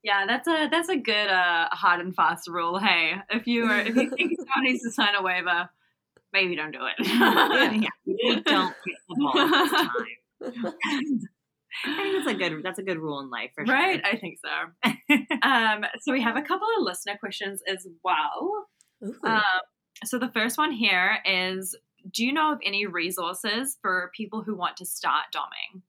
Yeah, 0.06 0.24
that's 0.24 0.46
a 0.46 0.68
that's 0.70 0.88
a 0.88 0.96
good 0.96 1.26
uh, 1.26 1.66
hard 1.72 2.00
and 2.00 2.14
fast 2.14 2.46
rule. 2.46 2.78
Hey, 2.78 3.14
if 3.28 3.48
you 3.48 3.64
are 3.64 3.80
if 3.80 3.96
you 3.96 4.08
think 4.08 4.34
someone 4.38 4.62
needs 4.62 4.84
to 4.84 4.92
sign 4.92 5.16
a 5.16 5.22
waiver, 5.22 5.68
maybe 6.36 6.56
don't 6.56 6.72
do 6.72 6.80
it. 6.84 7.06
yeah, 7.06 7.88
you 8.04 8.42
don't 8.42 8.74
get 8.84 8.96
the 9.08 9.16
ball 9.16 9.32
this 9.32 9.70
time. 10.92 11.20
I 11.84 12.02
think 12.02 12.24
that's 12.24 12.34
a 12.34 12.34
good 12.34 12.62
that's 12.62 12.78
a 12.78 12.82
good 12.82 12.98
rule 12.98 13.20
in 13.20 13.30
life 13.30 13.50
for 13.54 13.66
sure. 13.66 13.74
Right, 13.74 14.00
I 14.04 14.16
think 14.16 14.38
so. 14.44 15.16
um, 15.42 15.84
so 16.00 16.12
we 16.12 16.22
have 16.22 16.36
a 16.36 16.42
couple 16.42 16.66
of 16.78 16.84
listener 16.84 17.16
questions 17.18 17.62
as 17.68 17.86
well. 18.04 18.66
Um, 19.24 19.42
so 20.04 20.18
the 20.18 20.30
first 20.30 20.58
one 20.58 20.72
here 20.72 21.18
is: 21.24 21.76
Do 22.10 22.24
you 22.24 22.32
know 22.32 22.52
of 22.52 22.58
any 22.64 22.86
resources 22.86 23.78
for 23.82 24.10
people 24.16 24.42
who 24.42 24.56
want 24.56 24.76
to 24.78 24.86
start 24.86 25.26
doming? 25.34 25.82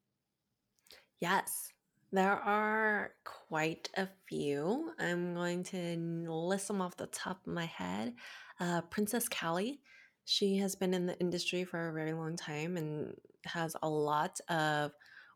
Yes, 1.20 1.72
there 2.12 2.34
are 2.34 3.12
quite 3.24 3.90
a 3.96 4.08
few. 4.28 4.92
I'm 5.00 5.34
going 5.34 5.64
to 5.66 6.26
list 6.30 6.68
them 6.68 6.82
off 6.82 6.98
the 6.98 7.08
top 7.08 7.46
of 7.46 7.54
my 7.54 7.66
head. 7.66 8.14
Uh, 8.60 8.82
Princess 8.82 9.28
Callie, 9.30 9.82
she 10.30 10.58
has 10.58 10.76
been 10.76 10.94
in 10.94 11.06
the 11.06 11.18
industry 11.20 11.64
for 11.64 11.88
a 11.88 11.94
very 11.94 12.12
long 12.12 12.36
time 12.36 12.76
and 12.76 13.16
has 13.46 13.78
a 13.82 13.88
lot 13.88 14.38
of 14.50 14.92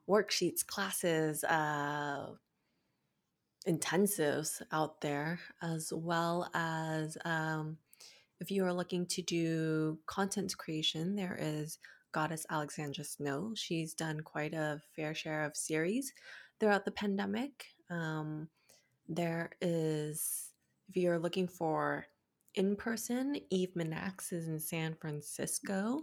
worksheets, 0.07 0.67
classes, 0.67 1.45
uh, 1.45 2.31
intensives 3.65 4.61
out 4.73 4.99
there, 4.99 5.39
as 5.61 5.93
well 5.95 6.49
as 6.53 7.17
um, 7.23 7.77
if 8.41 8.51
you 8.51 8.65
are 8.65 8.73
looking 8.73 9.05
to 9.05 9.21
do 9.21 9.97
content 10.07 10.57
creation, 10.57 11.15
there 11.15 11.37
is 11.39 11.79
Goddess 12.11 12.45
Alexandra 12.49 13.05
Snow. 13.05 13.53
She's 13.55 13.93
done 13.93 14.19
quite 14.19 14.53
a 14.53 14.81
fair 14.93 15.15
share 15.15 15.45
of 15.45 15.55
series 15.55 16.11
throughout 16.59 16.83
the 16.83 16.91
pandemic. 16.91 17.67
Um, 17.89 18.49
there 19.07 19.51
is, 19.61 20.49
if 20.89 20.97
you're 20.97 21.17
looking 21.17 21.47
for 21.47 22.07
in 22.56 22.76
person, 22.76 23.38
Eve 23.49 23.72
Minax 23.78 24.34
is 24.34 24.47
in 24.47 24.60
San 24.60 24.95
Francisco. 24.99 26.02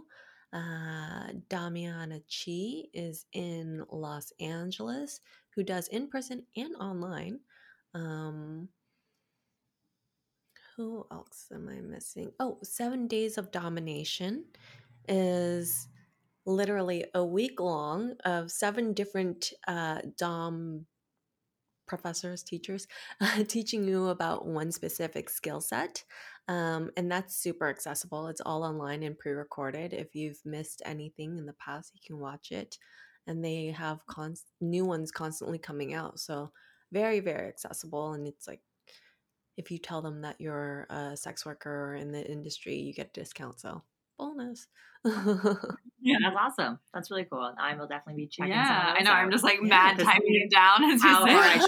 Uh, 0.51 1.27
Damiana 1.49 2.21
Chi 2.27 2.89
is 2.93 3.25
in 3.33 3.83
Los 3.91 4.33
Angeles, 4.39 5.21
who 5.55 5.63
does 5.63 5.87
in 5.89 6.07
person 6.07 6.43
and 6.55 6.75
online. 6.77 7.39
Um, 7.93 8.69
who 10.75 11.05
else 11.11 11.47
am 11.53 11.69
I 11.69 11.81
missing? 11.81 12.31
Oh, 12.39 12.57
Seven 12.63 13.07
Days 13.07 13.37
of 13.37 13.51
Domination 13.51 14.45
is 15.07 15.87
literally 16.45 17.05
a 17.13 17.23
week 17.23 17.59
long 17.59 18.15
of 18.25 18.49
seven 18.49 18.93
different 18.93 19.51
uh, 19.67 19.99
Dom 20.17 20.85
professors, 21.89 22.43
teachers, 22.43 22.87
teaching 23.47 23.83
you 23.83 24.07
about 24.07 24.47
one 24.47 24.71
specific 24.71 25.29
skill 25.29 25.59
set. 25.59 26.03
Um, 26.49 26.89
and 26.97 27.11
that's 27.11 27.37
super 27.37 27.69
accessible. 27.69 28.27
It's 28.27 28.41
all 28.43 28.63
online 28.63 29.03
and 29.03 29.17
pre 29.17 29.33
recorded. 29.33 29.93
If 29.93 30.15
you've 30.15 30.43
missed 30.43 30.81
anything 30.83 31.37
in 31.37 31.45
the 31.45 31.53
past, 31.53 31.91
you 31.93 32.01
can 32.03 32.19
watch 32.19 32.51
it. 32.51 32.77
And 33.27 33.45
they 33.45 33.67
have 33.67 34.03
const- 34.07 34.51
new 34.59 34.83
ones 34.83 35.11
constantly 35.11 35.59
coming 35.59 35.93
out. 35.93 36.19
So, 36.19 36.51
very, 36.91 37.19
very 37.19 37.47
accessible. 37.47 38.13
And 38.13 38.27
it's 38.27 38.47
like, 38.47 38.61
if 39.57 39.69
you 39.69 39.77
tell 39.77 40.01
them 40.01 40.21
that 40.21 40.41
you're 40.41 40.87
a 40.89 41.15
sex 41.15 41.45
worker 41.45 41.93
in 41.93 42.11
the 42.11 42.25
industry, 42.27 42.75
you 42.75 42.93
get 42.93 43.11
a 43.15 43.19
discount. 43.19 43.59
So, 43.59 43.83
bonus. 44.19 44.67
yeah, 45.05 46.17
that's 46.21 46.35
awesome. 46.39 46.77
That's 46.93 47.09
really 47.09 47.25
cool. 47.25 47.53
I 47.59 47.75
will 47.75 47.87
definitely 47.87 48.23
be 48.23 48.27
checking. 48.27 48.51
Yeah, 48.51 48.93
I 48.97 49.01
know. 49.01 49.11
Out. 49.11 49.17
I'm 49.17 49.31
just 49.31 49.43
like 49.43 49.59
yeah, 49.63 49.67
mad 49.69 49.97
typing 49.97 50.35
it 50.35 50.51
down 50.51 50.83
as 50.83 51.01
you 51.01 51.25
say. 51.25 51.59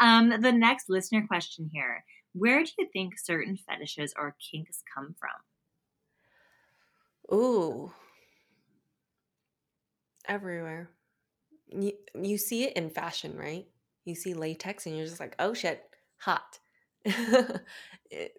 um, 0.00 0.40
the 0.40 0.52
next 0.52 0.90
listener 0.90 1.24
question 1.26 1.70
here: 1.72 2.04
Where 2.32 2.64
do 2.64 2.70
you 2.76 2.88
think 2.92 3.18
certain 3.18 3.56
fetishes 3.56 4.12
or 4.18 4.36
kinks 4.50 4.82
come 4.94 5.14
from? 5.18 5.30
Ooh, 7.38 7.92
everywhere. 10.26 10.90
You, 11.70 11.92
you 12.20 12.38
see 12.38 12.64
it 12.64 12.72
in 12.72 12.90
fashion, 12.90 13.36
right? 13.36 13.66
You 14.04 14.14
see 14.14 14.34
latex, 14.34 14.86
and 14.86 14.96
you're 14.96 15.06
just 15.06 15.20
like, 15.20 15.36
"Oh 15.38 15.54
shit, 15.54 15.84
hot." 16.16 16.58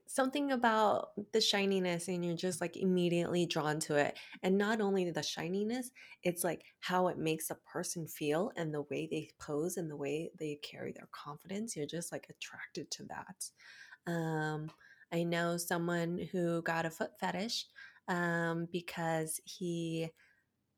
something 0.07 0.51
about 0.51 1.09
the 1.31 1.41
shininess 1.41 2.07
and 2.07 2.25
you're 2.25 2.35
just 2.35 2.61
like 2.61 2.75
immediately 2.77 3.45
drawn 3.45 3.79
to 3.79 3.95
it 3.95 4.17
and 4.43 4.57
not 4.57 4.81
only 4.81 5.09
the 5.09 5.23
shininess 5.23 5.91
it's 6.23 6.43
like 6.43 6.63
how 6.79 7.07
it 7.07 7.17
makes 7.17 7.49
a 7.49 7.55
person 7.71 8.05
feel 8.07 8.51
and 8.57 8.73
the 8.73 8.81
way 8.83 9.07
they 9.09 9.29
pose 9.39 9.77
and 9.77 9.89
the 9.89 9.95
way 9.95 10.29
they 10.39 10.59
carry 10.63 10.91
their 10.91 11.07
confidence 11.11 11.75
you're 11.75 11.85
just 11.85 12.11
like 12.11 12.27
attracted 12.29 12.89
to 12.91 13.03
that. 13.05 14.11
Um 14.11 14.71
i 15.11 15.23
know 15.23 15.57
someone 15.57 16.19
who 16.31 16.61
got 16.63 16.85
a 16.85 16.89
foot 16.89 17.11
fetish 17.19 17.65
um 18.07 18.67
because 18.71 19.39
he 19.45 20.09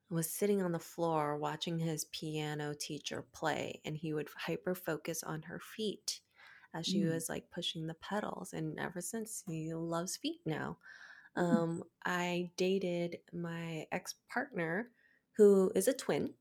was 0.09 0.29
sitting 0.29 0.61
on 0.61 0.71
the 0.73 0.79
floor 0.79 1.38
watching 1.38 1.79
his 1.79 2.05
piano 2.05 2.73
teacher 2.79 3.25
play 3.34 3.82
and 3.86 3.97
he 3.97 4.13
would 4.13 4.27
hyper 4.38 4.75
focus 4.75 5.23
on 5.23 5.41
her 5.43 5.59
feet 5.59 6.19
as 6.74 6.86
she 6.86 7.01
mm. 7.01 7.13
was 7.13 7.30
like 7.30 7.51
pushing 7.51 7.88
the 7.88 7.95
pedals. 7.95 8.53
And 8.53 8.80
ever 8.80 9.01
since, 9.01 9.43
he 9.47 9.74
loves 9.74 10.17
feet 10.17 10.41
now. 10.45 10.78
Mm. 11.38 11.43
Um, 11.43 11.84
I 12.05 12.51
dated 12.57 13.19
my 13.34 13.86
ex 13.91 14.15
partner 14.32 14.89
who 15.38 15.72
is 15.76 15.88
a 15.88 15.93
twin, 15.93 16.34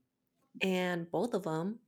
and 0.61 1.09
both 1.09 1.33
of 1.33 1.43
them 1.43 1.79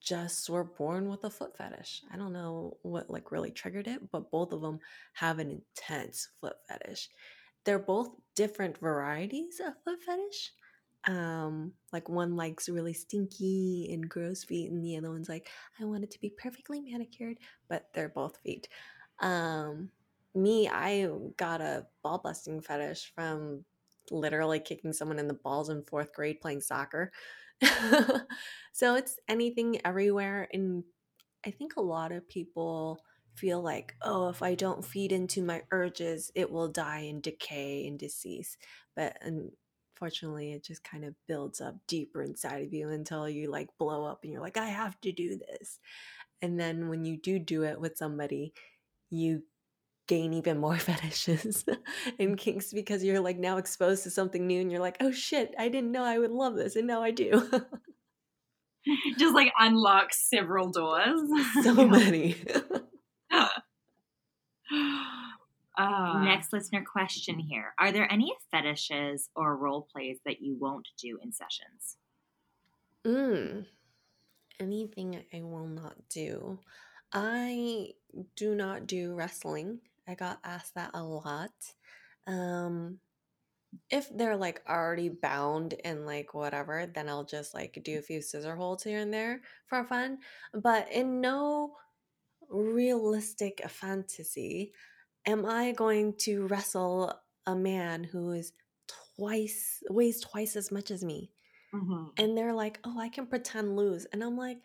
just 0.00 0.48
were 0.48 0.64
born 0.64 1.08
with 1.08 1.24
a 1.24 1.30
foot 1.30 1.56
fetish. 1.56 2.02
I 2.12 2.16
don't 2.16 2.32
know 2.32 2.78
what 2.82 3.10
like 3.10 3.30
really 3.30 3.50
triggered 3.50 3.86
it, 3.86 4.10
but 4.10 4.30
both 4.30 4.52
of 4.52 4.62
them 4.62 4.80
have 5.14 5.38
an 5.38 5.50
intense 5.50 6.28
foot 6.40 6.56
fetish. 6.66 7.08
They're 7.64 7.78
both 7.78 8.08
different 8.34 8.78
varieties 8.78 9.60
of 9.60 9.74
foot 9.84 10.02
fetish, 10.02 10.52
um 11.08 11.72
like 11.92 12.08
one 12.08 12.36
likes 12.36 12.68
really 12.68 12.92
stinky 12.92 13.88
and 13.92 14.08
gross 14.10 14.44
feet 14.44 14.70
and 14.70 14.84
the 14.84 14.96
other 14.96 15.10
one's 15.10 15.28
like 15.28 15.48
i 15.80 15.84
want 15.84 16.04
it 16.04 16.10
to 16.10 16.20
be 16.20 16.30
perfectly 16.30 16.80
manicured 16.80 17.38
but 17.68 17.88
they're 17.94 18.10
both 18.10 18.38
feet. 18.44 18.68
Um 19.20 19.90
me 20.34 20.68
i 20.68 21.08
got 21.36 21.60
a 21.62 21.86
ball 22.02 22.18
busting 22.18 22.60
fetish 22.60 23.12
from 23.14 23.64
literally 24.10 24.60
kicking 24.60 24.92
someone 24.92 25.18
in 25.18 25.28
the 25.28 25.34
balls 25.34 25.70
in 25.70 25.82
fourth 25.84 26.12
grade 26.14 26.40
playing 26.40 26.60
soccer. 26.60 27.12
So 28.72 28.94
it's 28.94 29.18
anything 29.28 29.80
everywhere 29.84 30.48
and 30.52 30.84
i 31.44 31.50
think 31.50 31.76
a 31.76 31.80
lot 31.82 32.12
of 32.12 32.28
people 32.28 33.00
feel 33.34 33.62
like 33.62 33.94
oh 34.02 34.28
if 34.28 34.42
i 34.42 34.54
don't 34.54 34.84
feed 34.84 35.12
into 35.12 35.42
my 35.42 35.62
urges 35.72 36.30
it 36.34 36.50
will 36.50 36.68
die 36.68 37.00
and 37.00 37.22
decay 37.22 37.86
and 37.88 37.98
decease. 37.98 38.56
But 38.96 39.18
and 39.22 39.52
fortunately 39.98 40.52
it 40.52 40.64
just 40.64 40.84
kind 40.84 41.04
of 41.04 41.14
builds 41.26 41.60
up 41.60 41.74
deeper 41.86 42.22
inside 42.22 42.62
of 42.62 42.72
you 42.72 42.88
until 42.90 43.28
you 43.28 43.50
like 43.50 43.68
blow 43.78 44.04
up 44.04 44.20
and 44.22 44.32
you're 44.32 44.42
like 44.42 44.56
i 44.56 44.66
have 44.66 45.00
to 45.00 45.12
do 45.12 45.38
this. 45.38 45.78
And 46.40 46.58
then 46.58 46.88
when 46.88 47.04
you 47.04 47.16
do 47.16 47.38
do 47.40 47.64
it 47.64 47.80
with 47.80 47.96
somebody 47.96 48.52
you 49.10 49.42
gain 50.06 50.32
even 50.32 50.58
more 50.58 50.76
fetishes 50.78 51.64
and 52.18 52.38
kinks 52.38 52.72
because 52.72 53.02
you're 53.04 53.20
like 53.20 53.38
now 53.38 53.58
exposed 53.58 54.04
to 54.04 54.10
something 54.10 54.46
new 54.46 54.60
and 54.60 54.70
you're 54.70 54.80
like 54.80 54.96
oh 55.00 55.10
shit 55.10 55.54
i 55.58 55.68
didn't 55.68 55.92
know 55.92 56.04
i 56.04 56.18
would 56.18 56.30
love 56.30 56.54
this 56.54 56.76
and 56.76 56.86
now 56.86 57.02
i 57.02 57.10
do. 57.10 57.48
Just 59.18 59.34
like 59.34 59.52
unlock 59.58 60.14
several 60.14 60.70
doors. 60.70 61.20
So 61.62 61.74
many 61.74 62.36
Uh, 65.78 66.24
Next 66.24 66.52
listener 66.52 66.84
question 66.84 67.38
here. 67.38 67.72
Are 67.78 67.92
there 67.92 68.10
any 68.12 68.34
fetishes 68.50 69.30
or 69.36 69.56
role 69.56 69.88
plays 69.92 70.18
that 70.26 70.42
you 70.42 70.56
won't 70.58 70.88
do 71.00 71.18
in 71.22 71.32
sessions? 71.32 71.96
Mm. 73.06 73.64
Anything 74.58 75.22
I 75.32 75.42
will 75.42 75.68
not 75.68 75.96
do. 76.10 76.58
I 77.12 77.90
do 78.34 78.56
not 78.56 78.88
do 78.88 79.14
wrestling. 79.14 79.78
I 80.08 80.14
got 80.14 80.40
asked 80.42 80.74
that 80.74 80.90
a 80.94 81.02
lot. 81.02 81.52
Um 82.26 82.98
if 83.90 84.08
they're 84.16 84.36
like 84.36 84.62
already 84.68 85.10
bound 85.10 85.74
and 85.84 86.06
like 86.06 86.34
whatever, 86.34 86.86
then 86.86 87.08
I'll 87.08 87.24
just 87.24 87.54
like 87.54 87.78
do 87.84 87.98
a 87.98 88.02
few 88.02 88.22
scissor 88.22 88.56
holds 88.56 88.82
here 88.82 88.98
and 88.98 89.12
there 89.12 89.42
for 89.66 89.84
fun. 89.84 90.18
But 90.54 90.90
in 90.90 91.20
no 91.20 91.76
realistic 92.48 93.62
fantasy, 93.68 94.72
am 95.26 95.46
I 95.46 95.72
going 95.72 96.14
to 96.18 96.46
wrestle 96.46 97.12
a 97.46 97.54
man 97.54 98.04
who 98.04 98.32
is 98.32 98.52
twice 99.16 99.82
weighs 99.90 100.20
twice 100.20 100.56
as 100.56 100.70
much 100.70 100.90
as 100.90 101.04
me? 101.04 101.30
Mm-hmm. 101.74 102.04
And 102.16 102.36
they're 102.36 102.54
like, 102.54 102.80
"Oh, 102.84 102.98
I 102.98 103.08
can 103.08 103.26
pretend 103.26 103.76
lose," 103.76 104.06
and 104.06 104.22
I'm 104.22 104.36
like, 104.36 104.58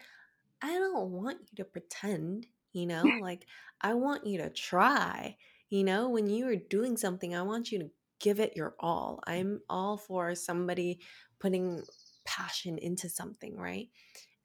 "I 0.61 0.73
don't 0.73 1.11
want 1.11 1.39
you 1.51 1.63
to 1.63 1.65
pretend." 1.65 2.47
You 2.71 2.87
know, 2.87 3.03
like 3.21 3.45
I 3.81 3.93
want 3.93 4.25
you 4.25 4.39
to 4.39 4.49
try. 4.49 5.37
You 5.69 5.83
know, 5.83 6.09
when 6.09 6.29
you 6.29 6.47
are 6.47 6.55
doing 6.55 6.97
something, 6.97 7.35
I 7.35 7.41
want 7.41 7.71
you 7.71 7.79
to 7.79 7.89
give 8.19 8.39
it 8.39 8.55
your 8.55 8.75
all. 8.79 9.19
I'm 9.27 9.61
all 9.69 9.97
for 9.97 10.35
somebody 10.35 10.99
putting 11.39 11.83
passion 12.25 12.77
into 12.77 13.09
something, 13.09 13.57
right? 13.57 13.89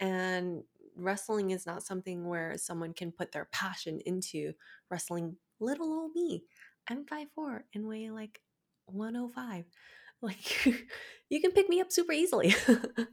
And 0.00 0.64
wrestling 0.96 1.50
is 1.50 1.64
not 1.64 1.84
something 1.84 2.26
where 2.26 2.56
someone 2.58 2.92
can 2.92 3.12
put 3.12 3.30
their 3.30 3.48
passion 3.52 4.00
into 4.04 4.52
wrestling 4.90 5.36
little 5.60 5.92
old 5.92 6.12
me. 6.14 6.44
I'm 6.88 7.04
5'4 7.04 7.60
and 7.74 7.86
weigh 7.86 8.10
like 8.10 8.40
105. 8.86 9.64
Like 10.20 10.66
you 11.30 11.40
can 11.40 11.52
pick 11.52 11.68
me 11.68 11.80
up 11.80 11.92
super 11.92 12.10
easily. 12.10 12.52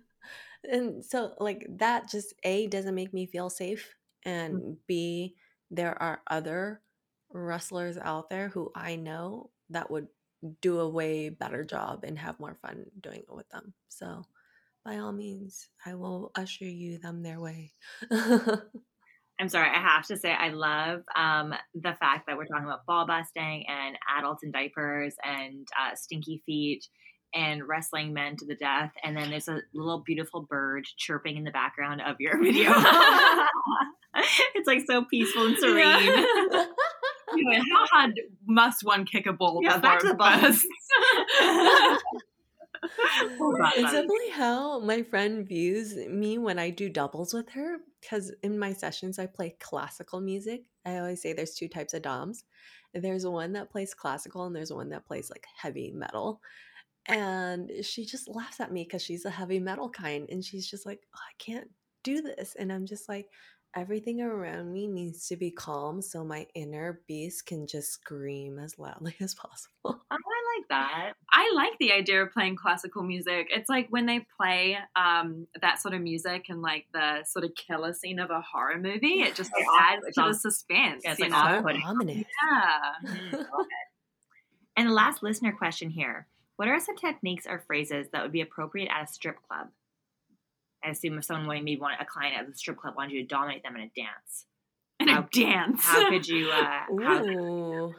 and 0.71 1.05
so 1.05 1.33
like 1.39 1.67
that 1.77 2.09
just 2.09 2.33
A 2.43 2.65
doesn't 2.65 2.95
make 2.95 3.13
me 3.13 3.27
feel 3.27 3.51
safe 3.51 3.93
mm. 4.25 4.31
and 4.31 4.77
B 4.87 5.35
there 5.69 6.01
are 6.01 6.21
other 6.27 6.81
wrestlers 7.31 7.97
out 7.97 8.31
there 8.31 8.49
who 8.49 8.71
I 8.75 8.95
know 8.95 9.51
that 9.69 9.91
would 9.91 10.07
do 10.61 10.79
a 10.79 10.89
way 10.89 11.29
better 11.29 11.63
job 11.63 12.03
and 12.03 12.17
have 12.17 12.39
more 12.39 12.55
fun 12.55 12.85
doing 13.01 13.19
it 13.19 13.35
with 13.35 13.49
them. 13.49 13.73
So 13.89 14.23
by 14.83 14.97
all 14.97 15.11
means, 15.11 15.67
I 15.85 15.95
will 15.95 16.31
usher 16.35 16.65
you 16.65 16.99
them 16.99 17.23
their 17.23 17.39
way. 17.39 17.73
I'm 19.39 19.49
sorry, 19.49 19.69
I 19.69 19.79
have 19.79 20.05
to 20.07 20.17
say 20.17 20.31
I 20.31 20.49
love 20.49 21.01
um, 21.15 21.53
the 21.73 21.93
fact 21.99 22.27
that 22.27 22.37
we're 22.37 22.45
talking 22.45 22.65
about 22.65 22.85
ball 22.85 23.05
busting 23.05 23.65
and 23.67 23.97
adults 24.17 24.43
in 24.43 24.51
diapers 24.51 25.15
and 25.23 25.67
uh, 25.79 25.95
stinky 25.95 26.41
feet 26.45 26.87
and 27.33 27.67
wrestling 27.67 28.13
men 28.13 28.37
to 28.37 28.45
the 28.45 28.55
death. 28.55 28.91
And 29.03 29.15
then 29.15 29.29
there's 29.29 29.49
a 29.49 29.59
little 29.73 30.01
beautiful 30.05 30.43
bird 30.49 30.85
chirping 30.97 31.35
in 31.35 31.43
the 31.43 31.51
background 31.51 32.01
of 32.01 32.15
your 32.19 32.41
video. 32.41 32.71
it's 34.55 34.67
like 34.67 34.83
so 34.87 35.03
peaceful 35.03 35.47
and 35.47 35.57
serene. 35.57 36.25
Yeah. 37.37 37.59
how 37.73 37.85
hard 37.91 38.13
must 38.47 38.85
one 38.85 39.03
kick 39.03 39.25
a 39.25 39.33
ball? 39.33 39.59
Yeah, 39.61 39.77
back 39.79 39.99
to 39.99 40.07
the 40.07 40.13
bus. 40.13 40.63
it's 43.75 43.91
definitely 43.91 44.29
how 44.31 44.79
my 44.79 45.03
friend 45.03 45.47
views 45.47 45.95
me 45.95 46.37
when 46.37 46.59
I 46.59 46.69
do 46.69 46.89
doubles 46.89 47.33
with 47.33 47.49
her. 47.49 47.77
Because 48.01 48.31
in 48.43 48.57
my 48.57 48.73
sessions, 48.73 49.19
I 49.19 49.25
play 49.25 49.55
classical 49.59 50.21
music. 50.21 50.63
I 50.85 50.97
always 50.97 51.21
say 51.21 51.33
there's 51.33 51.55
two 51.55 51.67
types 51.67 51.93
of 51.93 52.01
DOMs. 52.01 52.43
There's 52.93 53.25
one 53.25 53.53
that 53.53 53.71
plays 53.71 53.93
classical, 53.93 54.45
and 54.45 54.55
there's 54.55 54.71
one 54.71 54.89
that 54.89 55.05
plays 55.05 55.29
like 55.29 55.45
heavy 55.57 55.91
metal. 55.91 56.41
And 57.07 57.71
she 57.83 58.05
just 58.05 58.27
laughs 58.27 58.59
at 58.59 58.71
me 58.71 58.83
because 58.83 59.01
she's 59.01 59.25
a 59.25 59.29
heavy 59.29 59.59
metal 59.59 59.89
kind. 59.89 60.27
And 60.29 60.43
she's 60.43 60.67
just 60.69 60.85
like, 60.85 61.01
oh, 61.15 61.19
I 61.19 61.33
can't 61.37 61.69
do 62.03 62.21
this. 62.21 62.55
And 62.57 62.71
I'm 62.71 62.85
just 62.85 63.09
like, 63.09 63.27
everything 63.75 64.21
around 64.21 64.71
me 64.71 64.87
needs 64.87 65.27
to 65.27 65.35
be 65.35 65.51
calm 65.51 66.01
so 66.01 66.23
my 66.23 66.47
inner 66.55 67.01
beast 67.07 67.45
can 67.45 67.67
just 67.67 67.91
scream 67.91 68.57
as 68.57 68.79
loudly 68.79 69.15
as 69.21 69.35
possible. 69.35 70.01
I 70.09 70.15
like 70.57 70.67
that. 70.69 71.13
I 71.31 71.51
like 71.55 71.73
the 71.79 71.91
idea 71.91 72.23
of 72.23 72.31
playing 72.31 72.55
classical 72.55 73.03
music. 73.03 73.47
It's 73.51 73.69
like 73.69 73.87
when 73.89 74.05
they 74.05 74.25
play 74.37 74.77
um, 74.95 75.47
that 75.61 75.81
sort 75.81 75.93
of 75.93 76.01
music 76.01 76.45
and 76.49 76.61
like 76.61 76.85
the 76.93 77.23
sort 77.25 77.45
of 77.45 77.51
killer 77.55 77.93
scene 77.93 78.19
of 78.19 78.29
a 78.29 78.41
horror 78.41 78.77
movie, 78.77 79.21
it 79.21 79.35
just 79.35 79.51
like, 79.53 79.65
adds 79.81 80.05
to 80.15 80.23
the 80.27 80.33
suspense. 80.33 81.01
Yeah, 81.03 81.11
it's 81.11 81.19
like 81.19 81.31
so 81.31 81.37
ominous. 81.85 82.25
Yeah. 82.51 83.09
Mm, 83.11 83.45
and 84.77 84.89
the 84.89 84.93
last 84.93 85.23
listener 85.23 85.51
question 85.51 85.89
here. 85.89 86.27
What 86.57 86.67
are 86.69 86.79
some 86.79 86.95
techniques 86.95 87.45
or 87.47 87.63
phrases 87.67 88.07
that 88.11 88.23
would 88.23 88.31
be 88.31 88.41
appropriate 88.41 88.89
at 88.89 89.03
a 89.03 89.11
strip 89.11 89.37
club? 89.47 89.67
I 90.83 90.89
assume 90.89 91.17
if 91.17 91.25
someone 91.25 91.47
wanted 91.47 91.65
maybe 91.65 91.81
wanted 91.81 91.99
a 91.99 92.05
client 92.05 92.37
at 92.37 92.47
the 92.47 92.57
strip 92.57 92.77
club 92.77 92.95
wanted 92.95 93.13
you 93.13 93.21
to 93.21 93.27
dominate 93.27 93.63
them 93.63 93.75
in 93.75 93.81
a 93.81 93.91
dance. 93.95 94.45
In 94.99 95.09
how, 95.09 95.21
a 95.21 95.27
dance. 95.33 95.83
How 95.83 96.09
could 96.09 96.27
you? 96.27 96.49
Uh, 96.49 96.81
how, 97.01 97.93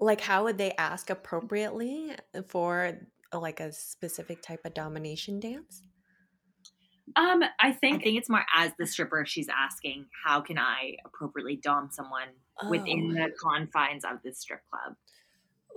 like 0.00 0.20
how 0.20 0.44
would 0.44 0.58
they 0.58 0.72
ask 0.72 1.10
appropriately 1.10 2.12
for 2.48 2.98
like 3.32 3.60
a 3.60 3.72
specific 3.72 4.42
type 4.42 4.60
of 4.64 4.74
domination 4.74 5.38
dance? 5.38 5.82
Um, 7.16 7.42
I 7.58 7.72
think 7.72 8.02
I 8.02 8.04
think 8.04 8.18
it's 8.18 8.30
more 8.30 8.44
as 8.54 8.72
the 8.78 8.86
stripper 8.86 9.24
she's 9.26 9.48
asking, 9.48 10.06
how 10.24 10.40
can 10.40 10.58
I 10.58 10.96
appropriately 11.04 11.56
dom 11.62 11.88
someone 11.90 12.28
oh. 12.62 12.70
within 12.70 13.08
the 13.14 13.30
confines 13.42 14.04
of 14.04 14.18
this 14.24 14.40
strip 14.40 14.60
club? 14.70 14.96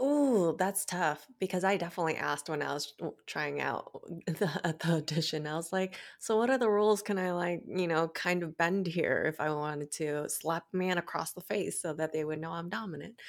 Ooh, 0.01 0.55
that's 0.57 0.85
tough 0.85 1.27
because 1.39 1.63
I 1.63 1.77
definitely 1.77 2.15
asked 2.17 2.49
when 2.49 2.61
I 2.61 2.73
was 2.73 2.93
trying 3.27 3.61
out 3.61 3.91
the, 4.27 4.49
at 4.63 4.79
the 4.79 4.93
audition. 4.97 5.47
I 5.47 5.55
was 5.55 5.71
like, 5.71 5.95
"So 6.19 6.37
what 6.37 6.49
are 6.49 6.57
the 6.57 6.69
rules? 6.69 7.01
Can 7.01 7.17
I 7.19 7.31
like, 7.31 7.61
you 7.67 7.87
know, 7.87 8.07
kind 8.09 8.43
of 8.43 8.57
bend 8.57 8.87
here 8.87 9.23
if 9.27 9.39
I 9.39 9.49
wanted 9.51 9.91
to 9.93 10.27
slap 10.29 10.65
a 10.73 10.77
man 10.77 10.97
across 10.97 11.33
the 11.33 11.41
face 11.41 11.79
so 11.81 11.93
that 11.93 12.11
they 12.11 12.25
would 12.25 12.39
know 12.39 12.51
I'm 12.51 12.69
dominant?" 12.69 13.19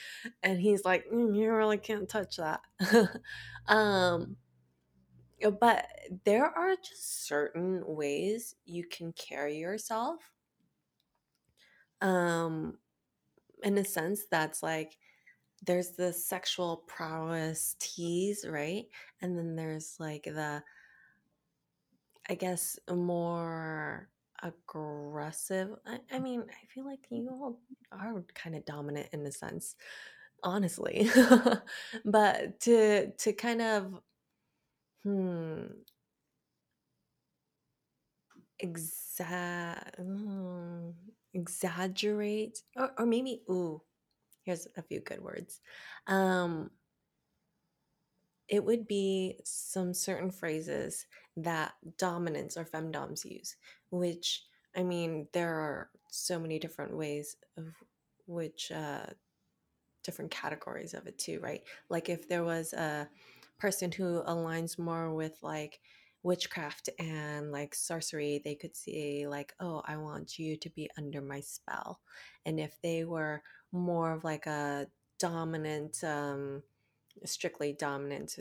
And 0.42 0.60
he's 0.60 0.84
like, 0.84 1.06
mm, 1.12 1.36
"You 1.36 1.52
really 1.54 1.78
can't 1.78 2.08
touch 2.08 2.36
that." 2.38 2.62
um, 3.68 4.36
uh, 5.44 5.50
but 5.50 5.86
there 6.24 6.46
are 6.46 6.76
just 6.76 7.26
certain 7.26 7.82
ways 7.86 8.54
you 8.64 8.84
can 8.86 9.12
carry 9.12 9.56
yourself. 9.58 10.32
Um, 12.00 12.78
in 13.62 13.78
a 13.78 13.84
sense 13.84 14.26
that's 14.30 14.62
like 14.62 14.98
there's 15.64 15.90
the 15.90 16.12
sexual 16.12 16.84
prowess 16.86 17.76
tease, 17.78 18.44
right? 18.48 18.86
And 19.22 19.36
then 19.38 19.56
there's 19.56 19.96
like 19.98 20.24
the, 20.24 20.62
I 22.28 22.34
guess, 22.34 22.78
more 22.90 24.08
aggressive. 24.42 25.70
I, 25.86 25.98
I 26.12 26.18
mean, 26.18 26.42
I 26.42 26.66
feel 26.72 26.84
like 26.84 27.06
you 27.10 27.28
all 27.30 27.58
are 27.92 28.24
kind 28.34 28.56
of 28.56 28.64
dominant 28.64 29.08
in 29.12 29.26
a 29.26 29.32
sense, 29.32 29.76
honestly. 30.42 31.08
but 32.04 32.60
to 32.60 33.10
to 33.12 33.32
kind 33.32 33.62
of, 33.62 34.00
hmm, 35.02 35.84
exa- 38.62 39.90
mm, 39.98 40.92
exaggerate, 41.34 42.62
or, 42.76 42.92
or 42.98 43.06
maybe, 43.06 43.42
ooh, 43.50 43.82
here's 44.44 44.66
a 44.76 44.82
few 44.82 45.00
good 45.00 45.20
words. 45.20 45.60
Um, 46.06 46.70
it 48.48 48.62
would 48.62 48.86
be 48.86 49.40
some 49.44 49.94
certain 49.94 50.30
phrases 50.30 51.06
that 51.36 51.72
dominants 51.98 52.56
or 52.56 52.64
femdoms 52.64 53.24
use, 53.24 53.56
which 53.90 54.44
I 54.76 54.82
mean, 54.82 55.28
there 55.32 55.54
are 55.54 55.90
so 56.10 56.38
many 56.38 56.58
different 56.58 56.96
ways 56.96 57.36
of 57.56 57.66
which 58.26 58.70
uh, 58.72 59.06
different 60.02 60.30
categories 60.30 60.94
of 60.94 61.06
it 61.06 61.18
too, 61.18 61.40
right? 61.40 61.62
Like 61.88 62.08
if 62.08 62.28
there 62.28 62.44
was 62.44 62.72
a 62.72 63.08
person 63.58 63.90
who 63.92 64.22
aligns 64.22 64.78
more 64.78 65.14
with 65.14 65.38
like 65.42 65.80
witchcraft 66.22 66.90
and 66.98 67.52
like 67.52 67.74
sorcery, 67.74 68.40
they 68.44 68.54
could 68.54 68.76
say 68.76 69.26
like, 69.26 69.54
"Oh, 69.60 69.82
I 69.86 69.96
want 69.96 70.38
you 70.38 70.56
to 70.56 70.70
be 70.70 70.90
under 70.98 71.20
my 71.20 71.40
spell," 71.40 72.00
and 72.44 72.58
if 72.60 72.80
they 72.82 73.04
were 73.04 73.42
more 73.74 74.12
of 74.12 74.24
like 74.24 74.46
a 74.46 74.86
dominant, 75.18 76.02
um, 76.04 76.62
strictly 77.24 77.74
dominant 77.74 78.38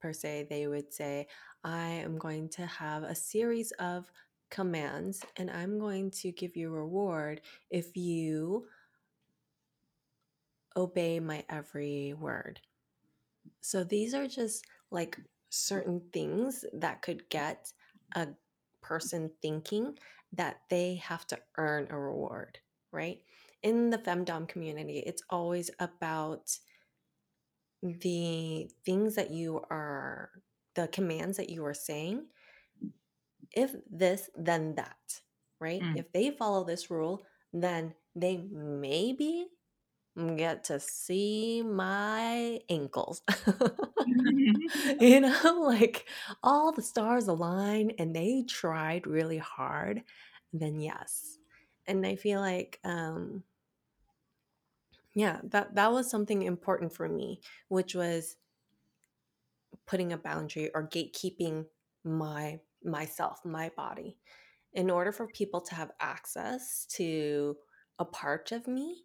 per 0.00 0.12
se, 0.12 0.46
they 0.50 0.66
would 0.66 0.92
say, 0.92 1.26
I 1.64 1.88
am 1.88 2.18
going 2.18 2.48
to 2.50 2.66
have 2.66 3.02
a 3.02 3.14
series 3.14 3.72
of 3.72 4.10
commands 4.50 5.22
and 5.36 5.50
I'm 5.50 5.78
going 5.78 6.10
to 6.12 6.30
give 6.30 6.56
you 6.56 6.68
a 6.68 6.78
reward 6.78 7.40
if 7.70 7.96
you 7.96 8.66
obey 10.76 11.18
my 11.20 11.44
every 11.48 12.14
word. 12.14 12.60
So 13.60 13.82
these 13.82 14.14
are 14.14 14.28
just 14.28 14.64
like 14.90 15.18
certain 15.50 16.02
things 16.12 16.64
that 16.74 17.02
could 17.02 17.28
get 17.30 17.72
a 18.14 18.28
person 18.82 19.30
thinking 19.42 19.98
that 20.32 20.60
they 20.70 20.96
have 20.96 21.26
to 21.28 21.38
earn 21.56 21.88
a 21.90 21.98
reward, 21.98 22.58
right? 22.92 23.18
In 23.66 23.90
the 23.90 23.98
femdom 23.98 24.46
community, 24.46 25.02
it's 25.04 25.24
always 25.28 25.72
about 25.80 26.56
the 27.82 28.70
things 28.84 29.16
that 29.16 29.32
you 29.32 29.60
are, 29.70 30.30
the 30.76 30.86
commands 30.86 31.36
that 31.36 31.50
you 31.50 31.66
are 31.66 31.74
saying. 31.74 32.26
If 33.50 33.74
this, 33.90 34.30
then 34.36 34.76
that, 34.76 35.20
right? 35.60 35.82
Mm. 35.82 35.98
If 35.98 36.12
they 36.12 36.30
follow 36.30 36.62
this 36.62 36.92
rule, 36.92 37.24
then 37.52 37.94
they 38.14 38.36
maybe 38.52 39.48
get 40.36 40.62
to 40.64 40.78
see 40.78 41.62
my 41.62 42.60
ankles. 42.70 43.22
you 45.00 45.20
know, 45.20 45.60
like 45.60 46.06
all 46.44 46.70
the 46.70 46.82
stars 46.82 47.26
align 47.26 47.90
and 47.98 48.14
they 48.14 48.44
tried 48.48 49.08
really 49.08 49.38
hard, 49.38 50.02
then 50.52 50.78
yes. 50.78 51.38
And 51.88 52.06
I 52.06 52.14
feel 52.14 52.40
like 52.40 52.78
um 52.84 53.42
yeah, 55.16 55.38
that 55.44 55.74
that 55.76 55.92
was 55.92 56.10
something 56.10 56.42
important 56.42 56.92
for 56.92 57.08
me, 57.08 57.40
which 57.68 57.94
was 57.94 58.36
putting 59.86 60.12
a 60.12 60.18
boundary 60.18 60.70
or 60.74 60.86
gatekeeping 60.86 61.64
my 62.04 62.60
myself, 62.84 63.40
my 63.42 63.70
body. 63.74 64.18
In 64.74 64.90
order 64.90 65.12
for 65.12 65.26
people 65.26 65.62
to 65.62 65.74
have 65.74 65.90
access 66.00 66.84
to 66.96 67.56
a 67.98 68.04
part 68.04 68.52
of 68.52 68.68
me, 68.68 69.04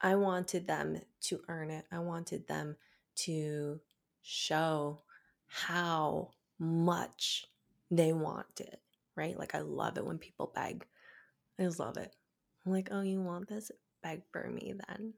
I 0.00 0.14
wanted 0.14 0.68
them 0.68 1.00
to 1.22 1.40
earn 1.48 1.72
it. 1.72 1.86
I 1.90 1.98
wanted 1.98 2.46
them 2.46 2.76
to 3.24 3.80
show 4.22 5.02
how 5.48 6.30
much 6.60 7.46
they 7.90 8.12
want 8.12 8.60
it, 8.60 8.80
right? 9.16 9.36
Like 9.36 9.56
I 9.56 9.62
love 9.62 9.98
it 9.98 10.06
when 10.06 10.18
people 10.18 10.52
beg. 10.54 10.86
I 11.58 11.64
just 11.64 11.80
love 11.80 11.96
it. 11.96 12.14
I'm 12.64 12.70
like, 12.70 12.90
oh, 12.92 13.00
you 13.00 13.20
want 13.20 13.48
this? 13.48 13.72
Beg 14.04 14.22
for 14.30 14.48
me 14.48 14.74
then. 14.86 15.14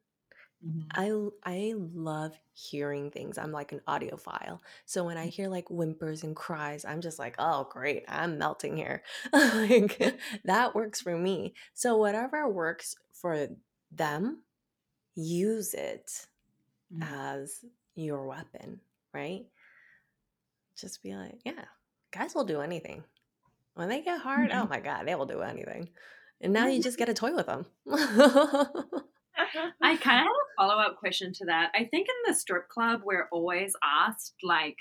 Mm-hmm. 0.66 1.30
I 1.44 1.50
I 1.50 1.74
love 1.76 2.38
hearing 2.52 3.10
things. 3.10 3.38
I'm 3.38 3.52
like 3.52 3.72
an 3.72 3.80
audiophile. 3.88 4.60
So 4.84 5.04
when 5.04 5.16
I 5.16 5.26
mm. 5.26 5.30
hear 5.30 5.48
like 5.48 5.68
whimpers 5.68 6.22
and 6.22 6.36
cries, 6.36 6.84
I'm 6.84 7.00
just 7.00 7.18
like, 7.18 7.34
"Oh, 7.38 7.66
great. 7.70 8.04
I'm 8.08 8.36
melting 8.38 8.76
here." 8.76 9.02
like 9.32 10.14
that 10.44 10.74
works 10.74 11.00
for 11.00 11.16
me. 11.16 11.54
So 11.72 11.96
whatever 11.96 12.46
works 12.48 12.96
for 13.12 13.48
them, 13.90 14.42
use 15.14 15.72
it 15.72 16.26
mm-hmm. 16.92 17.02
as 17.02 17.64
your 17.94 18.26
weapon, 18.26 18.80
right? 19.14 19.46
Just 20.76 21.02
be 21.02 21.14
like, 21.14 21.40
"Yeah, 21.44 21.64
guys 22.10 22.34
will 22.34 22.44
do 22.44 22.60
anything." 22.60 23.02
When 23.74 23.88
they 23.88 24.02
get 24.02 24.20
hard, 24.20 24.50
oh 24.50 24.54
mm-hmm. 24.54 24.62
oh 24.62 24.68
my 24.68 24.80
god, 24.80 25.06
they 25.06 25.14
will 25.14 25.24
do 25.24 25.40
anything. 25.40 25.88
And 26.42 26.52
now 26.52 26.66
you 26.66 26.82
just 26.82 26.98
get 26.98 27.08
a 27.08 27.14
toy 27.14 27.34
with 27.34 27.46
them. 27.46 27.64
I 29.82 29.96
kind 29.96 30.26
of 30.26 30.32
follow 30.56 30.74
up 30.74 30.98
question 30.98 31.32
to 31.34 31.44
that. 31.46 31.70
I 31.74 31.84
think 31.84 32.08
in 32.08 32.32
the 32.32 32.34
strip 32.34 32.68
club, 32.68 33.00
we're 33.04 33.28
always 33.32 33.72
asked, 33.82 34.34
like, 34.42 34.76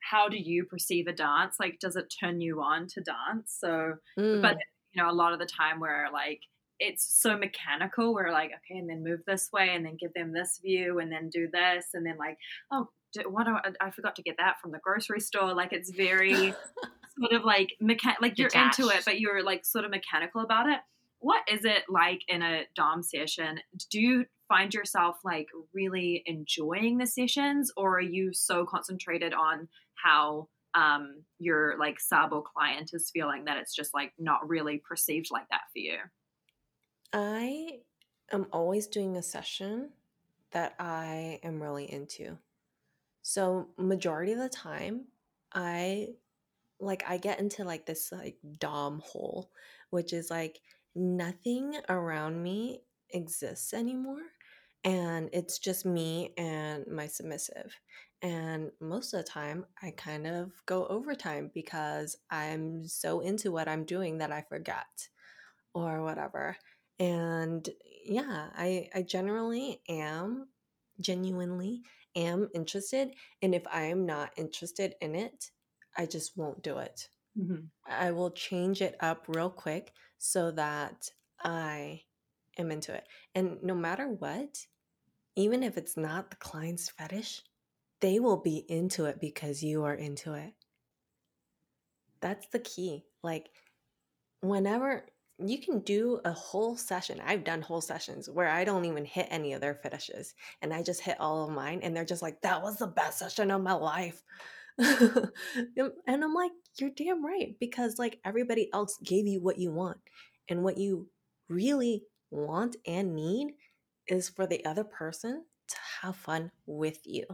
how 0.00 0.28
do 0.28 0.36
you 0.36 0.64
perceive 0.64 1.06
a 1.06 1.12
dance? 1.12 1.56
Like, 1.60 1.78
does 1.80 1.96
it 1.96 2.12
turn 2.20 2.40
you 2.40 2.60
on 2.60 2.86
to 2.88 3.00
dance? 3.00 3.56
So, 3.58 3.94
mm. 4.18 4.42
but, 4.42 4.58
you 4.92 5.02
know, 5.02 5.10
a 5.10 5.12
lot 5.12 5.32
of 5.32 5.38
the 5.38 5.46
time 5.46 5.80
we're 5.80 6.10
like, 6.12 6.40
it's 6.78 7.20
so 7.20 7.36
mechanical. 7.36 8.12
We're 8.12 8.32
like, 8.32 8.50
okay, 8.50 8.78
and 8.78 8.90
then 8.90 9.04
move 9.04 9.20
this 9.26 9.50
way, 9.52 9.70
and 9.74 9.86
then 9.86 9.96
give 9.98 10.12
them 10.14 10.32
this 10.32 10.58
view, 10.62 10.98
and 10.98 11.12
then 11.12 11.28
do 11.28 11.48
this, 11.52 11.86
and 11.94 12.04
then 12.04 12.16
like, 12.18 12.36
oh, 12.72 12.88
what 13.26 13.46
do 13.46 13.52
I, 13.52 13.86
I 13.86 13.90
forgot 13.90 14.16
to 14.16 14.22
get 14.22 14.36
that 14.38 14.60
from 14.60 14.72
the 14.72 14.80
grocery 14.82 15.20
store. 15.20 15.54
Like, 15.54 15.72
it's 15.72 15.90
very 15.90 16.34
sort 17.20 17.32
of 17.32 17.44
like 17.44 17.74
mechan- 17.80 18.20
like 18.20 18.38
you're 18.38 18.48
Detached. 18.48 18.80
into 18.80 18.90
it, 18.90 19.04
but 19.04 19.20
you're 19.20 19.44
like 19.44 19.64
sort 19.64 19.84
of 19.84 19.90
mechanical 19.90 20.42
about 20.42 20.68
it 20.68 20.80
what 21.22 21.42
is 21.50 21.64
it 21.64 21.84
like 21.88 22.20
in 22.28 22.42
a 22.42 22.64
dom 22.74 23.02
session 23.02 23.60
do 23.90 24.00
you 24.00 24.24
find 24.52 24.74
yourself 24.74 25.16
like 25.24 25.48
really 25.72 26.22
enjoying 26.26 26.98
the 26.98 27.06
sessions 27.06 27.72
or 27.74 27.96
are 27.96 28.02
you 28.02 28.34
so 28.34 28.66
concentrated 28.66 29.32
on 29.32 29.66
how 29.94 30.46
um, 30.74 31.22
your 31.38 31.78
like 31.78 31.98
sub 31.98 32.34
or 32.34 32.42
client 32.42 32.90
is 32.92 33.10
feeling 33.10 33.46
that 33.46 33.56
it's 33.56 33.74
just 33.74 33.94
like 33.94 34.12
not 34.18 34.46
really 34.46 34.76
perceived 34.86 35.28
like 35.30 35.48
that 35.50 35.62
for 35.72 35.78
you 35.78 35.96
i 37.14 37.78
am 38.30 38.46
always 38.52 38.86
doing 38.86 39.16
a 39.16 39.22
session 39.22 39.88
that 40.50 40.74
i 40.78 41.40
am 41.42 41.62
really 41.62 41.90
into 41.90 42.36
so 43.22 43.68
majority 43.78 44.32
of 44.32 44.38
the 44.38 44.50
time 44.50 45.06
i 45.54 46.08
like 46.78 47.04
i 47.08 47.16
get 47.16 47.40
into 47.40 47.64
like 47.64 47.86
this 47.86 48.12
like 48.12 48.36
dom 48.58 49.00
hole 49.02 49.50
which 49.88 50.12
is 50.12 50.30
like 50.30 50.60
nothing 50.94 51.74
around 51.88 52.42
me 52.42 52.82
exists 53.12 53.74
anymore. 53.74 54.22
And 54.84 55.30
it's 55.32 55.58
just 55.58 55.86
me 55.86 56.34
and 56.36 56.86
my 56.88 57.06
submissive. 57.06 57.78
And 58.22 58.70
most 58.80 59.14
of 59.14 59.24
the 59.24 59.30
time, 59.30 59.64
I 59.82 59.92
kind 59.92 60.26
of 60.26 60.52
go 60.66 60.86
overtime 60.86 61.50
because 61.54 62.16
I'm 62.30 62.86
so 62.86 63.20
into 63.20 63.50
what 63.50 63.68
I'm 63.68 63.84
doing 63.84 64.18
that 64.18 64.32
I 64.32 64.44
forget 64.48 65.08
or 65.74 66.02
whatever. 66.02 66.56
And 66.98 67.68
yeah, 68.04 68.48
I, 68.56 68.88
I 68.94 69.02
generally 69.02 69.80
am, 69.88 70.48
genuinely 71.00 71.82
am 72.14 72.48
interested. 72.54 73.10
And 73.40 73.54
if 73.54 73.62
I 73.72 73.84
am 73.84 74.06
not 74.06 74.30
interested 74.36 74.94
in 75.00 75.14
it, 75.14 75.50
I 75.96 76.06
just 76.06 76.36
won't 76.36 76.62
do 76.62 76.78
it. 76.78 77.08
Mm-hmm. 77.38 77.66
I 77.86 78.12
will 78.12 78.30
change 78.30 78.82
it 78.82 78.96
up 79.00 79.24
real 79.28 79.50
quick 79.50 79.92
so 80.18 80.50
that 80.52 81.08
I 81.42 82.02
am 82.58 82.70
into 82.70 82.94
it. 82.94 83.06
And 83.34 83.58
no 83.62 83.74
matter 83.74 84.08
what, 84.08 84.58
even 85.36 85.62
if 85.62 85.76
it's 85.76 85.96
not 85.96 86.30
the 86.30 86.36
client's 86.36 86.88
fetish, 86.90 87.42
they 88.00 88.18
will 88.18 88.36
be 88.36 88.64
into 88.68 89.06
it 89.06 89.20
because 89.20 89.62
you 89.62 89.84
are 89.84 89.94
into 89.94 90.34
it. 90.34 90.52
That's 92.20 92.46
the 92.48 92.58
key. 92.58 93.04
Like, 93.22 93.50
whenever 94.40 95.06
you 95.38 95.58
can 95.58 95.80
do 95.80 96.20
a 96.24 96.32
whole 96.32 96.76
session, 96.76 97.20
I've 97.24 97.44
done 97.44 97.62
whole 97.62 97.80
sessions 97.80 98.28
where 98.28 98.48
I 98.48 98.64
don't 98.64 98.84
even 98.84 99.04
hit 99.04 99.28
any 99.30 99.52
of 99.52 99.60
their 99.60 99.74
fetishes 99.74 100.34
and 100.60 100.72
I 100.72 100.82
just 100.82 101.00
hit 101.00 101.20
all 101.20 101.44
of 101.44 101.54
mine, 101.54 101.80
and 101.82 101.96
they're 101.96 102.04
just 102.04 102.22
like, 102.22 102.40
that 102.42 102.62
was 102.62 102.78
the 102.78 102.86
best 102.86 103.18
session 103.18 103.50
of 103.50 103.62
my 103.62 103.72
life. 103.72 104.22
and 104.78 105.30
I'm 106.06 106.34
like, 106.34 106.52
you're 106.78 106.90
damn 106.90 107.24
right. 107.24 107.54
Because 107.60 107.98
like 107.98 108.18
everybody 108.24 108.68
else 108.72 108.98
gave 109.04 109.26
you 109.26 109.40
what 109.40 109.58
you 109.58 109.70
want. 109.70 109.98
And 110.48 110.62
what 110.62 110.76
you 110.76 111.08
really 111.48 112.02
want 112.30 112.76
and 112.86 113.14
need 113.14 113.54
is 114.08 114.28
for 114.28 114.46
the 114.46 114.64
other 114.64 114.84
person 114.84 115.44
to 115.68 115.76
have 116.02 116.16
fun 116.16 116.50
with 116.66 117.00
you. 117.04 117.24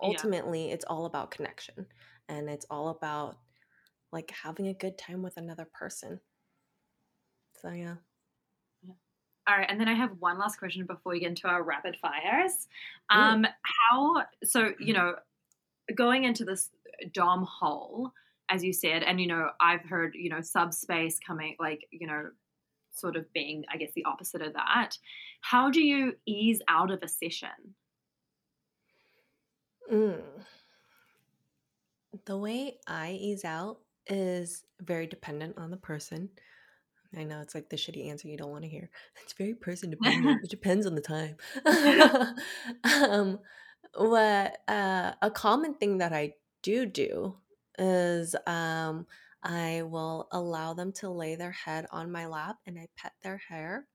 Ultimately, 0.00 0.68
yeah. 0.68 0.74
it's 0.74 0.84
all 0.84 1.06
about 1.06 1.30
connection 1.30 1.86
and 2.28 2.48
it's 2.48 2.66
all 2.70 2.88
about 2.88 3.36
like 4.12 4.32
having 4.42 4.68
a 4.68 4.74
good 4.74 4.96
time 4.96 5.22
with 5.22 5.36
another 5.36 5.66
person. 5.72 6.20
So, 7.60 7.70
yeah. 7.70 7.96
All 9.48 9.56
right, 9.56 9.66
and 9.68 9.80
then 9.80 9.88
I 9.88 9.94
have 9.94 10.10
one 10.18 10.38
last 10.38 10.58
question 10.58 10.84
before 10.84 11.12
we 11.12 11.20
get 11.20 11.30
into 11.30 11.48
our 11.48 11.62
rapid 11.62 11.96
fires. 11.96 12.68
Um, 13.08 13.46
how 13.62 14.22
so? 14.44 14.72
You 14.78 14.92
know, 14.94 15.14
going 15.94 16.24
into 16.24 16.44
this 16.44 16.68
dom 17.14 17.46
hole, 17.50 18.12
as 18.50 18.62
you 18.62 18.74
said, 18.74 19.02
and 19.02 19.18
you 19.18 19.26
know, 19.26 19.48
I've 19.58 19.82
heard 19.88 20.14
you 20.14 20.28
know 20.28 20.42
subspace 20.42 21.18
coming, 21.26 21.56
like 21.58 21.88
you 21.90 22.06
know, 22.06 22.28
sort 22.98 23.16
of 23.16 23.32
being, 23.32 23.64
I 23.72 23.76
guess, 23.76 23.92
the 23.94 24.04
opposite 24.04 24.42
of 24.42 24.52
that. 24.54 24.96
How 25.40 25.70
do 25.70 25.80
you 25.80 26.14
ease 26.26 26.60
out 26.68 26.90
of 26.90 27.02
a 27.02 27.08
session? 27.08 27.74
Mm. 29.92 30.22
The 32.26 32.36
way 32.36 32.78
I 32.86 33.12
ease 33.12 33.44
out 33.44 33.78
is 34.06 34.64
very 34.80 35.06
dependent 35.06 35.58
on 35.58 35.70
the 35.70 35.76
person. 35.76 36.30
I 37.16 37.24
know 37.24 37.40
it's 37.40 37.54
like 37.54 37.70
the 37.70 37.76
shitty 37.76 38.10
answer 38.10 38.28
you 38.28 38.36
don't 38.36 38.50
want 38.50 38.64
to 38.64 38.68
hear. 38.68 38.90
It's 39.22 39.32
very 39.32 39.54
person 39.54 39.90
dependent. 39.90 40.40
it 40.44 40.50
depends 40.50 40.86
on 40.86 40.94
the 40.94 41.00
time. 41.00 41.36
um, 42.84 43.38
what 43.94 44.58
uh, 44.68 45.12
a 45.22 45.30
common 45.30 45.74
thing 45.74 45.98
that 45.98 46.12
I 46.12 46.34
do 46.62 46.84
do 46.84 47.36
is 47.78 48.34
um, 48.46 49.06
I 49.48 49.82
will 49.82 50.28
allow 50.30 50.74
them 50.74 50.92
to 50.94 51.10
lay 51.10 51.34
their 51.34 51.52
head 51.52 51.86
on 51.90 52.12
my 52.12 52.26
lap 52.26 52.58
and 52.66 52.78
I 52.78 52.88
pet 52.96 53.14
their 53.22 53.38
hair. 53.38 53.88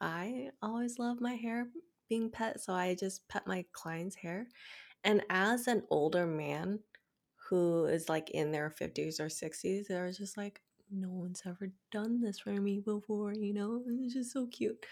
I 0.00 0.50
always 0.62 0.98
love 0.98 1.20
my 1.20 1.34
hair 1.34 1.68
being 2.08 2.30
pet, 2.30 2.60
so 2.60 2.72
I 2.72 2.94
just 2.94 3.28
pet 3.28 3.46
my 3.46 3.64
client's 3.72 4.16
hair. 4.16 4.48
And 5.04 5.22
as 5.30 5.68
an 5.68 5.84
older 5.90 6.26
man 6.26 6.80
who 7.48 7.84
is 7.86 8.08
like 8.08 8.30
in 8.30 8.52
their 8.52 8.70
50s 8.70 9.20
or 9.20 9.28
60s, 9.28 9.88
they're 9.88 10.10
just 10.12 10.36
like, 10.36 10.62
no 10.90 11.10
one's 11.10 11.42
ever 11.46 11.70
done 11.90 12.20
this 12.20 12.40
for 12.40 12.52
me 12.52 12.80
before, 12.80 13.34
you 13.34 13.52
know? 13.54 13.82
It's 13.86 14.14
just 14.14 14.32
so 14.32 14.46
cute. 14.46 14.84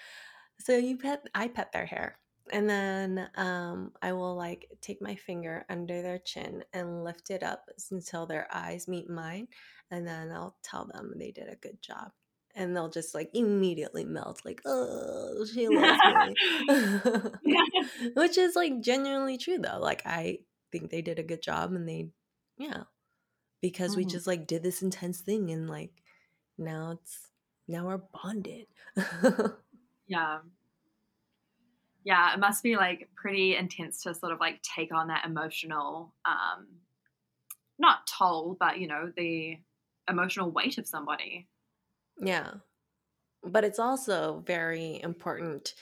So 0.60 0.76
you 0.76 0.98
pet 0.98 1.26
I 1.34 1.48
pet 1.48 1.72
their 1.72 1.86
hair 1.86 2.18
and 2.52 2.68
then 2.68 3.28
um, 3.36 3.92
I 4.02 4.12
will 4.12 4.36
like 4.36 4.68
take 4.80 5.00
my 5.00 5.14
finger 5.14 5.64
under 5.68 6.02
their 6.02 6.18
chin 6.18 6.64
and 6.72 7.04
lift 7.04 7.30
it 7.30 7.42
up 7.42 7.64
until 7.90 8.26
their 8.26 8.48
eyes 8.52 8.88
meet 8.88 9.08
mine. 9.08 9.48
And 9.90 10.06
then 10.06 10.30
I'll 10.30 10.56
tell 10.62 10.86
them 10.86 11.12
they 11.16 11.30
did 11.30 11.48
a 11.48 11.56
good 11.56 11.80
job. 11.82 12.12
And 12.54 12.74
they'll 12.74 12.90
just 12.90 13.14
like 13.14 13.30
immediately 13.32 14.04
melt, 14.04 14.42
like, 14.44 14.60
oh, 14.64 15.46
she 15.52 15.68
loves 15.68 16.00
me. 16.68 17.54
Which 18.14 18.36
is 18.36 18.56
like 18.56 18.80
genuinely 18.80 19.38
true 19.38 19.58
though. 19.58 19.78
Like, 19.80 20.02
I 20.04 20.38
think 20.72 20.90
they 20.90 21.02
did 21.02 21.18
a 21.18 21.24
good 21.24 21.42
job 21.42 21.72
and 21.72 21.88
they, 21.88 22.08
yeah, 22.58 22.84
because 23.62 23.92
mm-hmm. 23.92 24.00
we 24.00 24.04
just 24.06 24.26
like 24.26 24.46
did 24.46 24.62
this 24.62 24.82
intense 24.82 25.20
thing 25.20 25.50
and 25.50 25.70
like 25.70 25.92
now 26.58 26.92
it's, 27.00 27.28
now 27.68 27.86
we're 27.86 28.02
bonded. 28.12 28.66
yeah 30.08 30.38
yeah, 32.04 32.32
it 32.32 32.40
must 32.40 32.62
be 32.62 32.76
like 32.76 33.08
pretty 33.14 33.56
intense 33.56 34.02
to 34.02 34.14
sort 34.14 34.32
of 34.32 34.40
like 34.40 34.62
take 34.62 34.92
on 34.94 35.08
that 35.08 35.24
emotional, 35.24 36.14
um, 36.24 36.66
not 37.78 38.06
toll, 38.06 38.56
but 38.58 38.78
you 38.78 38.86
know, 38.86 39.12
the 39.16 39.58
emotional 40.08 40.50
weight 40.50 40.78
of 40.78 40.86
somebody. 40.86 41.46
Yeah. 42.18 42.52
But 43.42 43.64
it's 43.64 43.78
also 43.78 44.42
very 44.46 45.00
important 45.02 45.74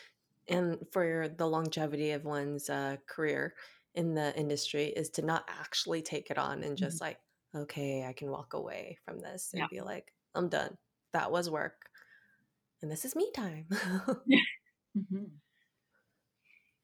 and 0.48 0.78
for 0.92 1.28
the 1.36 1.46
longevity 1.46 2.12
of 2.12 2.24
one's 2.24 2.70
uh, 2.70 2.96
career 3.06 3.54
in 3.94 4.14
the 4.14 4.36
industry 4.38 4.86
is 4.86 5.10
to 5.10 5.22
not 5.22 5.44
actually 5.48 6.02
take 6.02 6.30
it 6.30 6.38
on 6.38 6.62
and 6.62 6.76
just 6.76 6.96
mm-hmm. 6.96 7.06
like, 7.06 7.18
okay, 7.54 8.04
I 8.08 8.12
can 8.12 8.30
walk 8.30 8.54
away 8.54 8.98
from 9.04 9.20
this 9.20 9.50
and 9.52 9.60
yeah. 9.60 9.66
be 9.70 9.80
like, 9.80 10.12
I'm 10.34 10.48
done. 10.48 10.76
That 11.12 11.30
was 11.30 11.50
work. 11.50 11.90
And 12.80 12.90
this 12.90 13.04
is 13.04 13.16
me 13.16 13.30
time. 13.34 13.66
mm-hmm. 13.70 15.24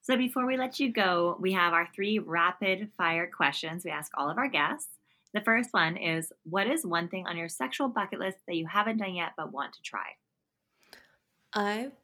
So 0.04 0.16
before 0.16 0.46
we 0.46 0.56
let 0.56 0.78
you 0.78 0.92
go, 0.92 1.36
we 1.40 1.52
have 1.54 1.72
our 1.72 1.88
three 1.92 2.20
rapid 2.20 2.92
fire 2.96 3.28
questions 3.28 3.84
we 3.84 3.90
ask 3.90 4.12
all 4.16 4.30
of 4.30 4.38
our 4.38 4.48
guests. 4.48 4.98
The 5.32 5.40
first 5.40 5.72
one 5.72 5.96
is 5.96 6.32
What 6.44 6.68
is 6.68 6.86
one 6.86 7.08
thing 7.08 7.26
on 7.26 7.36
your 7.36 7.48
sexual 7.48 7.88
bucket 7.88 8.20
list 8.20 8.38
that 8.46 8.54
you 8.56 8.68
haven't 8.68 8.98
done 8.98 9.14
yet 9.16 9.32
but 9.36 9.52
want 9.52 9.72
to 9.74 9.82
try? 9.82 10.12
I've 11.54 11.96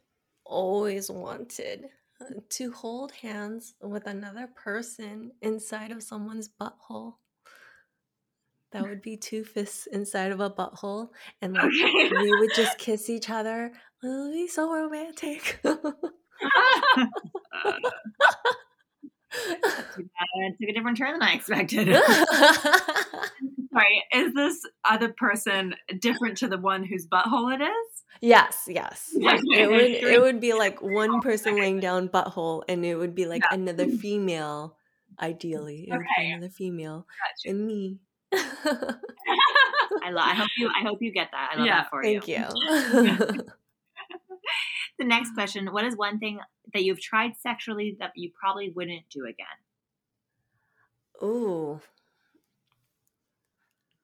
always 0.44 1.10
wanted 1.10 1.90
to 2.48 2.72
hold 2.72 3.12
hands 3.12 3.74
with 3.82 4.06
another 4.06 4.46
person 4.46 5.32
inside 5.42 5.90
of 5.92 6.02
someone's 6.02 6.48
butthole. 6.48 7.16
That 8.72 8.86
would 8.86 9.00
be 9.02 9.16
two 9.16 9.44
fists 9.44 9.86
inside 9.86 10.32
of 10.32 10.40
a 10.40 10.50
butthole, 10.50 11.12
and 11.40 11.54
like 11.54 11.74
Okay. 11.74 12.10
we 12.10 12.34
would 12.34 12.52
just 12.52 12.78
kiss 12.78 13.08
each 13.08 13.30
other. 13.30 13.66
It 14.02 14.06
would 14.06 14.32
be 14.32 14.48
so 14.48 14.72
romantic. 14.72 15.60
Uh, 19.32 20.50
took 20.60 20.68
a 20.68 20.72
different 20.72 20.96
turn 20.98 21.12
than 21.12 21.22
I 21.22 21.34
expected. 21.34 21.86
Sorry, 23.72 24.04
is 24.14 24.34
this 24.34 24.58
other 24.84 25.08
person 25.16 25.74
different 26.00 26.38
to 26.38 26.48
the 26.48 26.58
one 26.58 26.82
whose 26.84 27.06
butthole 27.06 27.54
it 27.54 27.62
is? 27.62 28.02
yes, 28.20 28.64
yes. 28.66 29.10
Okay. 29.16 29.62
It 29.62 29.70
would 29.70 29.80
it 30.12 30.20
would 30.20 30.40
be 30.40 30.52
like 30.54 30.82
one 30.82 31.20
person 31.20 31.58
laying 31.58 31.80
down 31.80 32.08
butthole, 32.08 32.62
and 32.68 32.84
it 32.84 32.96
would 32.96 33.14
be 33.14 33.26
like 33.26 33.42
Yeah. 33.42 33.54
another 33.58 33.88
female. 33.88 34.76
Ideally, 35.20 35.86
it 35.88 35.92
would 35.92 36.06
be 36.18 36.32
another 36.32 36.48
female 36.48 37.06
Gotcha. 37.44 37.50
and 37.50 37.66
me. 37.66 37.98
I, 40.02 40.10
lo- 40.10 40.22
I 40.22 40.34
hope 40.34 40.48
you. 40.56 40.68
I 40.68 40.82
hope 40.82 41.02
you 41.02 41.12
get 41.12 41.28
that. 41.32 41.50
I 41.52 41.56
love 41.58 41.66
Yeah, 41.66 41.82
that 41.82 41.90
for 41.90 42.02
Thank 42.02 42.26
you. 42.26 42.44
Thank 42.92 43.36
you. 43.36 43.44
The 44.98 45.06
next 45.06 45.32
question: 45.32 45.72
What 45.72 45.84
is 45.86 45.96
one 45.96 46.18
thing 46.18 46.40
that 46.74 46.84
you've 46.84 47.00
tried 47.00 47.32
sexually 47.38 47.96
that 48.00 48.12
you 48.16 48.30
probably 48.38 48.70
wouldn't 48.70 49.08
do 49.08 49.24
again? 49.24 49.46
Ooh. 51.22 51.80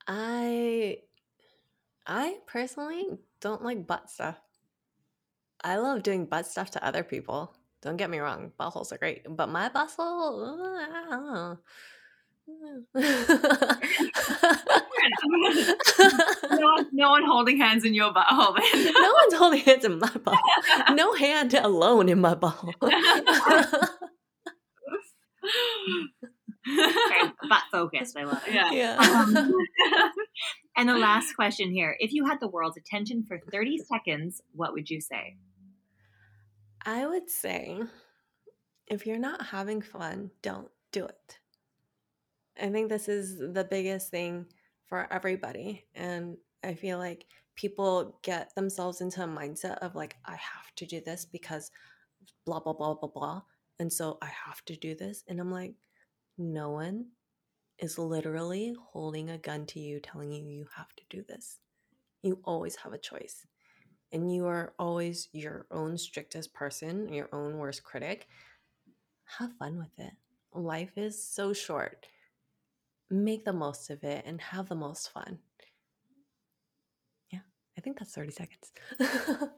I 0.09 0.99
I 2.07 2.39
personally 2.47 3.19
don't 3.41 3.63
like 3.63 3.87
butt 3.87 4.09
stuff. 4.11 4.41
I 5.65 5.77
love 5.77 6.03
doing 6.03 6.27
butt 6.27 6.47
stuff 6.47 6.71
to 6.73 6.85
other 6.85 7.03
people. 7.03 7.55
Don't 7.83 7.97
get 7.97 8.11
me 8.11 8.19
wrong, 8.19 8.53
buttholes 8.59 8.93
are 8.93 8.99
great, 8.99 9.27
but 9.29 9.49
my 9.49 9.69
butthole, 9.69 10.59
uh, 10.59 10.81
I 10.95 11.57
don't 12.95 12.95
know. 12.95 14.81
no, 16.51 16.67
one, 16.67 16.87
no 16.93 17.11
one 17.11 17.25
holding 17.25 17.59
hands 17.59 17.85
in 17.85 17.95
your 17.95 18.13
butthole 18.13 18.57
then. 18.57 18.93
no 18.95 19.13
one's 19.13 19.35
holding 19.35 19.61
hands 19.61 19.85
in 19.85 19.99
my 19.99 20.09
butthole. 20.09 20.97
No 20.97 21.15
hand 21.15 21.55
alone 21.55 22.09
in 22.09 22.21
my 22.21 22.35
butthole. 22.35 22.75
Very 26.67 27.33
butt 27.49 27.63
focused. 27.71 28.17
I 28.17 28.25
love 28.25 28.43
it. 28.47 28.55
yeah. 28.55 28.73
yeah. 28.73 28.97
Um, 28.99 29.53
and 30.77 30.89
the 30.89 30.97
last 30.99 31.35
question 31.35 31.71
here: 31.71 31.97
If 32.01 32.13
you 32.13 32.27
had 32.27 32.41
the 32.41 32.49
world's 32.49 32.77
attention 32.77 33.25
for 33.27 33.41
thirty 33.53 33.79
seconds, 33.79 34.43
what 34.53 34.73
would 34.73 34.91
you 34.91 35.01
say? 35.01 35.37
I 36.85 37.07
would 37.07 37.31
say 37.31 37.83
if 38.87 39.07
you're 39.07 39.19
not 39.19 39.47
having 39.47 39.81
fun, 39.83 40.31
don't 40.43 40.71
do 40.93 41.05
it. 41.05 41.39
I 42.61 42.69
think 42.71 42.89
this 42.89 43.09
is 43.09 43.39
the 43.39 43.67
biggest 43.69 44.11
thing 44.11 44.47
for 44.89 45.07
everybody. 45.11 45.85
And 45.95 46.37
I 46.65 46.75
feel 46.75 46.99
like 46.99 47.27
people 47.55 48.19
get 48.23 48.55
themselves 48.55 49.01
into 49.01 49.23
a 49.23 49.27
mindset 49.27 49.79
of 49.79 49.95
like, 49.95 50.17
I 50.25 50.33
have 50.33 50.75
to 50.77 50.87
do 50.87 51.01
this 51.01 51.25
because 51.25 51.71
blah, 52.45 52.61
blah, 52.61 52.73
blah, 52.73 52.95
blah, 52.95 53.09
blah. 53.09 53.43
And 53.79 53.93
so 53.93 54.19
I 54.23 54.31
have 54.47 54.65
to 54.67 54.77
do 54.77 54.95
this. 54.95 55.25
And 55.29 55.41
I'm 55.41 55.51
like, 55.51 55.75
no 56.39 56.71
one 56.71 57.07
is 57.79 57.99
literally 57.99 58.75
holding 58.93 59.31
a 59.31 59.39
gun 59.39 59.67
to 59.67 59.81
you 59.81 60.01
telling 60.01 60.33
you 60.33 60.45
you 60.45 60.67
have 60.77 60.95
to 60.97 61.03
do 61.11 61.23
this. 61.29 61.59
You 62.23 62.41
always 62.45 62.77
have 62.77 62.93
a 62.93 62.99
choice 62.99 63.47
and 64.13 64.33
you 64.33 64.47
are 64.47 64.73
always 64.79 65.29
your 65.33 65.67
own 65.71 65.99
strictest 65.99 66.55
person, 66.55 67.13
your 67.13 67.29
own 67.33 67.59
worst 67.59 67.85
critic, 67.85 68.29
have 69.39 69.53
fun 69.59 69.79
with 69.79 69.99
it. 69.99 70.13
Life 70.53 70.93
is 70.97 71.23
so 71.23 71.53
short. 71.53 72.07
Make 73.11 73.45
the 73.45 73.53
most 73.53 73.91
of 73.91 74.03
it 74.05 74.25
and 74.27 74.41
have 74.41 74.69
the 74.69 74.75
most 74.75 75.13
fun. 75.13 75.39
Yeah, 77.33 77.41
I 77.79 77.81
think 77.81 77.99
that's 77.99 78.15
30 78.15 78.33
seconds. 78.33 78.73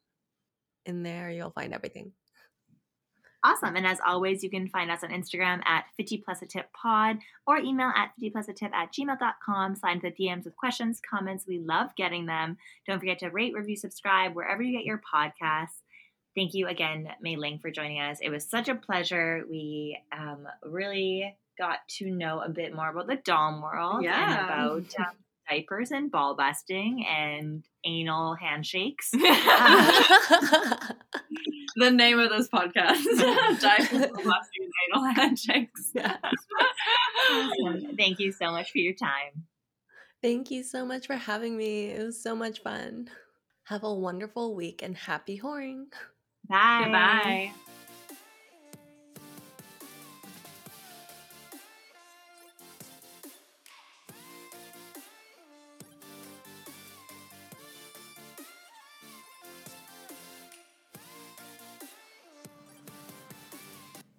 In 0.86 1.04
there, 1.04 1.32
you'll 1.32 1.52
find 1.52 1.74
everything. 1.74 2.12
Awesome. 3.44 3.76
And 3.76 3.86
as 3.86 4.00
always, 4.06 4.44
you 4.44 4.50
can 4.50 4.68
find 4.68 4.90
us 4.90 5.04
on 5.04 5.12
Instagram 5.12 5.62
at 5.66 5.86
50 5.96 6.18
plus 6.26 6.42
a 6.42 6.46
tip 6.48 6.68
pod 6.74 7.18
or 7.46 7.58
email 7.60 7.92
at 7.96 8.12
50 8.16 8.32
plus 8.32 8.48
a 8.48 8.54
tip 8.54 8.74
at 8.74 8.92
gmail.com. 8.92 9.76
Slide 9.76 10.02
the 10.02 10.12
DMs 10.12 10.46
with 10.46 10.56
questions, 10.56 11.00
comments. 11.08 11.46
We 11.48 11.60
love 11.60 11.96
getting 11.96 12.26
them. 12.26 12.58
Don't 12.88 13.00
forget 13.00 13.20
to 13.20 13.30
rate, 13.30 13.54
review, 13.54 13.76
subscribe 13.76 14.36
wherever 14.36 14.62
you 14.64 14.76
get 14.76 14.86
your 14.86 15.00
podcasts. 15.14 15.82
Thank 16.36 16.54
you 16.54 16.68
again, 16.68 17.08
Mae 17.22 17.36
Ling, 17.36 17.60
for 17.60 17.72
joining 17.72 18.00
us. 18.02 18.20
It 18.22 18.30
was 18.30 18.48
such 18.50 18.70
a 18.70 18.76
pleasure. 18.76 19.44
We 19.50 19.98
um, 20.12 20.48
really 20.64 21.36
got 21.58 21.80
to 21.98 22.10
know 22.12 22.40
a 22.42 22.50
bit 22.50 22.76
more 22.76 22.90
about 22.90 23.08
the 23.08 23.16
Dom 23.18 23.62
world 23.62 23.96
and 23.98 24.04
Yeah. 24.06 24.46
about 24.46 24.94
um, 25.00 25.06
diapers 25.50 25.92
and 25.92 26.12
ball 26.12 26.36
busting 26.36 27.06
and 27.06 27.64
anal 27.86 28.36
handshakes. 28.36 29.12
the 29.12 29.20
name 31.92 32.20
of 32.20 32.30
this 32.30 32.50
podcast 32.50 33.04
Diapers, 33.62 34.12
Blasting, 34.24 34.64
and 34.64 34.74
Anal 34.96 35.06
Handshakes. 35.14 35.92
Yeah. 35.94 36.18
Awesome. 37.32 37.98
Thank 37.98 38.20
you 38.20 38.32
so 38.32 38.52
much 38.52 38.72
for 38.72 38.78
your 38.78 38.94
time. 38.94 39.48
Thank 40.22 40.52
you 40.52 40.64
so 40.64 40.86
much 40.86 41.08
for 41.08 41.16
having 41.16 41.58
me. 41.58 41.88
It 41.88 42.04
was 42.04 42.22
so 42.22 42.36
much 42.36 42.62
fun. 42.62 43.10
Have 43.66 43.84
a 43.84 43.94
wonderful 43.94 44.56
week 44.56 44.82
and 44.84 44.96
happy 44.96 45.40
whoring. 45.40 45.86
Bye. 46.48 46.82
Goodbye. 46.84 47.52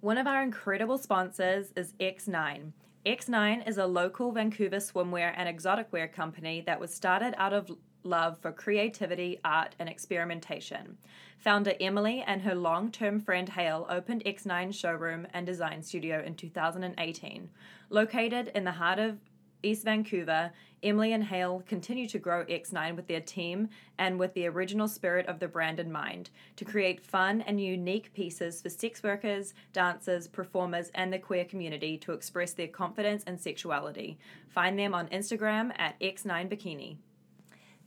One 0.09 0.17
of 0.17 0.27
our 0.27 0.43
incredible 0.43 0.97
sponsors 0.97 1.71
is 1.77 1.93
X9. 2.01 2.73
X9 3.05 3.69
is 3.69 3.77
a 3.77 3.87
local 3.87 4.33
Vancouver 4.33 4.79
swimwear 4.79 5.35
and 5.37 5.47
exotic 5.47 5.93
wear 5.93 6.09
company 6.09 6.63
that 6.63 6.81
was 6.81 6.95
started 6.95 7.35
out 7.37 7.53
of 7.53 7.71
love 8.05 8.39
for 8.39 8.51
creativity, 8.51 9.39
art, 9.45 9.75
and 9.79 9.87
experimentation. 9.87 10.97
Founder 11.37 11.75
Emily 11.79 12.25
and 12.27 12.41
her 12.41 12.55
long 12.55 12.91
term 12.91 13.21
friend 13.21 13.51
Hale 13.51 13.87
opened 13.91 14.25
X9 14.25 14.75
showroom 14.75 15.27
and 15.35 15.45
design 15.45 15.83
studio 15.83 16.23
in 16.25 16.37
2018. 16.37 17.51
Located 17.91 18.51
in 18.55 18.65
the 18.65 18.73
heart 18.73 18.99
of 18.99 19.19
East 19.63 19.85
Vancouver, 19.85 20.53
Emily 20.83 21.13
and 21.13 21.25
Hale 21.25 21.63
continue 21.67 22.09
to 22.09 22.19
grow 22.19 22.45
X9 22.45 22.95
with 22.95 23.09
their 23.09 23.21
team 23.21 23.69
and 23.99 24.19
with 24.19 24.33
the 24.35 24.47
original 24.47 24.87
spirit 24.87 25.27
of 25.27 25.41
the 25.41 25.49
brand 25.49 25.81
in 25.81 25.91
mind 25.91 26.31
to 26.57 26.65
create 26.65 27.01
fun 27.01 27.41
and 27.43 27.61
unique 27.61 28.13
pieces 28.15 28.63
for 28.63 28.69
sex 28.69 29.03
workers, 29.03 29.55
dancers, 29.73 30.29
performers, 30.29 30.91
and 30.95 31.13
the 31.13 31.19
queer 31.19 31.45
community 31.45 31.99
to 31.99 32.13
express 32.13 32.53
their 32.53 32.69
confidence 32.69 33.25
and 33.27 33.41
sexuality. 33.41 34.19
Find 34.49 34.79
them 34.79 34.95
on 34.95 35.09
Instagram 35.09 35.73
at 35.79 35.99
X9 36.01 36.49
Bikini. 36.49 36.99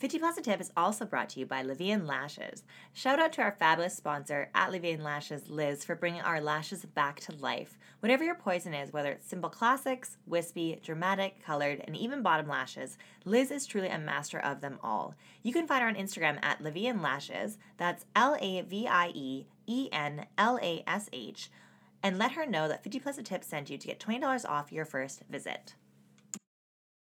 50 0.01 0.17
Plus 0.17 0.37
a 0.39 0.41
Tip 0.41 0.59
is 0.59 0.71
also 0.75 1.05
brought 1.05 1.29
to 1.29 1.39
you 1.39 1.45
by 1.45 1.61
Lavieen 1.61 2.07
Lashes. 2.07 2.63
Shout 2.91 3.19
out 3.19 3.33
to 3.33 3.43
our 3.43 3.51
fabulous 3.51 3.95
sponsor 3.95 4.49
at 4.55 4.71
Lavieen 4.71 5.03
Lashes, 5.03 5.47
Liz, 5.47 5.85
for 5.85 5.93
bringing 5.93 6.21
our 6.21 6.41
lashes 6.41 6.83
back 6.83 7.19
to 7.19 7.35
life. 7.35 7.77
Whatever 7.99 8.23
your 8.23 8.33
poison 8.33 8.73
is, 8.73 8.91
whether 8.91 9.11
it's 9.11 9.27
simple 9.27 9.51
classics, 9.51 10.17
wispy, 10.25 10.79
dramatic, 10.81 11.45
colored, 11.45 11.83
and 11.85 11.95
even 11.95 12.23
bottom 12.23 12.47
lashes, 12.47 12.97
Liz 13.25 13.51
is 13.51 13.67
truly 13.67 13.89
a 13.89 13.99
master 13.99 14.39
of 14.39 14.59
them 14.59 14.79
all. 14.81 15.13
You 15.43 15.53
can 15.53 15.67
find 15.67 15.83
her 15.83 15.87
on 15.87 15.93
Instagram 15.93 16.39
at 16.41 16.63
Lavieen 16.63 17.03
Lashes, 17.03 17.59
that's 17.77 18.07
L 18.15 18.35
A 18.41 18.61
V 18.63 18.87
I 18.87 19.11
E 19.13 19.45
E 19.67 19.87
N 19.91 20.25
L 20.35 20.57
A 20.63 20.83
S 20.87 21.11
H, 21.13 21.51
and 22.01 22.17
let 22.17 22.31
her 22.31 22.47
know 22.47 22.67
that 22.67 22.81
50 22.81 22.99
Plus 23.01 23.19
a 23.19 23.21
Tip 23.21 23.43
sent 23.43 23.69
you 23.69 23.77
to 23.77 23.87
get 23.87 23.99
$20 23.99 24.49
off 24.49 24.71
your 24.71 24.85
first 24.85 25.21
visit. 25.29 25.75